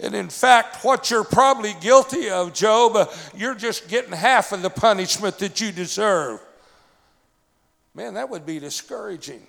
And 0.00 0.14
in 0.14 0.28
fact, 0.28 0.84
what 0.84 1.10
you're 1.10 1.24
probably 1.24 1.74
guilty 1.80 2.30
of, 2.30 2.54
Job, 2.54 3.10
you're 3.36 3.54
just 3.54 3.88
getting 3.88 4.12
half 4.12 4.52
of 4.52 4.62
the 4.62 4.70
punishment 4.70 5.38
that 5.38 5.60
you 5.60 5.72
deserve. 5.72 6.40
Man, 7.94 8.14
that 8.14 8.30
would 8.30 8.46
be 8.46 8.60
discouraging. 8.60 9.44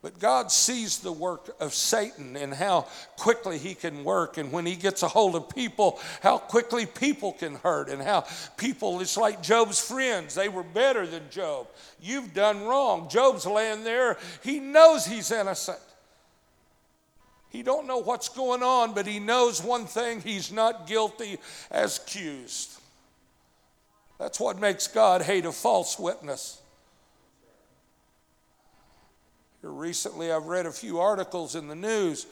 But 0.00 0.20
God 0.20 0.52
sees 0.52 1.00
the 1.00 1.10
work 1.10 1.56
of 1.58 1.74
Satan 1.74 2.36
and 2.36 2.54
how 2.54 2.86
quickly 3.16 3.58
he 3.58 3.74
can 3.74 4.04
work. 4.04 4.38
And 4.38 4.52
when 4.52 4.64
he 4.64 4.76
gets 4.76 5.02
a 5.02 5.08
hold 5.08 5.34
of 5.34 5.48
people, 5.48 5.98
how 6.22 6.38
quickly 6.38 6.86
people 6.86 7.32
can 7.32 7.56
hurt. 7.56 7.88
And 7.88 8.00
how 8.00 8.24
people, 8.56 9.00
it's 9.00 9.16
like 9.16 9.42
Job's 9.42 9.80
friends, 9.80 10.36
they 10.36 10.48
were 10.48 10.62
better 10.62 11.04
than 11.04 11.28
Job. 11.30 11.66
You've 12.00 12.32
done 12.32 12.64
wrong. 12.64 13.08
Job's 13.08 13.44
laying 13.44 13.82
there, 13.82 14.18
he 14.44 14.60
knows 14.60 15.04
he's 15.04 15.32
innocent. 15.32 15.80
He 17.50 17.62
don't 17.62 17.86
know 17.86 17.98
what's 17.98 18.28
going 18.28 18.62
on, 18.62 18.92
but 18.94 19.06
he 19.06 19.18
knows 19.18 19.62
one 19.62 19.86
thing, 19.86 20.20
he's 20.20 20.52
not 20.52 20.86
guilty 20.86 21.38
as 21.70 21.98
accused. 21.98 22.78
That's 24.18 24.38
what 24.38 24.58
makes 24.58 24.86
God 24.86 25.22
hate 25.22 25.46
a 25.46 25.52
false 25.52 25.98
witness. 25.98 26.60
Here 29.60 29.70
recently, 29.70 30.30
I've 30.30 30.46
read 30.46 30.66
a 30.66 30.72
few 30.72 30.98
articles 30.98 31.54
in 31.54 31.68
the 31.68 31.74
news 31.74 32.26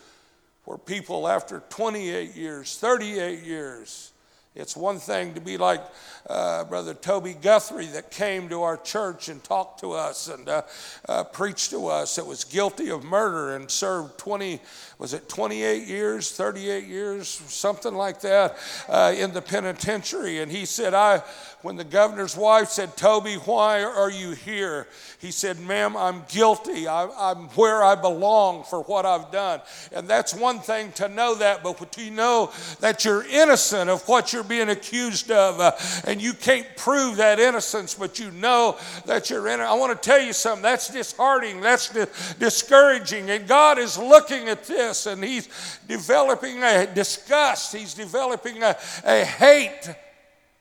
where 0.65 0.79
people, 0.79 1.29
after 1.29 1.63
28 1.71 2.35
years, 2.35 2.77
38 2.77 3.43
years, 3.43 4.13
it's 4.57 4.75
one 4.75 4.99
thing 4.99 5.35
to 5.35 5.41
be 5.41 5.59
like 5.59 5.83
uh, 6.29 6.65
Brother 6.65 6.95
Toby 6.95 7.35
Guthrie 7.35 7.87
that 7.89 8.11
came 8.11 8.49
to 8.49 8.63
our 8.63 8.79
church 8.79 9.29
and 9.29 9.45
talked 9.45 9.81
to 9.81 9.93
us 9.93 10.29
and 10.29 10.49
uh, 10.49 10.63
uh, 11.09 11.25
preached 11.25 11.71
to 11.71 11.89
us. 11.89 12.17
That 12.17 12.27
was 12.27 12.43
guilty 12.43 12.91
of 12.91 13.05
murder 13.05 13.55
and 13.55 13.71
served 13.71 14.17
20, 14.19 14.61
was 14.99 15.13
it 15.13 15.29
28 15.29 15.87
years, 15.87 16.33
38 16.33 16.87
years, 16.87 17.29
something 17.29 17.95
like 17.95 18.23
that, 18.23 18.57
uh, 18.89 19.15
in 19.17 19.35
the 19.35 19.43
penitentiary. 19.43 20.41
And 20.41 20.51
he 20.51 20.65
said, 20.65 20.95
I 20.95 21.23
when 21.67 21.75
the 21.75 21.83
governor's 21.83 22.37
wife 22.37 22.69
said, 22.69 22.97
Toby, 22.97 23.35
why 23.35 23.83
are 23.83 24.09
you 24.09 24.31
here? 24.31 24.87
He 25.19 25.33
said, 25.33 25.59
Ma'am, 25.59 25.97
I'm 25.97 26.23
guilty. 26.29 26.87
I, 26.87 27.33
am 27.33 27.49
where 27.57 27.83
I 27.83 27.97
belong 27.97 28.63
for 28.63 28.83
what 28.85 29.05
I've 29.05 29.33
done. 29.33 29.61
And 29.91 30.07
that's 30.07 30.33
one 30.33 30.61
thing 30.61 30.93
to 30.93 31.09
know 31.09 31.35
that, 31.35 31.65
but 31.65 31.91
to 31.91 32.11
know 32.13 32.53
that 32.79 33.05
you're 33.05 33.27
innocent 33.27 33.91
of 33.91 34.07
what 34.07 34.33
you're 34.33 34.45
being 34.45 34.69
accused 34.69 35.33
of, 35.33 35.59
uh, 35.59 35.73
and 36.05 36.23
you 36.23 36.35
can't 36.35 36.69
prove 36.77 37.17
that 37.17 37.41
innocence, 37.41 37.95
but 37.95 38.21
you 38.21 38.31
know 38.31 38.79
that 39.05 39.29
you're 39.29 39.49
in 39.49 39.59
it. 39.59 39.65
I 39.65 39.75
want 39.75 40.01
to 40.01 40.09
tell 40.09 40.23
you 40.23 40.33
something. 40.33 40.63
That's 40.63 40.89
disheartening. 40.89 41.63
That's 41.63 41.89
di- 41.89 42.07
discouraging. 42.39 43.29
And 43.29 43.49
God 43.49 43.81
is 43.81 43.99
looking 43.99 44.49
at 44.49 44.63
this, 44.67 45.07
and 45.07 45.25
He's 45.25 45.49
developing 45.89 46.63
a 46.63 46.87
disgust. 46.87 47.75
He's 47.75 47.93
developing 47.93 48.63
a, 48.63 48.77
a 49.05 49.25
hate 49.25 49.97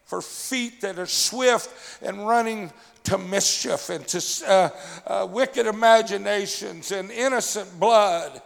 for 0.06 0.22
feet 0.22 0.82
that 0.82 1.00
are 1.00 1.08
swift 1.08 2.02
and 2.02 2.28
running 2.28 2.72
to 3.04 3.18
mischief 3.18 3.90
and 3.90 4.08
to 4.08 4.46
uh, 4.48 4.70
uh, 5.06 5.28
wicked 5.30 5.68
imaginations 5.68 6.92
and 6.92 7.12
innocent 7.12 7.80
blood. 7.80 8.42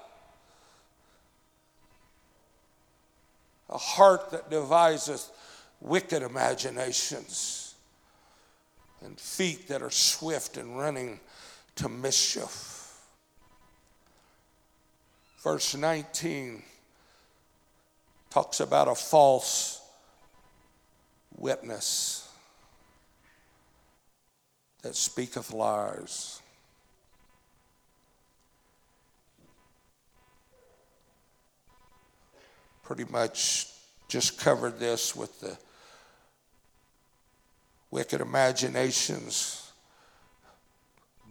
A 3.70 3.78
heart 3.78 4.32
that 4.32 4.50
deviseth 4.50 5.32
wicked 5.82 6.24
imaginations 6.24 7.76
and 9.02 9.20
feet 9.20 9.68
that 9.68 9.82
are 9.82 9.92
swift 9.92 10.58
and 10.58 10.78
running 10.78 11.20
to 11.76 11.88
mischief. 11.88 12.80
Verse 15.42 15.76
19 15.76 16.62
talks 18.30 18.60
about 18.60 18.88
a 18.88 18.96
false 18.96 19.79
witness 21.40 22.30
that 24.82 24.96
speaketh 24.96 25.54
lies. 25.54 26.42
Pretty 32.84 33.06
much 33.10 33.68
just 34.08 34.40
covered 34.40 34.80
this 34.80 35.16
with 35.16 35.40
the 35.40 35.58
wicked 37.92 38.22
imaginations, 38.22 39.72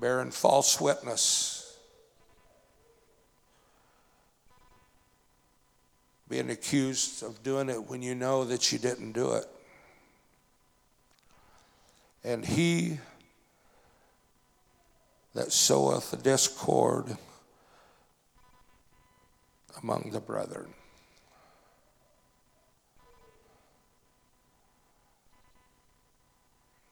bearing 0.01 0.31
false 0.31 0.81
witness. 0.81 1.77
Being 6.29 6.51
accused 6.51 7.23
of 7.23 7.43
doing 7.43 7.71
it 7.71 7.83
when 7.83 8.03
you 8.03 8.15
know 8.15 8.45
that 8.45 8.71
you 8.71 8.79
didn't 8.79 9.13
do 9.13 9.33
it. 9.33 9.47
And 12.25 12.45
he 12.45 12.99
that 15.35 15.53
soweth 15.53 16.23
discord 16.23 17.17
among 19.83 20.11
the 20.13 20.21
brethren. 20.21 20.75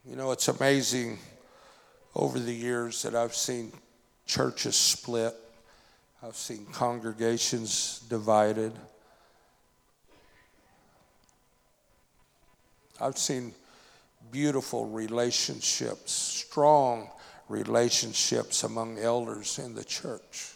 You 0.09 0.14
know, 0.14 0.31
it's 0.31 0.47
amazing 0.47 1.18
over 2.14 2.39
the 2.39 2.55
years 2.55 3.03
that 3.03 3.16
I've 3.16 3.35
seen 3.35 3.72
churches 4.27 4.77
split, 4.77 5.35
I've 6.22 6.37
seen 6.37 6.66
congregations 6.72 8.01
divided. 8.09 8.72
I've 13.01 13.18
seen 13.18 13.53
beautiful 14.31 14.87
relationships, 14.87 16.12
strong 16.12 17.11
relationships 17.49 18.64
among 18.64 18.99
elders 18.99 19.59
in 19.59 19.74
the 19.74 19.85
church. 19.85 20.53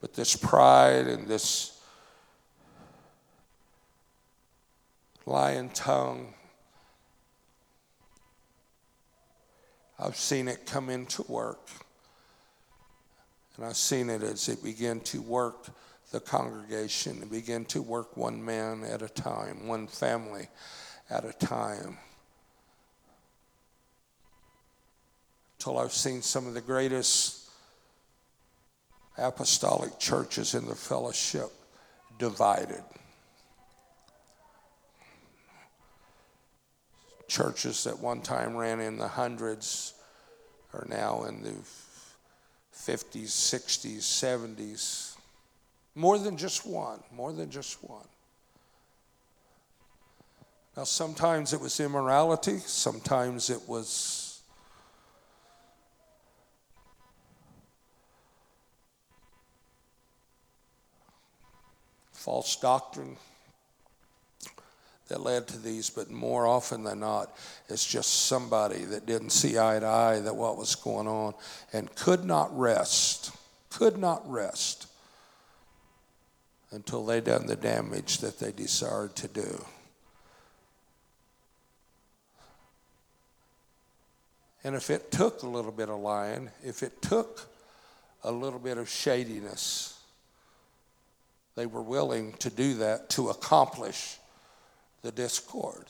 But 0.00 0.14
this 0.14 0.34
pride 0.34 1.06
and 1.06 1.28
this 1.28 1.80
lying 5.26 5.70
tongue, 5.70 6.34
I've 9.98 10.16
seen 10.16 10.48
it 10.48 10.66
come 10.66 10.90
into 10.90 11.22
work. 11.28 11.68
And 13.56 13.66
I've 13.66 13.76
seen 13.76 14.10
it 14.10 14.22
as 14.22 14.48
it 14.48 14.64
began 14.64 15.00
to 15.00 15.22
work 15.22 15.66
the 16.12 16.20
congregation 16.20 17.22
and 17.22 17.30
begin 17.30 17.64
to 17.64 17.80
work 17.80 18.16
one 18.16 18.44
man 18.44 18.84
at 18.84 19.00
a 19.00 19.08
time, 19.08 19.66
one 19.66 19.86
family 19.86 20.46
at 21.08 21.24
a 21.24 21.32
time. 21.32 21.96
Until 25.58 25.78
I've 25.78 25.92
seen 25.92 26.20
some 26.20 26.46
of 26.46 26.52
the 26.52 26.60
greatest 26.60 27.48
apostolic 29.16 29.98
churches 29.98 30.54
in 30.54 30.66
the 30.66 30.74
fellowship 30.74 31.50
divided. 32.18 32.84
Churches 37.26 37.84
that 37.84 37.98
one 37.98 38.20
time 38.20 38.54
ran 38.54 38.80
in 38.80 38.98
the 38.98 39.08
hundreds 39.08 39.94
are 40.74 40.86
now 40.90 41.24
in 41.24 41.42
the 41.42 41.54
50s, 42.74 43.28
60s, 43.28 44.00
70s 44.00 45.11
more 45.94 46.18
than 46.18 46.36
just 46.36 46.66
one, 46.66 47.00
more 47.14 47.32
than 47.32 47.50
just 47.50 47.82
one. 47.82 48.06
Now, 50.76 50.84
sometimes 50.84 51.52
it 51.52 51.60
was 51.60 51.78
immorality, 51.80 52.58
sometimes 52.58 53.50
it 53.50 53.68
was 53.68 54.40
false 62.12 62.56
doctrine 62.56 63.16
that 65.08 65.20
led 65.20 65.46
to 65.48 65.58
these, 65.58 65.90
but 65.90 66.10
more 66.10 66.46
often 66.46 66.84
than 66.84 67.00
not, 67.00 67.36
it's 67.68 67.84
just 67.84 68.26
somebody 68.26 68.84
that 68.84 69.04
didn't 69.04 69.30
see 69.30 69.58
eye 69.58 69.78
to 69.78 69.86
eye 69.86 70.20
that 70.20 70.34
what 70.34 70.56
was 70.56 70.74
going 70.74 71.06
on 71.06 71.34
and 71.74 71.94
could 71.96 72.24
not 72.24 72.56
rest, 72.58 73.36
could 73.68 73.98
not 73.98 74.22
rest 74.30 74.86
until 76.72 77.04
they 77.04 77.20
done 77.20 77.46
the 77.46 77.56
damage 77.56 78.18
that 78.18 78.38
they 78.38 78.50
desired 78.50 79.14
to 79.14 79.28
do. 79.28 79.64
And 84.64 84.74
if 84.74 84.90
it 84.90 85.10
took 85.10 85.42
a 85.42 85.48
little 85.48 85.72
bit 85.72 85.88
of 85.88 86.00
lying, 86.00 86.50
if 86.64 86.82
it 86.82 87.02
took 87.02 87.48
a 88.24 88.32
little 88.32 88.58
bit 88.58 88.78
of 88.78 88.88
shadiness, 88.88 89.98
they 91.56 91.66
were 91.66 91.82
willing 91.82 92.32
to 92.34 92.48
do 92.48 92.74
that 92.74 93.10
to 93.10 93.28
accomplish 93.28 94.16
the 95.02 95.12
discord. 95.12 95.84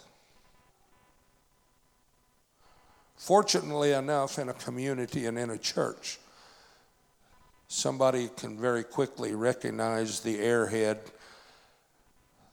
Fortunately 3.17 3.93
enough, 3.93 4.39
in 4.39 4.49
a 4.49 4.55
community 4.55 5.27
and 5.27 5.39
in 5.39 5.51
a 5.51 5.59
church, 5.59 6.19
somebody 7.73 8.29
can 8.37 8.59
very 8.59 8.85
quickly 8.85 9.35
recognize 9.35 10.21
the 10.21 10.39
airhead 10.39 10.99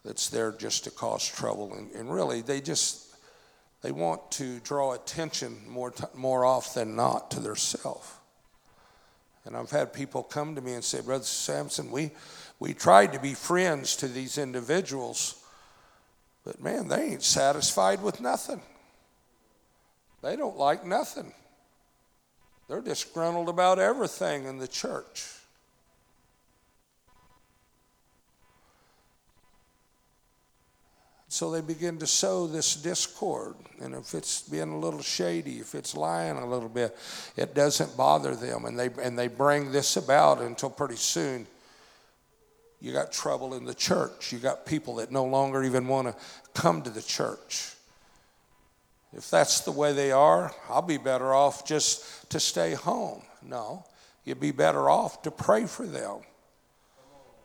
that's 0.05 0.29
there 0.29 0.51
just 0.53 0.85
to 0.85 0.91
cause 0.91 1.27
trouble. 1.27 1.73
And, 1.73 1.91
and 1.91 2.11
really, 2.11 2.41
they 2.41 2.61
just 2.61 3.09
they 3.81 3.91
want 3.91 4.31
to 4.31 4.59
draw 4.59 4.93
attention 4.93 5.57
more, 5.67 5.91
t- 5.91 6.03
more 6.13 6.45
often 6.45 6.87
than 6.87 6.95
not 6.95 7.31
to 7.31 7.39
themselves. 7.39 8.11
And 9.45 9.55
I've 9.55 9.71
had 9.71 9.93
people 9.93 10.23
come 10.23 10.55
to 10.55 10.61
me 10.61 10.73
and 10.73 10.83
say, 10.83 11.01
Brother 11.01 11.23
Sampson, 11.23 11.91
we, 11.91 12.11
we 12.59 12.73
tried 12.73 13.13
to 13.13 13.19
be 13.19 13.33
friends 13.33 13.95
to 13.97 14.07
these 14.07 14.37
individuals, 14.37 15.43
but 16.43 16.61
man, 16.61 16.87
they 16.87 17.03
ain't 17.03 17.23
satisfied 17.23 18.01
with 18.01 18.19
nothing. 18.19 18.61
They 20.21 20.35
don't 20.35 20.57
like 20.57 20.85
nothing. 20.85 21.33
They're 22.69 22.81
disgruntled 22.81 23.49
about 23.49 23.79
everything 23.79 24.45
in 24.45 24.59
the 24.59 24.67
church. 24.67 25.25
So 31.29 31.49
they 31.51 31.61
begin 31.61 31.97
to 31.99 32.07
sow 32.07 32.47
this 32.47 32.75
discord. 32.75 33.55
And 33.81 33.95
if 33.95 34.13
it's 34.13 34.43
being 34.43 34.69
a 34.69 34.77
little 34.77 35.01
shady, 35.01 35.57
if 35.57 35.73
it's 35.73 35.95
lying 35.95 36.37
a 36.37 36.45
little 36.45 36.69
bit, 36.69 36.95
it 37.35 37.55
doesn't 37.55 37.97
bother 37.97 38.35
them. 38.35 38.65
And 38.65 38.77
they, 38.77 38.89
and 39.01 39.17
they 39.17 39.27
bring 39.27 39.71
this 39.71 39.97
about 39.97 40.39
until 40.41 40.69
pretty 40.69 40.95
soon 40.95 41.47
you 42.81 42.93
got 42.93 43.11
trouble 43.11 43.55
in 43.55 43.65
the 43.65 43.73
church. 43.73 44.31
You 44.31 44.39
got 44.39 44.65
people 44.65 44.95
that 44.95 45.11
no 45.11 45.25
longer 45.25 45.63
even 45.63 45.87
want 45.87 46.07
to 46.07 46.15
come 46.53 46.83
to 46.83 46.89
the 46.89 47.01
church. 47.01 47.73
If 49.13 49.29
that's 49.29 49.61
the 49.61 49.71
way 49.71 49.93
they 49.93 50.11
are, 50.11 50.53
I'll 50.69 50.83
be 50.83 50.97
better 50.97 51.33
off 51.33 51.65
just 51.65 52.18
to 52.29 52.39
stay 52.39 52.73
home. 52.73 53.21
No, 53.41 53.85
you'd 54.25 54.39
be 54.39 54.51
better 54.51 54.89
off 54.89 55.21
to 55.23 55.31
pray 55.31 55.65
for 55.65 55.85
them. 55.85 56.19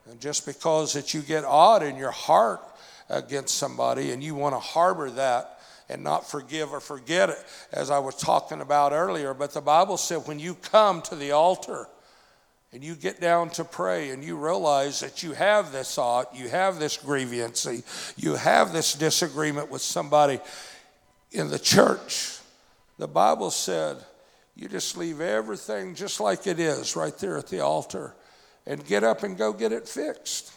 And 0.09 0.19
just 0.19 0.45
because 0.45 0.93
that 0.93 1.13
you 1.13 1.21
get 1.21 1.43
odd 1.43 1.81
in 1.83 1.97
your 1.97 2.11
heart 2.11 2.61
against 3.09 3.55
somebody 3.55 4.11
and 4.11 4.23
you 4.23 4.35
want 4.35 4.53
to 4.55 4.59
harbor 4.59 5.09
that 5.11 5.59
and 5.89 6.03
not 6.03 6.29
forgive 6.29 6.73
or 6.73 6.79
forget 6.79 7.29
it, 7.29 7.43
as 7.71 7.91
I 7.91 7.99
was 7.99 8.15
talking 8.15 8.61
about 8.61 8.91
earlier. 8.91 9.33
But 9.33 9.53
the 9.53 9.61
Bible 9.61 9.97
said 9.97 10.27
when 10.27 10.39
you 10.39 10.55
come 10.55 11.01
to 11.03 11.15
the 11.15 11.31
altar 11.31 11.87
and 12.73 12.83
you 12.83 12.95
get 12.95 13.21
down 13.21 13.49
to 13.51 13.63
pray 13.63 14.09
and 14.09 14.23
you 14.23 14.35
realize 14.35 14.99
that 14.99 15.21
you 15.21 15.33
have 15.33 15.71
this 15.71 15.93
thought, 15.93 16.35
you 16.35 16.49
have 16.49 16.79
this 16.79 16.97
grievance, 16.97 17.67
you 18.17 18.35
have 18.35 18.73
this 18.73 18.93
disagreement 18.93 19.69
with 19.69 19.81
somebody 19.81 20.39
in 21.31 21.49
the 21.49 21.59
church, 21.59 22.39
the 22.97 23.07
Bible 23.07 23.51
said 23.51 23.97
you 24.55 24.69
just 24.69 24.97
leave 24.97 25.19
everything 25.19 25.95
just 25.95 26.19
like 26.19 26.47
it 26.47 26.59
is 26.59 26.95
right 26.95 27.17
there 27.17 27.37
at 27.37 27.47
the 27.47 27.59
altar 27.59 28.15
and 28.65 28.85
get 28.85 29.03
up 29.03 29.23
and 29.23 29.37
go 29.37 29.51
get 29.51 29.71
it 29.71 29.87
fixed. 29.87 30.53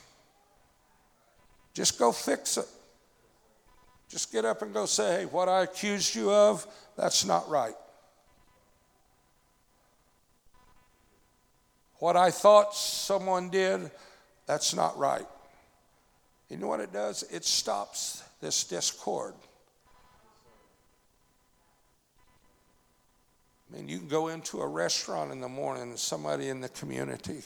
Just 1.75 1.99
go 1.99 2.13
fix 2.13 2.57
it. 2.57 2.67
Just 4.09 4.33
get 4.33 4.45
up 4.45 4.63
and 4.63 4.73
go 4.73 4.87
say, 4.87 5.21
hey, 5.21 5.27
what 5.27 5.49
I 5.49 5.65
accused 5.65 6.15
you 6.15 6.33
of, 6.33 6.67
that's 6.97 7.25
not 7.25 7.49
right. 7.51 7.75
What 11.99 12.17
I 12.17 12.31
thought 12.31 12.75
someone 12.75 13.51
did, 13.51 13.91
that's 14.47 14.75
not 14.75 14.97
right. 14.97 15.27
You 16.49 16.57
know 16.57 16.69
what 16.69 16.81
it 16.81 16.93
does? 16.93 17.25
It 17.31 17.45
stops 17.45 18.23
this 18.41 18.65
discord. 18.65 19.35
I 23.71 23.77
mean, 23.77 23.89
you 23.89 23.99
can 23.99 24.09
go 24.09 24.29
into 24.29 24.61
a 24.61 24.67
restaurant 24.67 25.33
in 25.33 25.41
the 25.41 25.49
morning 25.49 25.83
and 25.85 25.99
somebody 25.99 26.49
in 26.49 26.61
the 26.61 26.69
community 26.71 27.43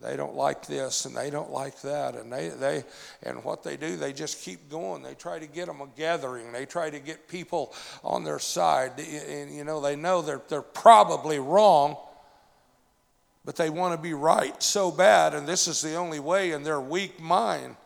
they 0.00 0.14
don't 0.14 0.34
like 0.34 0.66
this 0.66 1.06
and 1.06 1.16
they 1.16 1.30
don't 1.30 1.50
like 1.50 1.80
that 1.80 2.16
and 2.16 2.30
they, 2.30 2.50
they 2.50 2.84
and 3.22 3.42
what 3.42 3.62
they 3.62 3.78
do 3.78 3.96
they 3.96 4.12
just 4.12 4.42
keep 4.42 4.68
going. 4.68 5.02
They 5.02 5.14
try 5.14 5.38
to 5.38 5.46
get 5.46 5.66
them 5.66 5.80
a 5.80 5.86
gathering. 5.96 6.52
They 6.52 6.66
try 6.66 6.90
to 6.90 6.98
get 6.98 7.28
people 7.28 7.72
on 8.04 8.22
their 8.22 8.38
side. 8.38 8.92
And 8.98 9.54
you 9.54 9.64
know 9.64 9.80
they 9.80 9.96
know 9.96 10.20
they're, 10.20 10.42
they're 10.48 10.62
probably 10.62 11.38
wrong 11.38 11.96
but 13.44 13.56
they 13.56 13.70
want 13.70 13.94
to 13.94 14.02
be 14.02 14.12
right 14.12 14.60
so 14.62 14.90
bad 14.90 15.32
and 15.32 15.46
this 15.46 15.68
is 15.68 15.80
the 15.80 15.94
only 15.94 16.20
way 16.20 16.50
in 16.50 16.62
their 16.62 16.80
weak 16.80 17.20
mind 17.20 17.76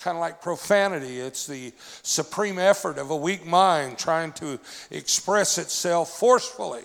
kind 0.00 0.16
of 0.16 0.20
like 0.20 0.40
profanity. 0.40 1.20
It's 1.20 1.46
the 1.46 1.72
supreme 2.02 2.58
effort 2.58 2.98
of 2.98 3.10
a 3.10 3.16
weak 3.16 3.46
mind 3.46 3.98
trying 3.98 4.32
to 4.34 4.60
express 4.90 5.58
itself 5.58 6.18
forcefully. 6.18 6.84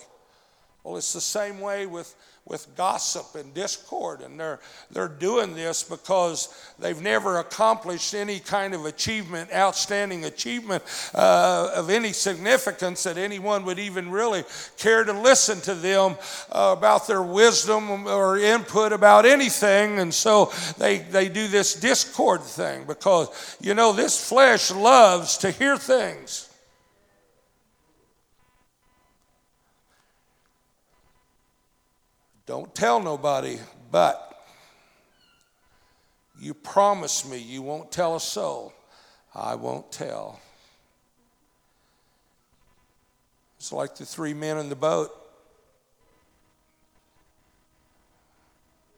Well 0.82 0.96
it's 0.96 1.12
the 1.12 1.20
same 1.20 1.60
way 1.60 1.86
with 1.86 2.14
with 2.46 2.66
gossip 2.76 3.34
and 3.36 3.54
discord. 3.54 4.20
And 4.20 4.38
they're, 4.38 4.60
they're 4.90 5.08
doing 5.08 5.54
this 5.54 5.82
because 5.82 6.48
they've 6.78 7.00
never 7.00 7.38
accomplished 7.38 8.14
any 8.14 8.38
kind 8.38 8.74
of 8.74 8.84
achievement, 8.84 9.50
outstanding 9.52 10.26
achievement 10.26 10.82
uh, 11.14 11.70
of 11.74 11.88
any 11.88 12.12
significance 12.12 13.02
that 13.04 13.16
anyone 13.16 13.64
would 13.64 13.78
even 13.78 14.10
really 14.10 14.44
care 14.76 15.04
to 15.04 15.12
listen 15.12 15.60
to 15.62 15.74
them 15.74 16.16
uh, 16.52 16.74
about 16.76 17.06
their 17.06 17.22
wisdom 17.22 18.06
or 18.06 18.36
input 18.36 18.92
about 18.92 19.24
anything. 19.24 19.98
And 19.98 20.12
so 20.12 20.52
they, 20.76 20.98
they 20.98 21.30
do 21.30 21.48
this 21.48 21.74
discord 21.74 22.42
thing 22.42 22.84
because, 22.84 23.56
you 23.60 23.72
know, 23.72 23.94
this 23.94 24.28
flesh 24.28 24.70
loves 24.70 25.38
to 25.38 25.50
hear 25.50 25.78
things. 25.78 26.50
Don't 32.46 32.74
tell 32.74 33.00
nobody, 33.00 33.58
but 33.90 34.44
you 36.38 36.52
promise 36.52 37.26
me 37.26 37.38
you 37.38 37.62
won't 37.62 37.90
tell 37.90 38.16
a 38.16 38.20
soul. 38.20 38.72
I 39.34 39.54
won't 39.54 39.90
tell. 39.90 40.40
It's 43.56 43.72
like 43.72 43.96
the 43.96 44.04
three 44.04 44.34
men 44.34 44.58
in 44.58 44.68
the 44.68 44.76
boat. 44.76 45.10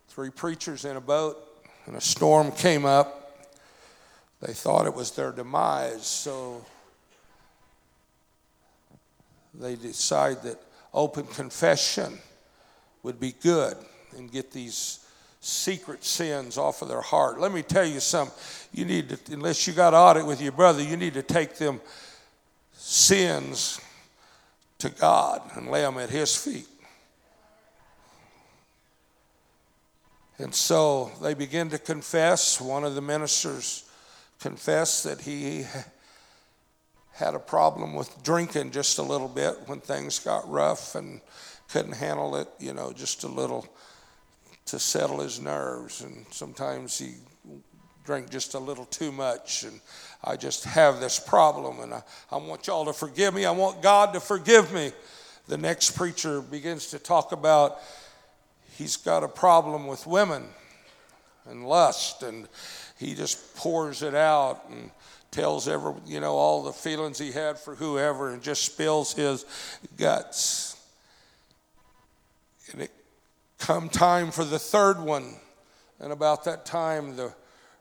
Three 0.08 0.30
preachers 0.30 0.84
in 0.84 0.96
a 0.96 1.00
boat, 1.00 1.36
and 1.86 1.94
a 1.94 2.00
storm 2.00 2.50
came 2.50 2.84
up. 2.84 3.46
They 4.40 4.54
thought 4.54 4.86
it 4.86 4.94
was 4.94 5.12
their 5.12 5.30
demise, 5.30 6.04
so 6.06 6.64
they 9.54 9.76
decide 9.76 10.42
that 10.42 10.60
open 10.92 11.26
confession 11.26 12.18
would 13.06 13.20
be 13.20 13.32
good 13.40 13.76
and 14.16 14.32
get 14.32 14.50
these 14.50 14.98
secret 15.40 16.04
sins 16.04 16.58
off 16.58 16.82
of 16.82 16.88
their 16.88 17.00
heart. 17.00 17.38
Let 17.38 17.52
me 17.52 17.62
tell 17.62 17.86
you 17.86 18.00
something. 18.00 18.36
You 18.72 18.84
need 18.84 19.10
to, 19.10 19.32
unless 19.32 19.64
you 19.68 19.72
got 19.72 19.94
audit 19.94 20.26
with 20.26 20.42
your 20.42 20.50
brother, 20.50 20.82
you 20.82 20.96
need 20.96 21.14
to 21.14 21.22
take 21.22 21.56
them 21.56 21.80
sins 22.72 23.80
to 24.78 24.90
God 24.90 25.40
and 25.54 25.70
lay 25.70 25.82
them 25.82 25.98
at 25.98 26.10
His 26.10 26.34
feet. 26.34 26.66
And 30.38 30.52
so 30.52 31.12
they 31.22 31.34
begin 31.34 31.70
to 31.70 31.78
confess. 31.78 32.60
One 32.60 32.82
of 32.82 32.96
the 32.96 33.00
ministers 33.00 33.88
confessed 34.40 35.04
that 35.04 35.20
he 35.20 35.64
had 37.12 37.36
a 37.36 37.38
problem 37.38 37.94
with 37.94 38.22
drinking 38.24 38.72
just 38.72 38.98
a 38.98 39.02
little 39.02 39.28
bit 39.28 39.54
when 39.66 39.78
things 39.78 40.18
got 40.18 40.50
rough 40.50 40.96
and 40.96 41.20
couldn't 41.68 41.92
handle 41.92 42.36
it, 42.36 42.48
you 42.58 42.72
know, 42.72 42.92
just 42.92 43.24
a 43.24 43.28
little 43.28 43.66
to 44.66 44.78
settle 44.78 45.20
his 45.20 45.40
nerves. 45.40 46.02
And 46.02 46.26
sometimes 46.30 46.98
he 46.98 47.14
drank 48.04 48.30
just 48.30 48.54
a 48.54 48.58
little 48.58 48.86
too 48.86 49.12
much. 49.12 49.64
And 49.64 49.80
I 50.24 50.36
just 50.36 50.64
have 50.64 51.00
this 51.00 51.18
problem, 51.18 51.80
and 51.80 51.94
I, 51.94 52.02
I 52.30 52.36
want 52.36 52.66
y'all 52.66 52.84
to 52.86 52.92
forgive 52.92 53.34
me. 53.34 53.44
I 53.44 53.50
want 53.50 53.82
God 53.82 54.14
to 54.14 54.20
forgive 54.20 54.72
me. 54.72 54.92
The 55.48 55.56
next 55.56 55.96
preacher 55.96 56.40
begins 56.40 56.88
to 56.88 56.98
talk 56.98 57.32
about 57.32 57.78
he's 58.72 58.96
got 58.96 59.22
a 59.22 59.28
problem 59.28 59.86
with 59.86 60.06
women 60.06 60.44
and 61.48 61.68
lust, 61.68 62.22
and 62.22 62.48
he 62.98 63.14
just 63.14 63.54
pours 63.56 64.02
it 64.02 64.14
out 64.14 64.62
and 64.70 64.90
tells 65.30 65.68
every 65.68 65.92
you 66.06 66.18
know 66.18 66.34
all 66.34 66.62
the 66.62 66.72
feelings 66.72 67.18
he 67.18 67.30
had 67.30 67.58
for 67.58 67.74
whoever 67.74 68.32
and 68.32 68.42
just 68.42 68.64
spills 68.64 69.12
his 69.12 69.44
guts 69.96 70.75
come 73.58 73.88
time 73.88 74.30
for 74.30 74.44
the 74.44 74.58
third 74.58 75.00
one. 75.00 75.34
And 75.98 76.12
about 76.12 76.44
that 76.44 76.66
time, 76.66 77.16
the 77.16 77.34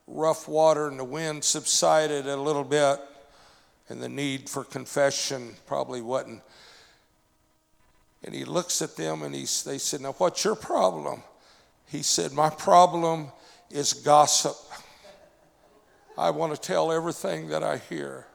rough 0.08 0.48
water 0.48 0.88
and 0.88 1.00
the 1.00 1.04
wind 1.04 1.44
subsided 1.44 2.28
a 2.28 2.38
little 2.38 2.64
bit, 2.64 3.00
and 3.90 4.02
the 4.02 4.10
need 4.10 4.50
for 4.50 4.64
confession 4.64 5.56
probably 5.66 6.02
wasn't. 6.02 6.42
And 8.24 8.34
he 8.34 8.44
looks 8.44 8.82
at 8.82 8.96
them 8.96 9.22
and 9.22 9.36
he, 9.36 9.42
they 9.42 9.78
said, 9.78 10.02
Now, 10.02 10.14
what's 10.14 10.44
your 10.44 10.56
problem? 10.56 11.22
He 11.86 12.02
said, 12.02 12.32
My 12.32 12.50
problem 12.50 13.28
is 13.70 13.94
gossip. 13.94 14.56
I 16.18 16.32
want 16.32 16.56
to 16.56 16.60
tell 16.60 16.92
everything 16.92 17.50
that 17.50 17.62
I 17.62 17.78
hear. 17.78 18.26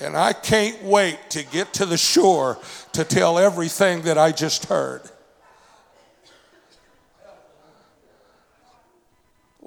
And 0.00 0.16
I 0.16 0.32
can't 0.32 0.82
wait 0.82 1.18
to 1.30 1.44
get 1.44 1.72
to 1.74 1.86
the 1.86 1.96
shore 1.96 2.58
to 2.92 3.04
tell 3.04 3.38
everything 3.38 4.02
that 4.02 4.18
I 4.18 4.32
just 4.32 4.66
heard. 4.66 5.02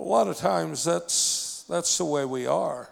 A 0.01 0.03
lot 0.03 0.27
of 0.27 0.35
times 0.35 0.83
that's, 0.83 1.63
that's 1.69 1.99
the 1.99 2.05
way 2.05 2.25
we 2.25 2.47
are. 2.47 2.89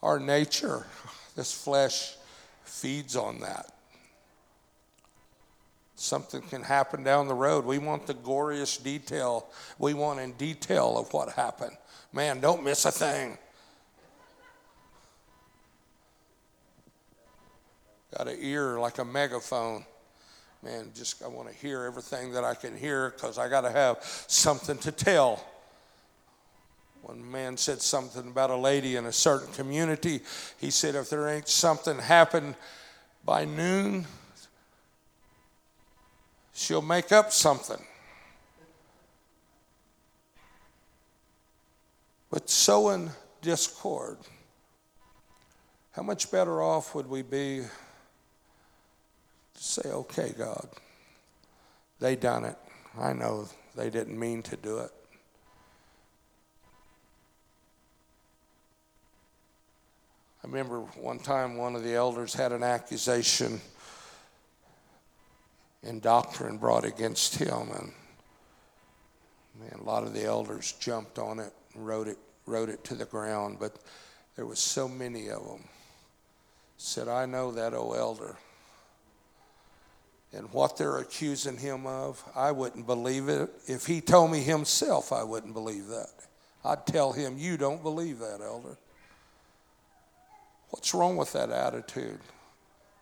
Our 0.00 0.20
nature, 0.20 0.86
this 1.34 1.52
flesh, 1.52 2.14
feeds 2.62 3.16
on 3.16 3.40
that. 3.40 3.72
Something 5.96 6.42
can 6.42 6.62
happen 6.62 7.02
down 7.02 7.26
the 7.26 7.34
road. 7.34 7.64
We 7.64 7.78
want 7.78 8.06
the 8.06 8.14
goriest 8.14 8.84
detail. 8.84 9.48
We 9.76 9.92
want 9.92 10.20
in 10.20 10.30
detail 10.34 10.96
of 10.96 11.12
what 11.12 11.30
happened. 11.30 11.76
Man, 12.12 12.38
don't 12.38 12.62
miss 12.62 12.84
a 12.84 12.92
thing. 12.92 13.36
Got 18.16 18.28
an 18.28 18.36
ear 18.40 18.78
like 18.78 18.98
a 18.98 19.04
megaphone 19.04 19.84
man, 20.62 20.90
just 20.94 21.22
I 21.22 21.28
want 21.28 21.48
to 21.48 21.54
hear 21.54 21.84
everything 21.84 22.32
that 22.32 22.44
I 22.44 22.54
can 22.54 22.76
hear 22.76 23.10
because 23.10 23.38
I 23.38 23.48
got 23.48 23.62
to 23.62 23.70
have 23.70 23.98
something 24.26 24.78
to 24.78 24.92
tell. 24.92 25.44
One 27.02 27.30
man 27.30 27.56
said 27.56 27.80
something 27.80 28.28
about 28.28 28.50
a 28.50 28.56
lady 28.56 28.96
in 28.96 29.06
a 29.06 29.12
certain 29.12 29.52
community. 29.54 30.20
He 30.58 30.70
said, 30.70 30.94
if 30.94 31.08
there 31.08 31.28
ain't 31.28 31.48
something 31.48 31.98
happen 31.98 32.54
by 33.24 33.44
noon, 33.44 34.06
she'll 36.52 36.82
make 36.82 37.12
up 37.12 37.32
something. 37.32 37.82
But 42.30 42.50
sowing 42.50 43.10
discord, 43.40 44.18
how 45.92 46.02
much 46.02 46.30
better 46.30 46.62
off 46.62 46.94
would 46.94 47.08
we 47.08 47.22
be 47.22 47.62
say, 49.58 49.90
okay, 49.90 50.34
God, 50.36 50.68
they 52.00 52.16
done 52.16 52.44
it. 52.44 52.56
I 52.98 53.12
know 53.12 53.48
they 53.76 53.90
didn't 53.90 54.18
mean 54.18 54.42
to 54.44 54.56
do 54.56 54.78
it. 54.78 54.90
I 60.42 60.46
remember 60.46 60.80
one 60.80 61.18
time 61.18 61.56
one 61.56 61.74
of 61.74 61.82
the 61.82 61.94
elders 61.94 62.32
had 62.32 62.52
an 62.52 62.62
accusation 62.62 63.60
in 65.82 66.00
doctrine 66.00 66.58
brought 66.58 66.84
against 66.84 67.36
him, 67.36 67.68
and 67.70 67.92
man, 69.60 69.78
a 69.80 69.82
lot 69.82 70.04
of 70.04 70.14
the 70.14 70.24
elders 70.24 70.72
jumped 70.80 71.18
on 71.18 71.38
it 71.38 71.52
and 71.74 71.86
wrote 71.86 72.08
it, 72.08 72.18
wrote 72.46 72.68
it 72.68 72.82
to 72.84 72.94
the 72.94 73.04
ground. 73.04 73.58
But 73.60 73.76
there 74.36 74.46
was 74.46 74.58
so 74.58 74.88
many 74.88 75.28
of 75.28 75.44
them 75.46 75.64
said, 76.76 77.08
"I 77.08 77.26
know 77.26 77.52
that 77.52 77.74
old 77.74 77.96
elder. 77.96 78.36
And 80.32 80.52
what 80.52 80.76
they're 80.76 80.98
accusing 80.98 81.56
him 81.56 81.86
of, 81.86 82.22
I 82.36 82.52
wouldn't 82.52 82.86
believe 82.86 83.28
it. 83.28 83.48
If 83.66 83.86
he 83.86 84.00
told 84.00 84.30
me 84.30 84.40
himself, 84.42 85.12
I 85.12 85.22
wouldn't 85.22 85.54
believe 85.54 85.86
that. 85.88 86.10
I'd 86.64 86.86
tell 86.86 87.12
him, 87.12 87.38
You 87.38 87.56
don't 87.56 87.82
believe 87.82 88.18
that, 88.18 88.40
elder. 88.42 88.76
What's 90.70 90.92
wrong 90.92 91.16
with 91.16 91.32
that 91.32 91.50
attitude? 91.50 92.20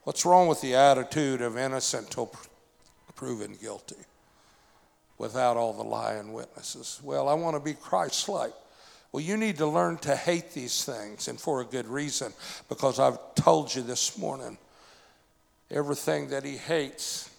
What's 0.05 0.25
wrong 0.25 0.47
with 0.47 0.61
the 0.61 0.77
attitude 0.77 1.41
of 1.41 1.59
innocent 1.59 2.11
till 2.13 2.33
proven 3.17 3.57
guilty 3.61 3.97
without 5.19 5.57
all 5.57 5.73
the 5.73 5.83
lying 5.83 6.33
witnesses? 6.33 7.01
Well, 7.03 7.29
I 7.29 7.35
want 7.35 7.57
to 7.57 7.61
be 7.61 7.75
Christ 7.75 8.29
like. 8.29 8.53
Well, 9.11 9.25
you 9.25 9.37
need 9.37 9.57
to 9.59 9.67
learn 9.67 9.97
to 9.99 10.15
hate 10.15 10.53
these 10.53 10.85
things, 10.85 11.27
and 11.27 11.41
for 11.41 11.61
a 11.61 11.65
good 11.65 11.89
reason, 11.89 12.33
because 12.69 13.01
I've 13.01 13.19
told 13.35 13.75
you 13.75 13.83
this 13.83 14.17
morning 14.17 14.59
everything 15.71 16.29
that 16.29 16.45
he 16.45 16.57
hates. 16.57 17.31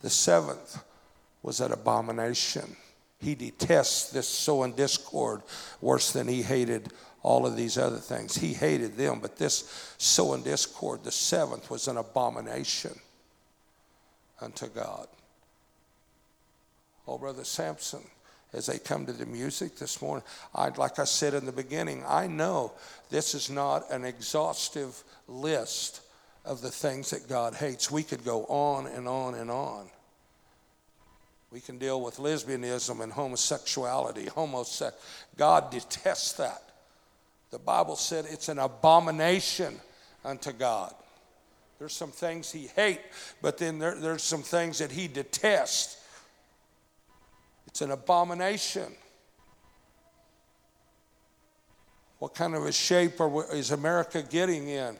The 0.00 0.10
seventh 0.10 0.82
was 1.42 1.60
an 1.60 1.72
abomination. 1.72 2.76
He 3.18 3.34
detests 3.34 4.10
this 4.10 4.28
sowing 4.28 4.72
discord 4.72 5.42
worse 5.80 6.12
than 6.12 6.26
he 6.26 6.42
hated 6.42 6.92
all 7.22 7.46
of 7.46 7.54
these 7.54 7.76
other 7.76 7.98
things. 7.98 8.36
He 8.36 8.54
hated 8.54 8.96
them, 8.96 9.20
but 9.20 9.36
this 9.36 9.94
sowing 9.98 10.42
discord, 10.42 11.04
the 11.04 11.12
seventh, 11.12 11.70
was 11.70 11.86
an 11.86 11.98
abomination 11.98 12.98
unto 14.40 14.68
God. 14.68 15.06
Oh, 17.06 17.18
Brother 17.18 17.44
Sampson, 17.44 18.02
as 18.52 18.66
they 18.66 18.78
come 18.78 19.06
to 19.06 19.12
the 19.12 19.26
music 19.26 19.76
this 19.76 20.02
morning. 20.02 20.24
I, 20.54 20.68
like 20.70 20.98
I 20.98 21.04
said 21.04 21.34
in 21.34 21.46
the 21.46 21.52
beginning, 21.52 22.04
I 22.06 22.26
know 22.26 22.72
this 23.10 23.34
is 23.34 23.50
not 23.50 23.90
an 23.90 24.04
exhaustive 24.04 25.02
list 25.28 26.00
of 26.44 26.60
the 26.60 26.70
things 26.70 27.10
that 27.10 27.28
God 27.28 27.54
hates. 27.54 27.90
We 27.90 28.02
could 28.02 28.24
go 28.24 28.44
on 28.46 28.86
and 28.86 29.06
on 29.06 29.34
and 29.34 29.50
on. 29.50 29.88
We 31.52 31.60
can 31.60 31.78
deal 31.78 32.00
with 32.00 32.18
lesbianism 32.18 33.00
and 33.00 33.12
homosexuality. 33.12 34.26
Homose- 34.26 34.92
God 35.36 35.70
detests 35.70 36.34
that. 36.34 36.62
The 37.50 37.58
Bible 37.58 37.96
said 37.96 38.26
it's 38.28 38.48
an 38.48 38.60
abomination 38.60 39.80
unto 40.24 40.52
God. 40.52 40.94
There's 41.78 41.94
some 41.94 42.12
things 42.12 42.52
he 42.52 42.68
hates, 42.76 43.00
but 43.40 43.58
then 43.58 43.78
there, 43.78 43.94
there's 43.94 44.22
some 44.22 44.42
things 44.42 44.78
that 44.78 44.92
he 44.92 45.08
detests. 45.08 45.96
It's 47.70 47.80
an 47.80 47.90
abomination. 47.90 48.92
What 52.18 52.34
kind 52.34 52.54
of 52.54 52.66
a 52.66 52.72
shape 52.72 53.14
is 53.52 53.70
America 53.70 54.22
getting 54.22 54.68
in? 54.68 54.96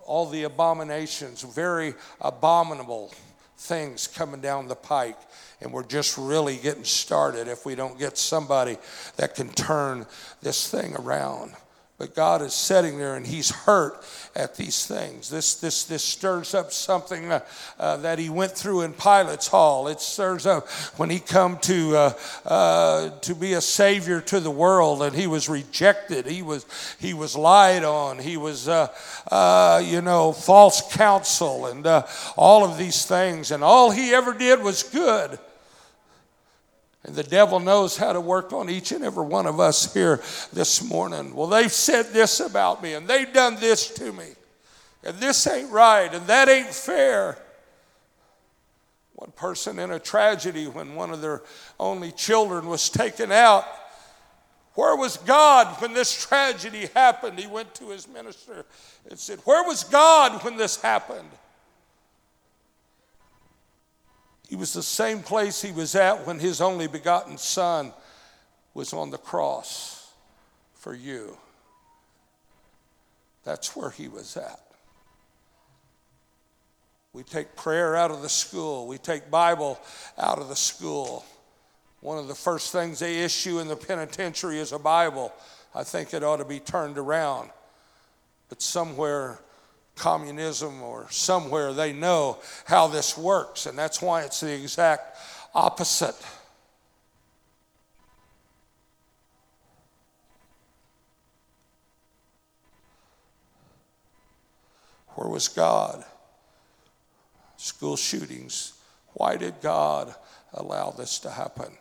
All 0.00 0.26
the 0.26 0.44
abominations, 0.44 1.42
very 1.42 1.94
abominable 2.20 3.12
things 3.58 4.06
coming 4.06 4.40
down 4.40 4.68
the 4.68 4.74
pike. 4.74 5.18
And 5.60 5.72
we're 5.72 5.84
just 5.84 6.18
really 6.18 6.56
getting 6.56 6.84
started 6.84 7.48
if 7.48 7.64
we 7.64 7.74
don't 7.74 7.98
get 7.98 8.18
somebody 8.18 8.78
that 9.16 9.34
can 9.34 9.48
turn 9.50 10.06
this 10.42 10.70
thing 10.70 10.96
around. 10.96 11.52
But 11.98 12.14
God 12.14 12.42
is 12.42 12.52
sitting 12.52 12.98
there 12.98 13.16
and 13.16 13.26
He's 13.26 13.50
hurt 13.50 14.04
at 14.34 14.54
these 14.54 14.86
things. 14.86 15.30
This, 15.30 15.54
this, 15.54 15.84
this 15.84 16.04
stirs 16.04 16.54
up 16.54 16.70
something 16.70 17.32
uh, 17.32 17.40
uh, 17.78 17.96
that 17.98 18.18
He 18.18 18.28
went 18.28 18.52
through 18.52 18.82
in 18.82 18.92
Pilate's 18.92 19.46
Hall. 19.46 19.88
It 19.88 20.00
stirs 20.00 20.44
up 20.44 20.68
when 20.98 21.08
He 21.08 21.18
come 21.18 21.56
to, 21.60 21.96
uh, 21.96 22.12
uh, 22.44 23.10
to 23.20 23.34
be 23.34 23.54
a 23.54 23.62
Savior 23.62 24.20
to 24.22 24.40
the 24.40 24.50
world 24.50 25.00
and 25.00 25.16
He 25.16 25.26
was 25.26 25.48
rejected. 25.48 26.26
He 26.26 26.42
was, 26.42 26.66
he 27.00 27.14
was 27.14 27.34
lied 27.34 27.82
on. 27.82 28.18
He 28.18 28.36
was, 28.36 28.68
uh, 28.68 28.88
uh, 29.30 29.82
you 29.82 30.02
know, 30.02 30.32
false 30.32 30.82
counsel 30.94 31.64
and 31.64 31.86
all 32.36 32.62
of 32.62 32.76
these 32.76 33.06
things. 33.06 33.50
And 33.50 33.64
all 33.64 33.90
He 33.90 34.12
ever 34.12 34.34
did 34.34 34.62
was 34.62 34.82
good. 34.82 35.38
And 37.06 37.14
the 37.14 37.22
devil 37.22 37.60
knows 37.60 37.96
how 37.96 38.12
to 38.12 38.20
work 38.20 38.52
on 38.52 38.68
each 38.68 38.90
and 38.90 39.04
every 39.04 39.24
one 39.24 39.46
of 39.46 39.60
us 39.60 39.94
here 39.94 40.20
this 40.52 40.82
morning. 40.82 41.36
Well, 41.36 41.46
they've 41.46 41.70
said 41.70 42.06
this 42.06 42.40
about 42.40 42.82
me, 42.82 42.94
and 42.94 43.06
they've 43.06 43.32
done 43.32 43.60
this 43.60 43.94
to 43.94 44.12
me, 44.12 44.26
and 45.04 45.16
this 45.18 45.46
ain't 45.46 45.70
right, 45.70 46.12
and 46.12 46.26
that 46.26 46.48
ain't 46.48 46.66
fair. 46.66 47.38
One 49.14 49.30
person 49.30 49.78
in 49.78 49.92
a 49.92 50.00
tragedy 50.00 50.66
when 50.66 50.96
one 50.96 51.12
of 51.12 51.20
their 51.20 51.42
only 51.78 52.10
children 52.10 52.66
was 52.66 52.90
taken 52.90 53.30
out. 53.30 53.64
Where 54.74 54.96
was 54.96 55.16
God 55.16 55.80
when 55.80 55.94
this 55.94 56.26
tragedy 56.26 56.88
happened? 56.92 57.38
He 57.38 57.46
went 57.46 57.72
to 57.76 57.90
his 57.90 58.08
minister 58.08 58.66
and 59.08 59.16
said, 59.16 59.38
Where 59.44 59.62
was 59.62 59.84
God 59.84 60.42
when 60.42 60.56
this 60.56 60.82
happened? 60.82 61.30
He 64.48 64.56
was 64.56 64.72
the 64.72 64.82
same 64.82 65.20
place 65.20 65.60
he 65.60 65.72
was 65.72 65.94
at 65.94 66.26
when 66.26 66.38
his 66.38 66.60
only 66.60 66.86
begotten 66.86 67.36
son 67.36 67.92
was 68.74 68.92
on 68.92 69.10
the 69.10 69.18
cross 69.18 70.12
for 70.74 70.94
you. 70.94 71.36
That's 73.44 73.74
where 73.74 73.90
he 73.90 74.08
was 74.08 74.36
at. 74.36 74.60
We 77.12 77.22
take 77.22 77.56
prayer 77.56 77.96
out 77.96 78.10
of 78.10 78.22
the 78.22 78.28
school, 78.28 78.86
we 78.86 78.98
take 78.98 79.30
Bible 79.30 79.80
out 80.18 80.38
of 80.38 80.48
the 80.48 80.56
school. 80.56 81.24
One 82.00 82.18
of 82.18 82.28
the 82.28 82.34
first 82.34 82.72
things 82.72 82.98
they 82.98 83.22
issue 83.24 83.58
in 83.58 83.68
the 83.68 83.76
penitentiary 83.76 84.58
is 84.58 84.72
a 84.72 84.78
Bible. 84.78 85.32
I 85.74 85.82
think 85.82 86.12
it 86.12 86.22
ought 86.22 86.36
to 86.36 86.44
be 86.44 86.60
turned 86.60 86.98
around. 86.98 87.50
But 88.48 88.62
somewhere 88.62 89.40
communism 89.96 90.82
or 90.82 91.06
somewhere 91.10 91.72
they 91.72 91.92
know 91.92 92.38
how 92.66 92.86
this 92.86 93.16
works, 93.16 93.66
and 93.66 93.76
that's 93.76 94.00
why 94.00 94.22
it's 94.22 94.40
the 94.40 94.54
exact 94.54 95.18
opposite. 95.54 96.16
Where 105.14 105.28
was 105.28 105.48
God? 105.48 106.04
School 107.56 107.96
shootings. 107.96 108.74
Why 109.14 109.36
did 109.36 109.54
God 109.62 110.14
allow 110.52 110.90
this 110.90 111.18
to 111.20 111.30
happen? 111.30 111.72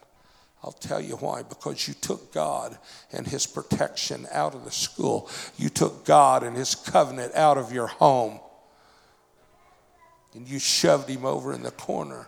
I'll 0.65 0.71
tell 0.71 0.99
you 0.99 1.15
why. 1.17 1.43
Because 1.43 1.87
you 1.87 1.93
took 1.93 2.33
God 2.33 2.75
and 3.11 3.27
His 3.27 3.45
protection 3.45 4.25
out 4.31 4.55
of 4.55 4.65
the 4.65 4.71
school, 4.71 5.29
you 5.57 5.69
took 5.69 6.05
God 6.05 6.41
and 6.41 6.57
His 6.57 6.73
covenant 6.73 7.35
out 7.35 7.59
of 7.59 7.71
your 7.71 7.85
home, 7.85 8.39
and 10.33 10.47
you 10.47 10.57
shoved 10.57 11.07
Him 11.07 11.23
over 11.23 11.53
in 11.53 11.61
the 11.61 11.69
corner. 11.69 12.27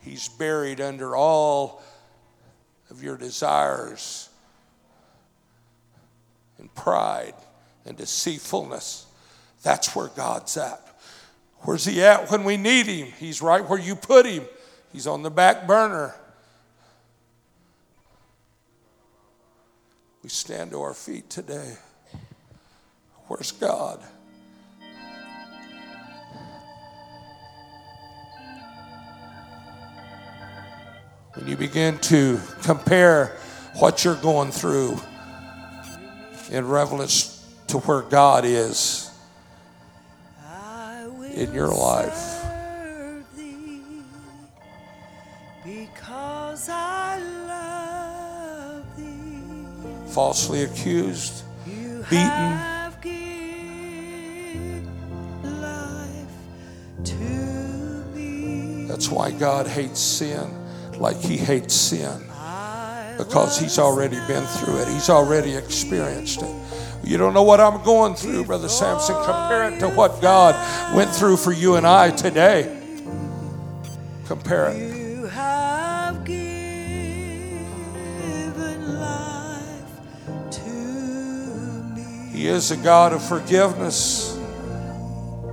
He's 0.00 0.28
buried 0.28 0.80
under 0.80 1.14
all 1.14 1.82
of 2.90 3.00
your 3.00 3.16
desires 3.16 4.28
and 6.58 6.74
pride 6.74 7.34
and 7.86 7.96
deceitfulness. 7.96 9.06
That's 9.62 9.94
where 9.94 10.08
God's 10.08 10.56
at. 10.56 10.80
Where's 11.60 11.84
He 11.84 12.02
at 12.02 12.28
when 12.28 12.42
we 12.42 12.56
need 12.56 12.86
Him? 12.86 13.06
He's 13.20 13.40
right 13.40 13.66
where 13.66 13.78
you 13.78 13.94
put 13.94 14.26
Him, 14.26 14.46
He's 14.92 15.06
on 15.06 15.22
the 15.22 15.30
back 15.30 15.68
burner. 15.68 16.16
We 20.24 20.30
stand 20.30 20.70
to 20.70 20.80
our 20.80 20.94
feet 20.94 21.28
today. 21.28 21.74
Where's 23.26 23.52
God? 23.52 24.02
When 31.34 31.46
you 31.46 31.58
begin 31.58 31.98
to 31.98 32.40
compare 32.62 33.36
what 33.74 34.02
you're 34.02 34.14
going 34.14 34.50
through 34.50 34.98
in 36.50 36.66
reverence 36.66 37.46
to 37.66 37.80
where 37.80 38.00
God 38.00 38.46
is 38.46 39.10
in 41.34 41.52
your 41.52 41.68
life. 41.68 42.33
Falsely 50.14 50.62
accused, 50.62 51.42
beaten. 52.08 52.60
That's 58.86 59.08
why 59.08 59.32
God 59.32 59.66
hates 59.66 59.98
sin 59.98 60.48
like 60.98 61.16
he 61.16 61.36
hates 61.36 61.74
sin. 61.74 62.20
because 63.18 63.58
He's 63.58 63.80
already 63.80 64.20
been 64.28 64.46
through 64.46 64.82
it, 64.82 64.88
He's 64.88 65.10
already 65.10 65.56
experienced 65.56 66.42
it. 66.42 66.54
You 67.02 67.18
don't 67.18 67.34
know 67.34 67.42
what 67.42 67.58
I'm 67.58 67.82
going 67.82 68.14
through, 68.14 68.44
Brother 68.44 68.68
Sampson. 68.68 69.16
Compare 69.16 69.72
it 69.72 69.80
to 69.80 69.88
what 69.88 70.22
God 70.22 70.54
went 70.94 71.10
through 71.10 71.38
for 71.38 71.50
you 71.50 71.74
and 71.74 71.84
I 71.84 72.10
today. 72.10 72.80
Compare 74.26 74.68
it. 74.68 74.93
He 82.44 82.50
is 82.50 82.70
a 82.70 82.76
God 82.76 83.14
of 83.14 83.26
forgiveness, 83.26 84.38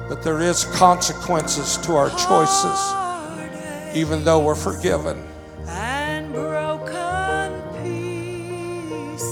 but 0.09 0.23
there 0.23 0.41
is 0.41 0.65
consequences 0.65 1.77
to 1.85 1.95
our 1.95 2.09
choices, 2.09 3.95
even 3.95 4.25
though 4.25 4.43
we're 4.43 4.55
forgiven. 4.55 5.23
and 5.67 6.33
broken 6.33 7.61
pieces. 7.81 9.23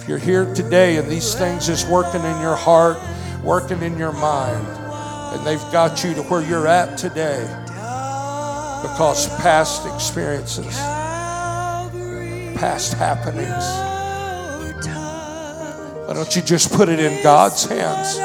If 0.00 0.08
you're 0.08 0.16
here 0.16 0.54
today 0.54 0.96
and 0.96 1.06
these 1.10 1.34
things 1.34 1.68
is 1.68 1.84
working 1.84 2.22
in 2.22 2.40
your 2.40 2.56
heart, 2.56 2.96
working 3.44 3.82
in 3.82 3.98
your 3.98 4.12
mind, 4.12 4.66
and 4.66 5.46
they've 5.46 5.70
got 5.70 6.02
you 6.02 6.14
to 6.14 6.22
where 6.22 6.40
you're 6.40 6.66
at 6.66 6.96
today 6.96 7.42
because 8.80 9.28
past 9.42 9.84
experiences, 9.84 10.78
past 12.58 12.94
happenings. 12.94 13.89
Why 16.10 16.16
don't 16.16 16.34
you 16.34 16.42
just 16.42 16.72
put 16.72 16.88
it 16.88 16.98
in 16.98 17.22
God's 17.22 17.64
hands? 17.66 18.18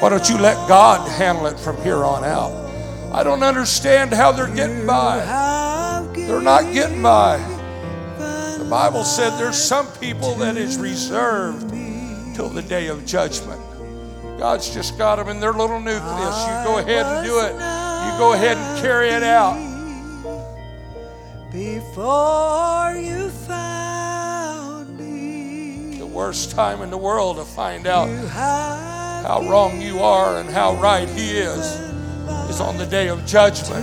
Why 0.00 0.08
don't 0.08 0.26
you 0.30 0.38
let 0.38 0.56
God 0.66 1.06
handle 1.06 1.48
it 1.48 1.60
from 1.60 1.76
here 1.82 2.02
on 2.02 2.24
out? 2.24 2.50
I 3.12 3.22
don't 3.22 3.42
understand 3.42 4.14
how 4.14 4.32
they're 4.32 4.46
getting 4.46 4.86
by. 4.86 5.18
They're 6.16 6.40
not 6.40 6.72
getting 6.72 7.02
by. 7.02 7.36
The 8.16 8.66
Bible 8.70 9.04
said 9.04 9.38
there's 9.38 9.62
some 9.62 9.86
people 10.00 10.34
that 10.36 10.56
is 10.56 10.78
reserved 10.78 11.68
till 12.34 12.48
the 12.48 12.62
day 12.62 12.86
of 12.86 13.04
judgment. 13.04 13.60
God's 14.38 14.72
just 14.72 14.96
got 14.96 15.16
them 15.16 15.28
in 15.28 15.40
their 15.40 15.52
little 15.52 15.78
nucleus. 15.78 16.46
You 16.46 16.64
go 16.64 16.78
ahead 16.78 17.04
and 17.04 17.26
do 17.26 17.38
it. 17.40 17.52
You 17.52 18.18
go 18.18 18.32
ahead 18.32 18.56
and 18.56 18.80
carry 18.80 19.10
it 19.10 19.22
out. 19.22 19.60
before 21.52 22.94
you 22.94 23.19
worst 26.20 26.50
time 26.50 26.82
in 26.82 26.90
the 26.90 26.98
world 26.98 27.38
to 27.38 27.44
find 27.44 27.86
out 27.86 28.06
how 28.28 29.40
wrong 29.48 29.80
you 29.80 30.00
are 30.00 30.38
and 30.38 30.50
how 30.50 30.74
right 30.74 31.08
He 31.08 31.30
is 31.30 31.64
is 32.50 32.60
on 32.60 32.76
the 32.76 32.84
day 32.84 33.08
of 33.08 33.24
judgment. 33.24 33.82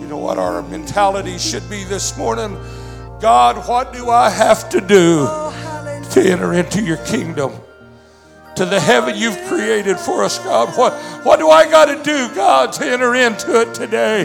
You 0.00 0.06
know 0.08 0.16
what 0.16 0.38
our 0.38 0.62
mentality 0.62 1.36
should 1.36 1.68
be 1.68 1.84
this 1.84 2.16
morning? 2.16 2.56
God, 3.20 3.68
what 3.68 3.92
do 3.92 4.08
I 4.08 4.30
have 4.30 4.70
to 4.70 4.80
do? 4.80 5.26
To 6.12 6.22
enter 6.24 6.54
into 6.54 6.82
your 6.82 6.96
kingdom, 7.04 7.52
to 8.54 8.64
the 8.64 8.80
heaven 8.80 9.18
you've 9.18 9.36
created 9.48 9.98
for 9.98 10.24
us, 10.24 10.38
God. 10.38 10.74
What, 10.78 10.94
what 11.26 11.38
do 11.38 11.50
I 11.50 11.70
got 11.70 11.94
to 11.94 12.02
do, 12.02 12.34
God, 12.34 12.72
to 12.72 12.86
enter 12.86 13.14
into 13.14 13.60
it 13.60 13.74
today? 13.74 14.22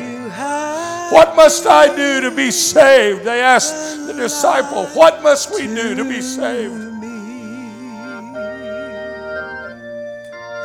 What 1.12 1.36
must 1.36 1.68
I 1.68 1.94
do 1.94 2.22
to 2.22 2.32
be 2.34 2.52
saved? 2.52 3.26
They 3.26 3.42
asked 3.42 4.08
the 4.08 4.14
disciple, 4.14 4.86
What 4.88 5.22
must 5.22 5.52
we 5.52 5.68
do 5.68 5.94
to 5.96 6.06
be 6.06 6.22
saved? 6.22 6.88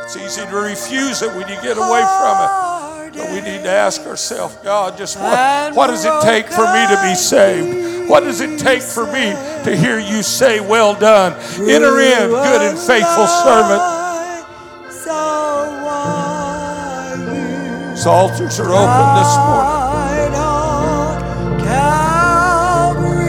It's 0.03 0.15
easy 0.15 0.47
to 0.47 0.55
refuse 0.55 1.21
it 1.21 1.29
when 1.35 1.49
you 1.49 1.61
get 1.61 1.77
away 1.77 2.01
from 2.01 2.37
it. 2.39 3.17
But 3.17 3.29
we 3.31 3.41
need 3.41 3.63
to 3.63 3.69
ask 3.69 4.01
ourselves, 4.07 4.55
God, 4.63 4.97
just 4.97 5.19
what, 5.19 5.75
what 5.75 5.87
does 5.87 6.05
it 6.05 6.21
take 6.21 6.47
for 6.47 6.63
me 6.63 6.87
to 6.87 7.01
be 7.03 7.13
saved? 7.13 8.09
What 8.09 8.21
does 8.21 8.39
it 8.39 8.57
take 8.57 8.81
for 8.81 9.05
me 9.05 9.33
to 9.65 9.75
hear 9.75 9.99
you 9.99 10.23
say, 10.23 10.61
Well 10.61 10.95
done? 10.97 11.33
Enter 11.59 11.99
in, 11.99 12.29
good 12.29 12.61
and 12.61 12.79
faithful 12.79 13.27
servant. 13.27 13.97
Altars 18.07 18.57
are 18.61 18.71
open 18.71 19.15
this 19.19 19.35
morning. 19.35 19.76